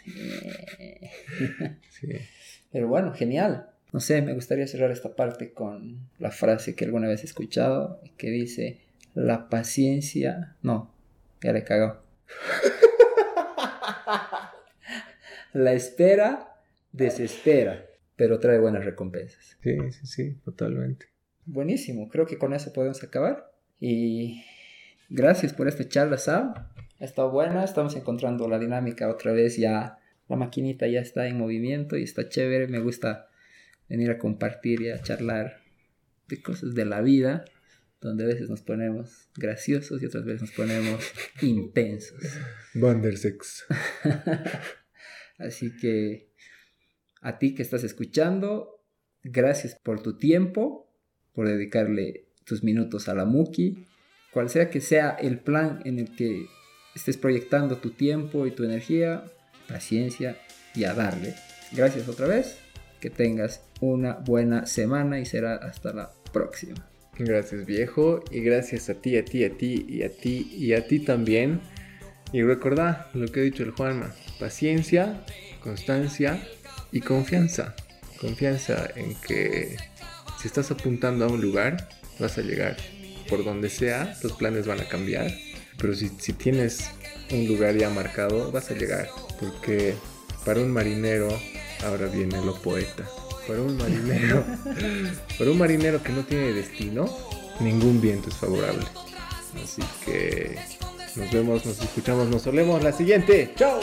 Sí. 1.90 2.08
Pero 2.72 2.88
bueno, 2.88 3.12
genial. 3.12 3.68
No 3.92 4.00
sé, 4.00 4.22
me 4.22 4.32
gustaría 4.32 4.66
cerrar 4.66 4.90
esta 4.90 5.14
parte 5.14 5.52
con 5.52 6.08
la 6.18 6.30
frase 6.30 6.74
que 6.74 6.86
alguna 6.86 7.08
vez 7.08 7.22
he 7.22 7.26
escuchado 7.26 8.00
que 8.16 8.30
dice, 8.30 8.80
la 9.14 9.50
paciencia... 9.50 10.56
No, 10.62 10.90
ya 11.42 11.52
le 11.52 11.62
cagó. 11.62 12.00
la 15.52 15.74
espera 15.74 16.56
desespera, 16.90 17.84
pero 18.16 18.38
trae 18.38 18.58
buenas 18.58 18.84
recompensas. 18.84 19.56
Sí, 19.62 19.76
sí, 19.90 20.06
sí, 20.06 20.34
totalmente. 20.44 21.06
Buenísimo, 21.44 22.08
creo 22.08 22.26
que 22.26 22.38
con 22.38 22.52
eso 22.52 22.72
podemos 22.72 23.02
acabar. 23.02 23.52
Y 23.80 24.44
gracias 25.08 25.52
por 25.52 25.68
esta 25.68 25.88
charla, 25.88 26.18
Sam. 26.18 26.54
Ha 27.00 27.04
estado 27.04 27.30
buena, 27.30 27.64
estamos 27.64 27.96
encontrando 27.96 28.48
la 28.48 28.58
dinámica 28.58 29.08
otra 29.08 29.32
vez 29.32 29.56
ya. 29.56 29.98
La 30.28 30.36
maquinita 30.36 30.86
ya 30.86 31.00
está 31.00 31.26
en 31.26 31.36
movimiento 31.36 31.96
y 31.96 32.04
está 32.04 32.28
chévere. 32.28 32.68
Me 32.68 32.78
gusta 32.78 33.28
venir 33.88 34.10
a 34.10 34.18
compartir 34.18 34.82
y 34.82 34.90
a 34.90 35.02
charlar 35.02 35.62
de 36.28 36.40
cosas 36.40 36.74
de 36.74 36.84
la 36.84 37.00
vida, 37.00 37.44
donde 38.00 38.24
a 38.24 38.28
veces 38.28 38.48
nos 38.48 38.62
ponemos 38.62 39.28
graciosos 39.36 40.02
y 40.02 40.06
otras 40.06 40.24
veces 40.24 40.42
nos 40.42 40.52
ponemos 40.52 41.04
intensos. 41.42 42.18
Wandersex. 42.74 43.66
Así 45.38 45.76
que 45.76 46.31
a 47.22 47.38
ti 47.38 47.54
que 47.54 47.62
estás 47.62 47.84
escuchando, 47.84 48.84
gracias 49.22 49.76
por 49.82 50.02
tu 50.02 50.18
tiempo, 50.18 50.92
por 51.32 51.48
dedicarle 51.48 52.26
tus 52.44 52.62
minutos 52.64 53.08
a 53.08 53.14
la 53.14 53.24
Muki. 53.24 53.86
Cual 54.32 54.50
sea 54.50 54.70
que 54.70 54.80
sea 54.80 55.10
el 55.10 55.38
plan 55.38 55.80
en 55.84 55.98
el 55.98 56.14
que 56.16 56.46
estés 56.94 57.16
proyectando 57.16 57.78
tu 57.78 57.90
tiempo 57.90 58.46
y 58.46 58.50
tu 58.50 58.64
energía, 58.64 59.24
paciencia 59.68 60.36
y 60.74 60.84
a 60.84 60.94
darle. 60.94 61.34
Gracias 61.72 62.08
otra 62.08 62.26
vez. 62.26 62.58
Que 63.00 63.10
tengas 63.10 63.64
una 63.80 64.14
buena 64.14 64.64
semana 64.66 65.18
y 65.18 65.26
será 65.26 65.56
hasta 65.56 65.92
la 65.92 66.12
próxima. 66.32 66.88
Gracias 67.18 67.66
viejo 67.66 68.22
y 68.30 68.40
gracias 68.40 68.88
a 68.88 68.94
ti, 68.94 69.16
a 69.16 69.24
ti, 69.24 69.44
a 69.44 69.56
ti 69.56 69.84
y 69.88 70.02
a 70.02 70.10
ti 70.10 70.48
y 70.56 70.72
a 70.72 70.86
ti 70.86 71.00
también. 71.00 71.60
Y 72.32 72.42
recordá 72.42 73.10
lo 73.12 73.26
que 73.26 73.40
ha 73.40 73.42
dicho 73.42 73.64
el 73.64 73.72
Juanma, 73.72 74.14
paciencia, 74.38 75.24
constancia 75.60 76.40
y 76.92 77.00
confianza. 77.00 77.74
Confianza 78.20 78.88
en 78.94 79.14
que 79.16 79.76
si 80.40 80.46
estás 80.46 80.70
apuntando 80.70 81.24
a 81.24 81.28
un 81.28 81.40
lugar, 81.40 81.88
vas 82.18 82.38
a 82.38 82.42
llegar. 82.42 82.76
Por 83.28 83.44
donde 83.44 83.70
sea, 83.70 84.16
los 84.22 84.32
planes 84.32 84.66
van 84.66 84.80
a 84.80 84.88
cambiar. 84.88 85.32
Pero 85.78 85.94
si, 85.94 86.10
si 86.18 86.32
tienes 86.32 86.90
un 87.30 87.48
lugar 87.48 87.76
ya 87.76 87.90
marcado, 87.90 88.52
vas 88.52 88.70
a 88.70 88.74
llegar. 88.74 89.08
Porque 89.40 89.94
para 90.44 90.60
un 90.60 90.70
marinero, 90.70 91.28
ahora 91.84 92.06
viene 92.06 92.44
lo 92.44 92.54
poeta. 92.60 93.08
Para 93.46 93.60
un 93.60 93.76
marinero, 93.76 94.44
para 95.38 95.50
un 95.50 95.58
marinero 95.58 96.02
que 96.02 96.12
no 96.12 96.22
tiene 96.24 96.52
destino, 96.52 97.08
ningún 97.60 98.00
viento 98.00 98.28
es 98.28 98.36
favorable. 98.36 98.84
Así 99.62 99.82
que 100.04 100.56
nos 101.16 101.30
vemos, 101.32 101.66
nos 101.66 101.80
escuchamos, 101.80 102.28
nos 102.28 102.42
solemos 102.42 102.82
la 102.82 102.92
siguiente. 102.92 103.52
¡Chao! 103.56 103.80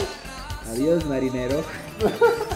Adiós, 0.72 1.04
marinero. 1.04 1.64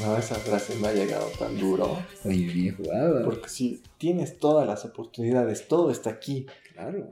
No, 0.00 0.16
esa 0.16 0.36
frase 0.36 0.74
me 0.76 0.88
ha 0.88 0.92
llegado 0.92 1.26
tan 1.38 1.58
duro. 1.58 1.98
Oye, 2.24 2.46
bien 2.52 2.76
jugado. 2.76 3.24
Porque 3.24 3.48
si 3.48 3.82
tienes 3.98 4.38
todas 4.38 4.66
las 4.66 4.84
oportunidades, 4.84 5.66
todo 5.66 5.90
está 5.90 6.10
aquí. 6.10 6.46
Claro. 6.72 7.10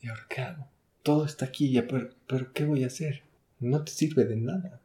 ¿Y 0.00 0.08
ahora 0.08 0.22
qué 0.28 0.40
hago? 0.40 0.66
todo 1.02 1.24
está 1.24 1.46
aquí, 1.46 1.72
ya, 1.72 1.84
pero, 1.88 2.10
pero 2.28 2.52
¿qué 2.52 2.64
voy 2.64 2.84
a 2.84 2.86
hacer? 2.86 3.24
No 3.58 3.82
te 3.84 3.90
sirve 3.90 4.24
de 4.24 4.36
nada. 4.36 4.80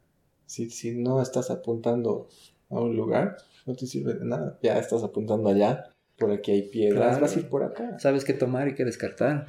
Si, 0.46 0.68
si 0.68 0.90
no 0.96 1.22
estás 1.22 1.48
apuntando 1.48 2.28
a 2.70 2.80
un 2.80 2.96
lugar, 2.96 3.36
no 3.66 3.76
te 3.76 3.86
sirve 3.86 4.14
de 4.14 4.24
nada. 4.24 4.58
Ya 4.62 4.78
estás 4.78 5.04
apuntando 5.04 5.48
allá, 5.48 5.94
por 6.18 6.32
aquí 6.32 6.50
hay 6.50 6.62
piedras, 6.62 7.06
Claro. 7.10 7.20
vas 7.20 7.36
a 7.36 7.38
ir 7.38 7.48
por 7.48 7.62
acá. 7.62 7.98
Sabes 8.00 8.24
qué 8.24 8.32
tomar 8.34 8.66
y 8.66 8.74
qué 8.74 8.84
descartar. 8.84 9.46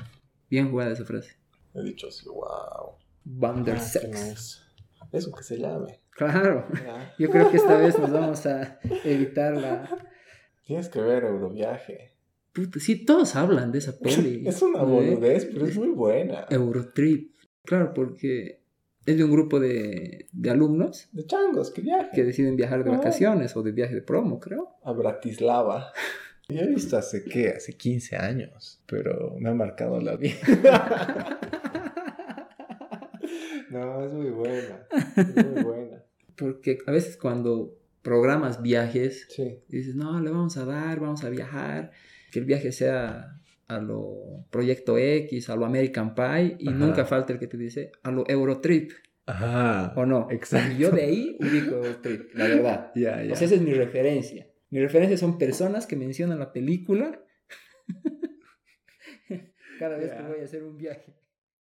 Bien 0.48 0.70
jugada 0.70 0.92
esa 0.92 1.06
frase. 1.06 1.32
He 1.74 1.82
dicho 1.82 2.08
así, 2.08 2.28
wow. 2.28 2.94
Van 3.24 3.64
Eso 5.12 5.32
que 5.32 5.44
se 5.44 5.58
llame. 5.58 6.00
Claro. 6.12 6.66
Ya. 6.86 7.14
Yo 7.18 7.30
creo 7.30 7.50
que 7.50 7.58
esta 7.58 7.78
vez 7.78 7.98
nos 7.98 8.12
vamos 8.12 8.46
a 8.46 8.80
evitar 9.04 9.56
la... 9.56 9.90
Tienes 10.66 10.90
que 10.90 11.02
ver 11.02 11.24
Euroviaje. 11.24 12.14
Puta, 12.54 12.80
sí, 12.80 13.06
todos 13.06 13.36
hablan 13.36 13.72
de 13.72 13.80
esa 13.80 13.98
peli. 13.98 14.44
Es 14.48 14.62
una 14.62 14.82
¿eh? 14.82 14.86
boludez, 14.86 15.46
pero 15.46 15.66
es 15.66 15.76
muy 15.78 15.90
buena. 15.90 16.46
Eurotrip. 16.50 17.34
Claro, 17.64 17.94
porque 17.94 18.62
es 19.06 19.18
de 19.18 19.24
un 19.24 19.32
grupo 19.32 19.60
de, 19.60 20.28
de 20.32 20.50
alumnos 20.52 21.08
De 21.12 21.26
changos, 21.26 21.72
que 21.72 21.82
viaje. 21.82 22.10
que 22.14 22.24
deciden 22.24 22.56
viajar 22.56 22.84
de 22.84 22.92
Ah. 22.92 22.98
vacaciones 22.98 23.56
o 23.56 23.64
de 23.64 23.72
viaje 23.72 23.96
de 23.96 24.02
promo, 24.02 24.40
creo. 24.40 24.76
a 24.84 24.92
Bratislava. 24.92 25.92
Yo 26.50 26.62
he 26.62 26.68
visto 26.68 26.98
hace 26.98 27.24
qué, 27.24 27.50
hace 27.50 27.74
15 27.74 28.16
años, 28.18 28.82
pero 28.88 29.36
me 29.40 29.50
ha 29.50 29.54
marcado 29.54 30.02
la 30.02 30.16
vida. 30.16 30.36
no, 33.72 34.06
es 34.06 34.14
muy 34.14 34.30
buena. 34.30 34.88
Es 35.16 35.46
muy 35.46 35.64
buena. 35.64 36.04
Porque 36.36 36.80
a 36.86 36.92
veces 36.92 37.18
cuando 37.18 37.76
programas 38.02 38.62
viajes, 38.62 39.28
Sí. 39.30 39.60
dices, 39.68 39.96
no, 39.96 40.20
le 40.22 40.30
vamos 40.32 40.56
a 40.58 40.66
dar, 40.66 41.00
vamos 41.00 41.24
a 41.24 41.30
viajar, 41.30 41.92
que 42.32 42.40
el 42.40 42.46
viaje 42.46 42.72
sea 42.72 43.40
a 43.68 43.80
lo 43.80 44.46
Proyecto 44.50 44.98
X, 44.98 45.50
a 45.50 45.56
lo 45.56 45.66
American 45.66 46.16
Pie, 46.16 46.56
y 46.60 46.70
Ajá. 46.70 46.78
nunca 46.78 47.06
falta 47.06 47.34
el 47.34 47.40
que 47.40 47.48
te 47.48 47.58
dice 47.58 47.92
a 48.04 48.10
lo 48.12 48.24
Eurotrip, 48.28 48.92
Ajá. 49.26 49.94
¿o 49.96 50.06
no? 50.06 50.28
Exacto. 50.32 50.74
Y 50.74 50.78
yo 50.78 50.92
de 50.92 51.02
ahí 51.04 51.38
ubico 51.40 51.76
Eurotrip, 51.76 52.34
la 52.36 52.48
verdad. 52.48 52.92
Ya, 52.96 53.22
ya. 53.24 53.34
O 53.34 53.36
sea, 53.36 53.46
esa 53.46 53.56
es 53.56 53.62
mi 53.62 53.74
referencia. 53.74 54.48
Mi 54.72 54.80
referencia 54.80 55.18
son 55.18 55.38
personas 55.38 55.86
que 55.88 55.96
mencionan 55.96 56.40
la 56.40 56.52
película 56.54 57.20
cada 59.80 59.98
vez 59.98 60.12
que 60.14 60.24
voy 60.24 60.40
a 60.42 60.44
hacer 60.46 60.64
un 60.64 60.78
viaje. 60.78 61.14